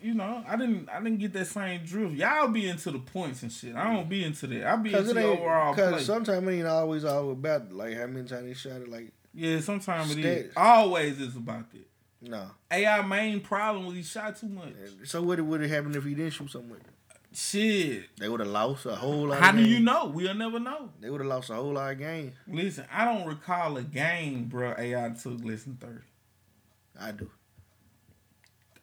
[0.00, 0.88] You know, I didn't.
[0.88, 2.14] I didn't get that same drift.
[2.14, 3.74] Y'all be into the points and shit.
[3.74, 4.64] I don't be into that.
[4.64, 5.86] I be Cause into the overall play.
[5.86, 8.88] because sometimes it ain't always all about like how many times they shot it.
[8.88, 10.52] Like Yeah, sometimes it is.
[10.56, 11.88] Always is about that.
[12.22, 12.44] no.
[12.70, 14.72] AI main problem was he shot too much.
[15.02, 16.78] So what would have happened if he didn't shoot so much?
[17.32, 18.16] Shit.
[18.18, 19.38] They would have lost a whole lot.
[19.40, 20.06] How do you know?
[20.06, 20.90] We'll never know.
[21.00, 22.34] They would have lost a whole lot of games.
[22.46, 24.74] Listen, I don't recall a game, bro.
[24.78, 26.04] AI took less than thirty.
[26.98, 27.30] I do.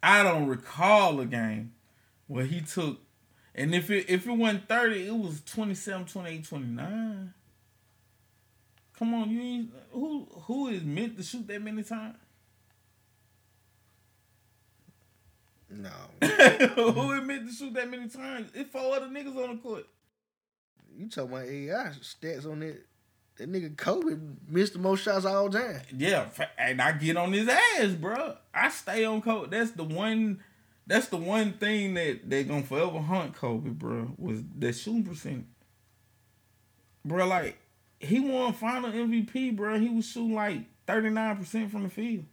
[0.02, 1.74] I don't recall a game
[2.28, 3.00] where he took,
[3.56, 7.34] and if it if it wasn't thirty, it was 27, 28, 29.
[8.98, 12.16] Come on, you ain't who who is meant to shoot that many times?
[15.70, 15.90] No.
[16.76, 18.52] Who meant to shoot that many times?
[18.54, 19.86] It's four other niggas on the court.
[20.98, 22.86] You talking about AI stats on that?
[23.38, 24.16] That nigga Kobe
[24.48, 25.82] missed the most shots all time.
[25.96, 26.28] Yeah,
[26.58, 28.38] and I get on his ass, bro.
[28.54, 29.50] I stay on Kobe.
[29.50, 30.42] That's the one.
[30.88, 34.14] That's the one thing that they gonna forever hunt Kobe, bro.
[34.18, 35.48] Was that shooting percent,
[37.04, 37.28] bro?
[37.28, 37.58] Like
[38.00, 39.80] he won Final MVP, bro.
[39.80, 42.24] He was shooting like thirty nine percent from the field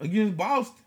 [0.00, 0.84] against Boston.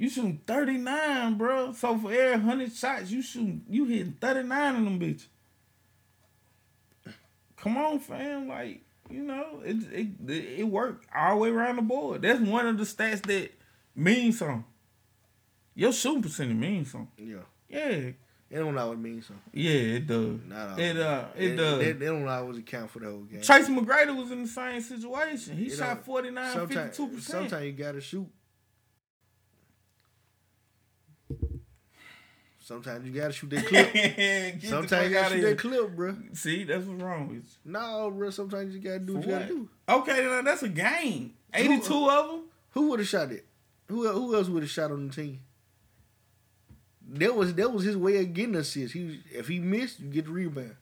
[0.00, 1.72] You shooting thirty nine, bro.
[1.74, 5.26] So for every hundred shots, you shoot you hitting thirty nine of them bitches.
[7.58, 8.48] Come on, fam.
[8.48, 12.22] Like, you know, it it it, it worked all the way around the board.
[12.22, 13.50] That's one of the stats that
[13.94, 14.64] means something.
[15.74, 17.10] Your shooting percentage means something.
[17.18, 17.36] Yeah.
[17.68, 18.10] Yeah.
[18.52, 19.42] It don't always mean something.
[19.52, 20.40] Yeah, it does.
[20.48, 21.78] Not It uh it, They, does.
[21.78, 23.42] they, they don't always account for the whole game.
[23.42, 25.58] Tracy McGrady was in the same situation.
[25.58, 27.20] He You shot know, 49, 52%.
[27.20, 28.26] Sometimes you gotta shoot.
[32.74, 34.62] Sometimes you gotta shoot that clip.
[34.62, 36.16] Sometimes you gotta shoot that clip, bro.
[36.34, 37.42] See, that's what's wrong with you.
[37.72, 38.30] No, bro.
[38.30, 39.68] Sometimes you gotta do what you gotta do.
[39.88, 41.34] Okay, now that's a game.
[41.52, 42.40] 82 of them?
[42.70, 43.44] Who would have shot it?
[43.88, 45.40] Who who else would have shot on the team?
[47.12, 48.92] that was that was his way of getting assists.
[48.92, 50.76] He was, if he missed, you get the rebound.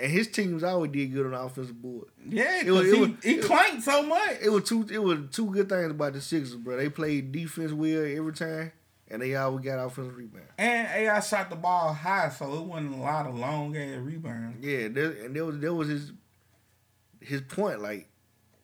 [0.00, 2.08] And his teams always did good on the offensive board.
[2.28, 4.36] Yeah, It was- 'cause it he, was- he clanked so much.
[4.42, 4.86] It was two.
[4.90, 6.76] It was two good things about the Sixers, bro.
[6.76, 8.72] They played defense well every time,
[9.10, 10.46] and they always got offensive rebound.
[10.56, 14.64] And AI shot the ball high, so it wasn't a lot of long ass rebounds.
[14.64, 16.12] Yeah, there, and that was that was his
[17.20, 17.80] his point.
[17.80, 18.08] Like,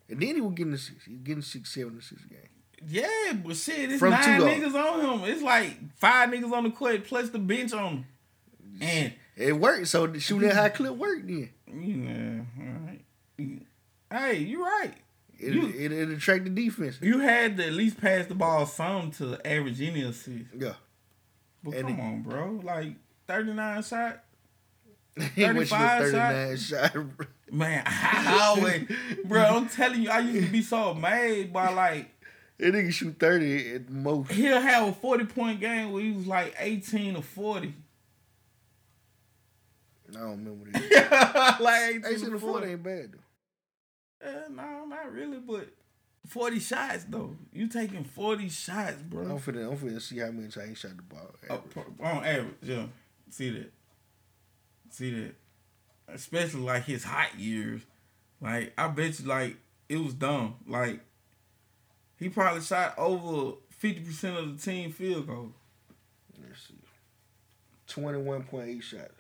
[0.08, 1.04] and then he was getting six.
[1.04, 2.38] He was getting six, seven, six game.
[2.86, 5.28] Yeah, but shit, it's From nine niggas on him.
[5.28, 8.06] It's like five niggas on the court plus the bench on him.
[8.80, 9.88] And it worked.
[9.88, 11.26] So the shooting that high clip worked.
[11.26, 13.62] Then yeah, all right.
[14.10, 14.94] Hey, you right.
[15.38, 16.98] It You- it, it attracted defense.
[17.00, 20.46] You had to at least pass the ball some to average any assist.
[20.56, 20.74] Yeah.
[21.62, 22.60] But And come it- on, bro.
[22.62, 22.94] Like
[23.26, 24.22] 39 shot.
[25.34, 26.32] He 35 shot.
[26.32, 26.96] 39 shot.
[27.50, 28.88] Man, I always,
[29.24, 32.10] bro, I'm telling you, I used to be so mad by like,
[32.58, 34.32] That nigga shoot 30 at the most.
[34.32, 37.74] he'll have a 40 point game where he was like 18 or 40.
[40.10, 41.56] I don't remember that.
[41.60, 42.38] like 18, 18 or to 40.
[42.40, 43.18] 40 ain't bad though.
[44.24, 45.68] Uh, no, not really, but
[46.26, 47.36] 40 shots though.
[47.52, 49.22] You taking 40 shots, bro.
[49.22, 51.34] I'm finna, I'm finna see how many times he shot the ball.
[51.50, 51.62] Oh,
[52.00, 52.86] on average, yeah.
[53.30, 53.72] See that.
[54.90, 55.34] See that.
[56.08, 57.82] Especially like his hot years.
[58.40, 59.56] Like, I bet you, like,
[59.88, 60.56] it was dumb.
[60.66, 61.00] Like,
[62.18, 65.52] he probably shot over 50% of the team field goal.
[66.40, 66.74] Let's see.
[68.00, 69.10] 21.8 shots.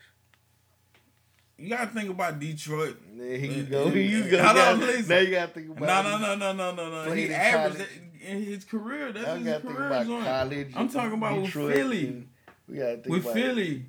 [1.58, 2.96] You gotta think about Detroit.
[3.16, 3.88] There you And- go.
[3.88, 4.42] Here you go.
[4.44, 5.08] Hold on, Now- listen.
[5.08, 7.12] now you gotta think about No, no, no, no, no, no, no.
[7.12, 7.88] He averaged that
[8.20, 9.12] in his career.
[9.12, 10.72] That's I his career about college.
[10.76, 12.26] I'm talking about Detroit, with Philly.
[12.68, 13.86] We gotta think With about Philly.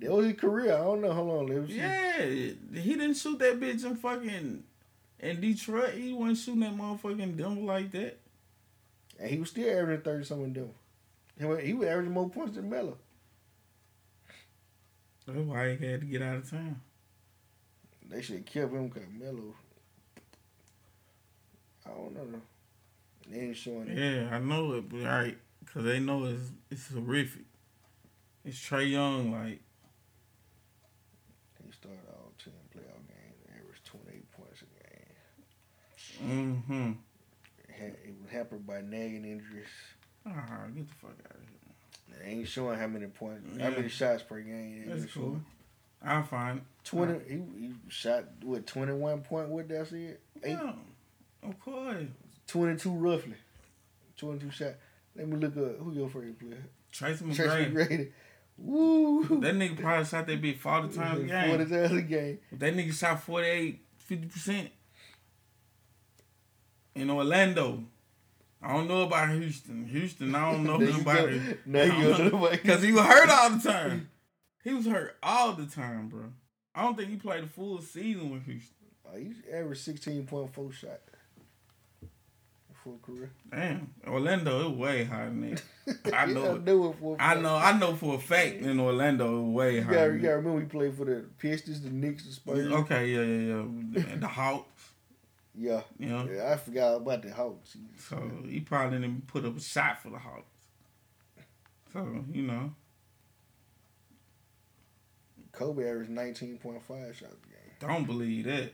[0.00, 0.74] That was his career.
[0.74, 1.12] I don't know.
[1.12, 1.46] Hold on.
[1.56, 1.76] Let me see.
[1.78, 2.22] Yeah,
[2.82, 4.62] he didn't shoot that bitch in fucking
[5.18, 5.94] in Detroit.
[5.94, 8.18] He wasn't shooting that motherfucking Denver like that.
[9.18, 10.72] And he was still averaging 30 something.
[11.38, 12.96] He was, he was averaging more points than Melo.
[15.26, 16.80] That's why he had to get out of town.
[18.08, 19.54] They should have kept him because Melo.
[21.86, 22.40] I don't know.
[23.28, 23.98] They ain't showing it.
[23.98, 25.38] Yeah, I know it, but right,
[25.72, 27.44] cause they know it's it's horrific.
[28.44, 29.60] It's Trey Young, like
[31.64, 36.62] He started all 10 playoff games, and averaged 28 points a game.
[36.66, 36.92] mm-hmm.
[37.82, 39.66] It was hampered by nagging injuries.
[40.26, 41.39] Ah, get the fuck out of here.
[42.20, 44.84] They ain't showing how many points, how many shots per game.
[44.88, 45.22] That's cool.
[45.22, 45.44] showing.
[46.02, 46.62] I'll find.
[46.84, 50.20] 20, he, he shot, what, 21 point, what that's it?
[50.42, 50.72] Eight, Yeah,
[51.42, 52.04] of course.
[52.46, 53.34] 22 roughly.
[54.16, 54.74] 22 shot.
[55.16, 56.62] Let me look up who your favorite player.
[56.90, 57.72] Tracy Tracy McGrady.
[57.72, 58.10] McGrady.
[58.58, 59.40] Woo!
[59.40, 61.48] That nigga probably shot that bitch 40 times a game.
[61.56, 62.38] 40 times a game.
[62.52, 64.70] That nigga shot 48, 50%.
[66.94, 67.84] In Orlando.
[68.62, 69.86] I don't know about Houston.
[69.86, 71.34] Houston, I don't know There you nothing about go.
[71.34, 71.58] it.
[71.66, 74.10] Now you don't know Because he was hurt all the time.
[74.62, 76.24] He was hurt all the time, bro.
[76.74, 78.74] I don't think he played a full season with Houston.
[79.10, 81.00] Oh, he averaged 16.4 shot.
[82.84, 83.30] Full career.
[83.50, 83.92] Damn.
[84.06, 85.62] Orlando, it way higher than that.
[86.14, 86.54] I know.
[86.56, 86.94] it.
[86.98, 87.54] for a I know.
[87.54, 89.94] I know for a fact in Orlando, it way You higher.
[89.94, 92.32] gotta, you gotta remember we played for the Pistons, the Knicks, the.
[92.32, 92.72] Spurs.
[92.72, 93.64] Okay, yeah, yeah,
[94.08, 94.16] yeah.
[94.16, 94.66] The Hawks.
[95.54, 95.82] Yeah.
[95.98, 96.28] You know?
[96.32, 97.76] Yeah, I forgot about the Hawks.
[97.98, 100.46] So he probably didn't even put up a shot for the Hawks.
[101.92, 102.72] So, you know.
[105.52, 106.80] Kobe averaged 19.5
[107.14, 107.70] shots a game.
[107.80, 108.72] Don't believe that.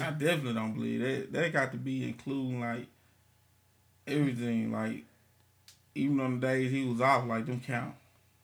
[0.00, 1.32] I definitely don't believe that.
[1.32, 2.86] That got to be including like
[4.06, 4.72] everything.
[4.72, 5.04] Like
[5.94, 7.94] even on the days he was off, like them count.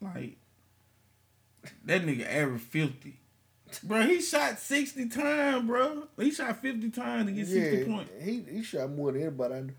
[0.01, 0.37] Like
[1.85, 3.18] that nigga averaged fifty.
[3.83, 6.05] Bro, he shot sixty times, bro.
[6.19, 8.11] He shot fifty times to get sixty points.
[8.23, 9.73] He, he shot more than anybody I know.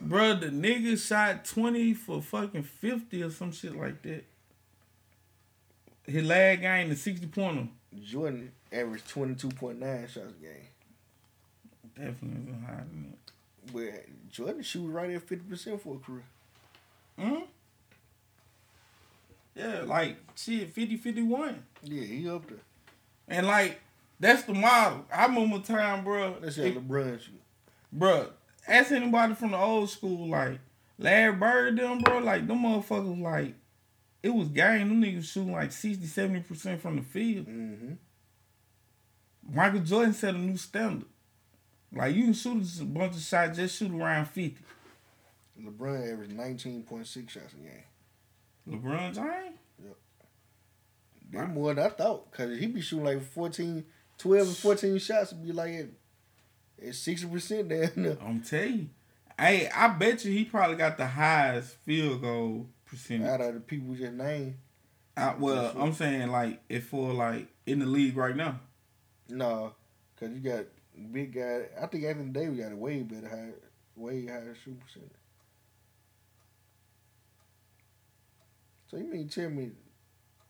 [0.00, 4.24] Bro, the nigga shot twenty for fucking fifty or some shit like that.
[6.06, 7.68] His last game, the sixty pointer.
[8.04, 10.68] Jordan averaged 22.9 shots a game.
[11.96, 13.72] Definitely higher than that.
[13.72, 16.22] But Jordan shoots right at 50% for a career.
[17.18, 17.44] hmm
[19.54, 21.62] Yeah, like shit, 50 51.
[21.84, 22.58] Yeah, he up there.
[23.28, 23.80] And like,
[24.18, 25.04] that's the model.
[25.12, 26.36] I remember time, bro.
[26.40, 27.40] Let's say LeBron shoot.
[27.92, 28.30] Bro,
[28.66, 30.58] ask anybody from the old school, like
[30.98, 33.54] Larry Bird, them, bro, like them motherfuckers, like,
[34.22, 34.88] it was game.
[34.88, 37.46] Them niggas shooting like 60, 70% from the field.
[37.46, 37.92] Mm-hmm.
[39.54, 41.08] Michael Jordan set a new standard.
[41.92, 44.56] Like, you can shoot a bunch of shots, just shoot around 50.
[45.62, 47.84] LeBron averaged 19.6 shots a game.
[48.68, 49.58] LeBron James?
[51.30, 52.30] They're more than I thought.
[52.30, 53.84] Because he be shooting like 14,
[54.18, 55.88] 12 and 14 shots and be like at,
[56.82, 58.18] at 60% down there.
[58.20, 58.88] I'm telling you.
[59.38, 63.28] Hey, I bet you he probably got the highest field goal percentage.
[63.28, 64.56] Out of the people just named.
[65.16, 68.60] I, well, I'm saying like if for like in the league right now.
[69.28, 69.74] No,
[70.18, 70.64] cause you got
[71.10, 71.66] big guy.
[71.80, 73.52] I think Anthony Davis got a way better high,
[73.96, 75.10] way higher shoot percentage.
[78.90, 79.70] So you mean tell me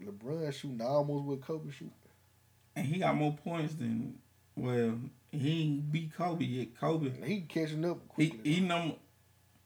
[0.02, 1.92] LeBron shooting almost what Kobe shoot?
[2.75, 4.18] And he got more points than
[4.55, 4.99] well,
[5.31, 6.78] he ain't beat Kobe yet.
[6.78, 7.12] Kobe.
[7.25, 8.97] He catching up He he number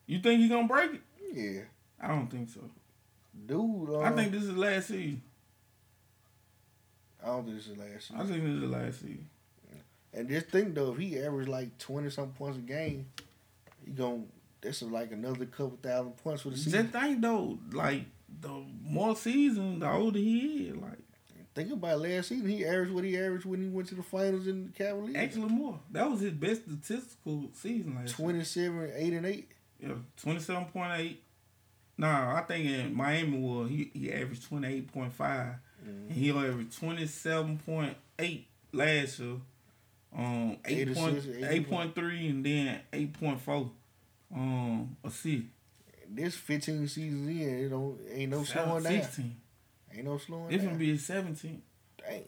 [0.07, 1.01] You think he gonna break it?
[1.33, 1.63] Yeah.
[2.01, 2.61] I don't think so.
[3.47, 5.23] Dude, uh, I think this is last season.
[7.23, 8.17] I don't think this is last season.
[8.17, 9.29] I think this is last season.
[10.13, 13.07] And just think though, if he averaged like twenty something points a game,
[13.85, 14.27] he gon'
[14.61, 16.91] that's like another couple thousand points for the season.
[16.91, 18.07] Just think though, like
[18.41, 20.77] the more season, the older he is.
[20.77, 20.99] Like
[21.55, 24.47] Think about last season, he averaged what he averaged when he went to the finals
[24.47, 25.17] in the Cavaliers.
[25.17, 25.81] actually more.
[25.91, 28.27] That was his best statistical season last year.
[28.27, 29.49] 27, 8 and 8.
[29.81, 31.23] Yeah, twenty seven point eight.
[31.97, 35.55] Nah, I think in Miami was he, he averaged twenty eight point five.
[35.85, 39.37] And he averaged twenty seven point eight last year.
[40.17, 43.71] Um Eight eight eight eight point three and then eight point four.
[44.35, 45.45] Um assist.
[46.13, 48.93] This 15 seasons in, it don't ain't no slowing down.
[49.03, 49.37] Sixteen.
[49.95, 50.67] Ain't no slowing It down.
[50.67, 51.63] gonna be seventeen.
[51.99, 52.25] Dang.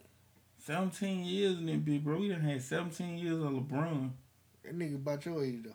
[0.65, 2.19] Seventeen years in that big bro.
[2.19, 4.11] We done had seventeen years of LeBron.
[4.65, 5.73] That nigga about your age though.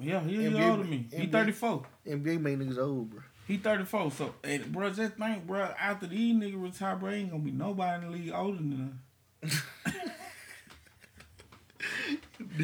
[0.00, 1.06] Yeah, he NBA older than me.
[1.12, 1.82] He NBA thirty four.
[2.06, 3.20] NBA make niggas old, bro.
[3.46, 4.12] He 34.
[4.12, 8.06] So, and bro, just think, bro, after these niggas retire, bro, ain't gonna be nobody
[8.06, 8.98] in the league older than
[9.44, 9.62] us.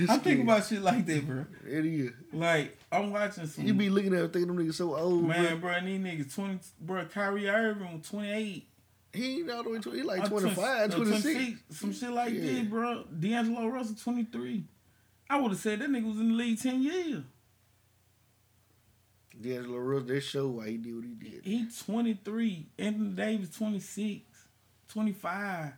[0.08, 1.44] I think about shit like that, bro.
[1.66, 2.10] It is.
[2.32, 3.66] Like, I'm watching some.
[3.66, 5.72] You be looking at it thinking them niggas so old, man, bro.
[5.72, 8.66] bro, these niggas 20, bro, Kyrie Irving was 28.
[9.12, 11.60] He ain't all the way to, he like Uh, 25, 20 uh, 26.
[11.78, 12.40] Some shit like Yeah.
[12.40, 13.04] this, bro.
[13.04, 14.64] D'Angelo Russell, 23.
[15.30, 17.22] I would have said that nigga was in the league 10 years.
[19.40, 21.40] D'Angelo Russell, that show why he did what he did.
[21.44, 22.66] He 23.
[22.78, 24.22] Anthony Davis 26,
[24.88, 25.72] 25.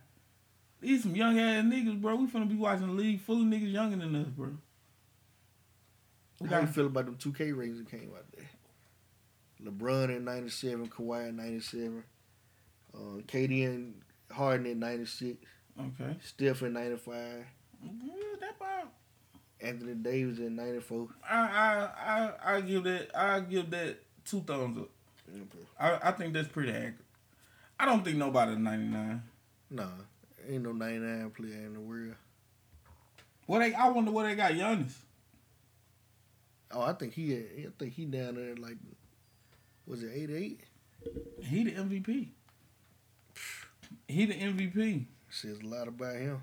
[0.79, 2.15] These some young ass niggas, bro.
[2.15, 4.49] We finna be watching the league full of niggas younger than us, bro.
[6.49, 8.45] How you feel about them 2K rings that came out there?
[9.63, 12.03] LeBron in 97, Kawhi in 97,
[12.93, 12.97] uh,
[13.27, 15.37] KD and Harden in 96,
[15.79, 16.17] Okay.
[16.21, 17.15] Steph in 95,
[17.83, 18.91] Yeah, that about.
[19.61, 21.07] Anthony Davis in 94.
[21.29, 21.89] I I
[22.45, 24.89] I I give that I give that two thumbs up.
[25.29, 25.65] Okay.
[25.79, 26.95] I, I think that's pretty accurate.
[27.79, 29.21] I don't think nobody 99.
[29.69, 29.87] Nah,
[30.49, 32.15] ain't no 99 player in the world.
[33.45, 34.93] What they I wonder what they got Giannis.
[36.73, 38.77] Oh, I think he, I think he down there like,
[39.85, 40.61] was it 88?
[41.43, 42.27] He the MVP.
[44.07, 45.05] He the MVP.
[45.29, 46.41] Says a lot about him.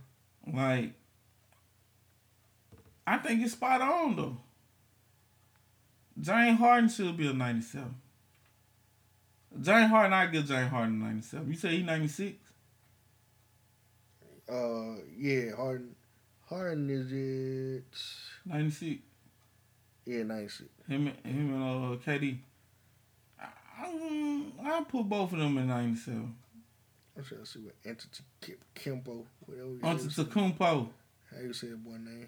[0.52, 0.92] Like,
[3.06, 4.36] I think it's spot on though.
[6.20, 7.94] James Harden should be a 97.
[9.60, 11.48] James Harden, I give James Harden 97.
[11.48, 12.36] You say he 96?
[14.50, 15.94] Uh, yeah, Harden.
[16.48, 17.84] Harden is it?
[18.46, 19.02] 96.
[20.08, 20.70] Yeah, 96.
[20.88, 21.62] Him, and- him and
[21.94, 22.38] uh, KD.
[23.38, 23.46] I,
[23.84, 26.34] I, I put both of them in 97.
[27.16, 28.22] I'm trying to see what Entity
[28.74, 30.08] Kimpo, whatever.
[30.08, 30.22] say.
[30.22, 30.88] Tacumpo.
[31.30, 32.26] How you say that boy name?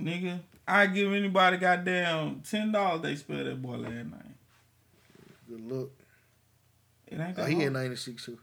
[0.00, 4.34] Nigga, I give anybody goddamn ten dollars they spell that boy last name.
[5.48, 5.92] Good look.
[7.06, 7.66] It ain't Oh, that he hard.
[7.68, 8.38] in 96 too.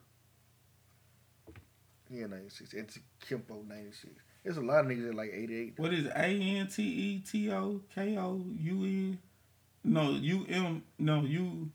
[2.09, 2.73] He in 96.
[2.73, 4.13] Entity Kimpo 96.
[4.45, 5.73] There's a lot of niggas that like 88.
[5.77, 6.11] What is it?
[6.15, 9.17] A N T E T O K O U N?
[9.83, 10.83] No, U M.
[10.99, 11.71] No, U.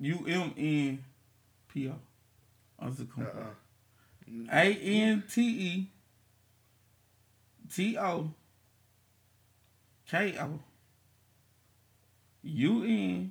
[0.00, 1.04] U M N
[1.68, 1.94] P O.
[2.82, 3.26] Uh-uh.
[4.50, 5.90] A N T E
[7.70, 8.30] T O
[10.10, 10.58] K O
[12.44, 13.30] U N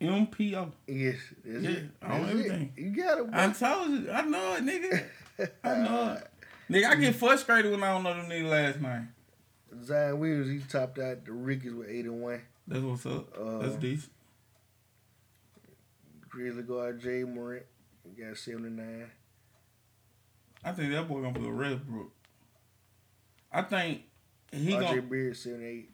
[0.00, 0.72] M P O.
[0.88, 1.84] Yes, that's yeah, it.
[2.02, 2.30] on That's it.
[2.30, 2.72] everything.
[2.76, 3.38] You got it, boy.
[3.38, 4.10] I told you.
[4.10, 5.04] I know it, nigga.
[5.64, 6.26] I know it.
[6.72, 9.08] Nigga, I get frustrated when I don't know them nigga last name.
[9.82, 12.42] Zion Williams, he topped out the Rickies with 81.
[12.68, 13.36] That's what's up.
[13.36, 14.12] Uh, That's decent.
[16.28, 17.66] Grizzly guard Ja Morant,
[18.16, 19.10] got 79.
[20.62, 22.12] I think that boy gonna be a Westbrook.
[23.52, 24.02] I think
[24.52, 25.90] he RJ gonna Beard 78.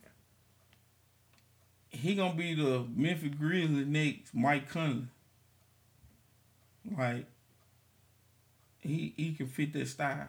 [1.90, 5.06] he gonna be the Memphis Grizzlies next Mike Conley.
[6.96, 7.26] Like
[8.86, 10.28] he he can fit that style.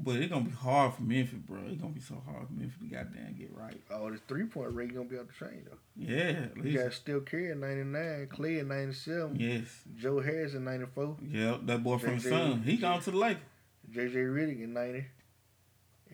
[0.00, 1.58] But it's gonna be hard for Memphis, bro.
[1.66, 3.80] It's gonna be so hard for Memphis to goddamn get right.
[3.90, 5.76] Oh, the three point rate gonna be off the train though.
[5.96, 6.76] Yeah, at You least.
[6.84, 9.36] got Steph Curry at 99, Clay at 97.
[9.40, 9.66] Yes.
[9.96, 11.16] Joe Harris at 94.
[11.28, 12.62] Yep, that boy from the Sun.
[12.62, 13.42] He gone to the Lakers.
[13.90, 15.04] JJ Redick at 90.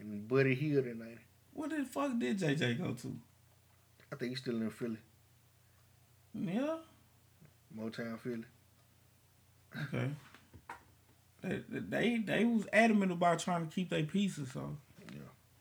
[0.00, 1.16] And Buddy Hield at 90.
[1.52, 3.16] What the fuck did JJ go to?
[4.10, 4.97] I think he's still in Philly,
[6.34, 6.76] Yeah.
[7.78, 8.44] Motown Philly.
[9.76, 10.08] Okay.
[11.45, 14.77] They, they they was adamant about trying to keep their pieces, so
[15.13, 15.19] Yeah.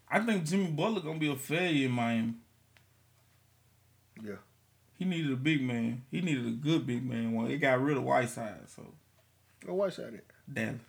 [0.10, 2.36] I think Jimmy Butler gonna be a failure in Miami.
[4.24, 4.36] Yeah.
[4.98, 6.04] He needed a big man.
[6.12, 7.34] He needed a good big man.
[7.34, 7.52] One.
[7.52, 8.94] It got rid of Whiteside, so
[9.66, 10.26] Go Whiteside it.
[10.52, 10.80] Dallas.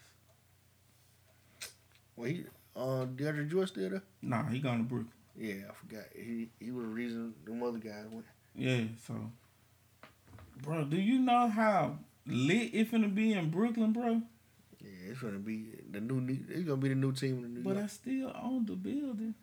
[2.16, 2.44] Well, he
[2.76, 4.02] uh, DeAndre Jordan still there?
[4.22, 5.12] Nah, he gone to Brooklyn.
[5.36, 6.04] Yeah, I forgot.
[6.14, 8.24] He he was the reason the other guys went.
[8.54, 9.14] Yeah, so
[10.62, 14.22] bro, do you know how lit it finna be in Brooklyn, bro?
[15.06, 16.26] It's gonna be the new.
[16.48, 19.34] It's gonna be the new team in the New But I still own the building.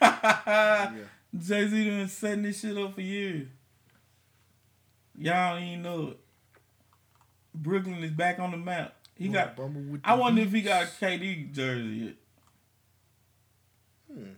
[0.00, 0.90] yeah.
[1.38, 3.48] Jay Z done setting this shit up for years.
[5.16, 6.18] Y'all even know it.
[7.54, 8.94] Brooklyn is back on the map.
[9.16, 9.58] He got.
[10.04, 12.14] I wonder if he got a KD jersey yet.
[14.12, 14.30] Hmm.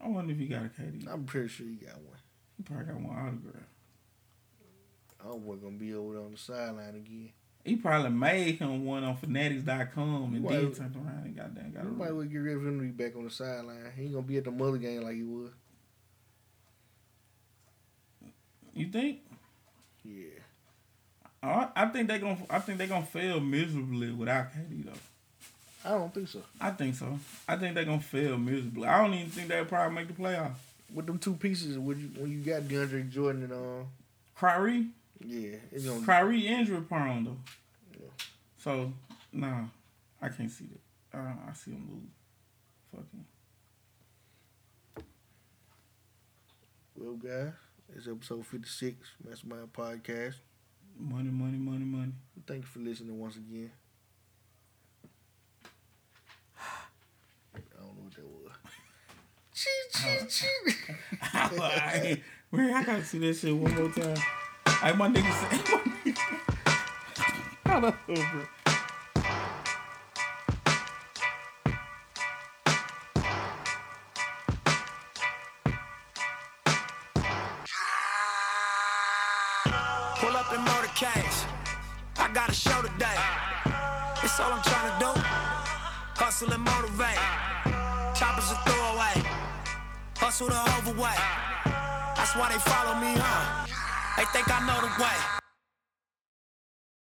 [0.00, 1.06] I wonder if he got a KD.
[1.12, 2.18] I'm pretty sure he got one.
[2.56, 3.68] He probably got one autograph.
[5.20, 7.32] I don't want gonna be over there on the sideline again.
[7.64, 12.14] He probably made him one on Fanatics.com and then turned around and got Nobody a
[12.14, 13.92] would get ready for him to be back on the sideline.
[13.96, 15.50] He ain't gonna be at the mother game like he was.
[18.74, 19.20] You think?
[20.04, 20.40] Yeah.
[21.42, 22.38] I, I think they gonna.
[22.48, 24.92] I think they gonna fail miserably without KD though.
[25.84, 26.42] I don't think so.
[26.60, 27.18] I think so.
[27.48, 28.86] I think they're gonna fail miserably.
[28.86, 30.54] I don't even think they'll probably make the playoffs.
[30.94, 33.84] With them two pieces, when you, when you got DeAndre Jordan and uh,
[34.36, 34.88] Kyrie,
[35.26, 37.36] yeah, it's gonna Kyrie injury prone though.
[38.58, 38.92] So
[39.32, 39.64] nah,
[40.20, 41.18] I can't see that.
[41.18, 43.04] Uh, I see him lose.
[43.04, 43.24] Fucking.
[46.96, 47.52] Well, guys,
[47.96, 50.34] it's episode 56, Mastermind Podcast.
[50.98, 52.12] Money, money, money, money.
[52.46, 53.70] Thank you for listening once again.
[57.54, 58.52] I don't know what that was.
[59.54, 60.74] Chee, chee, chee.
[61.22, 62.20] I,
[62.52, 64.16] man, I gotta see that shit one more time.
[64.82, 65.46] Hey, my nigga say.
[67.62, 67.94] Bro.
[80.18, 81.46] Pull up in motorcades.
[82.18, 83.06] I got a show today.
[84.24, 85.12] It's all I'm trying to do.
[86.18, 87.22] Hustle and motivate.
[88.18, 89.22] Choppers a throwaway.
[90.16, 91.22] Hustle the overweight.
[92.16, 93.68] That's why they follow me, huh?
[94.16, 95.41] They think I know the way.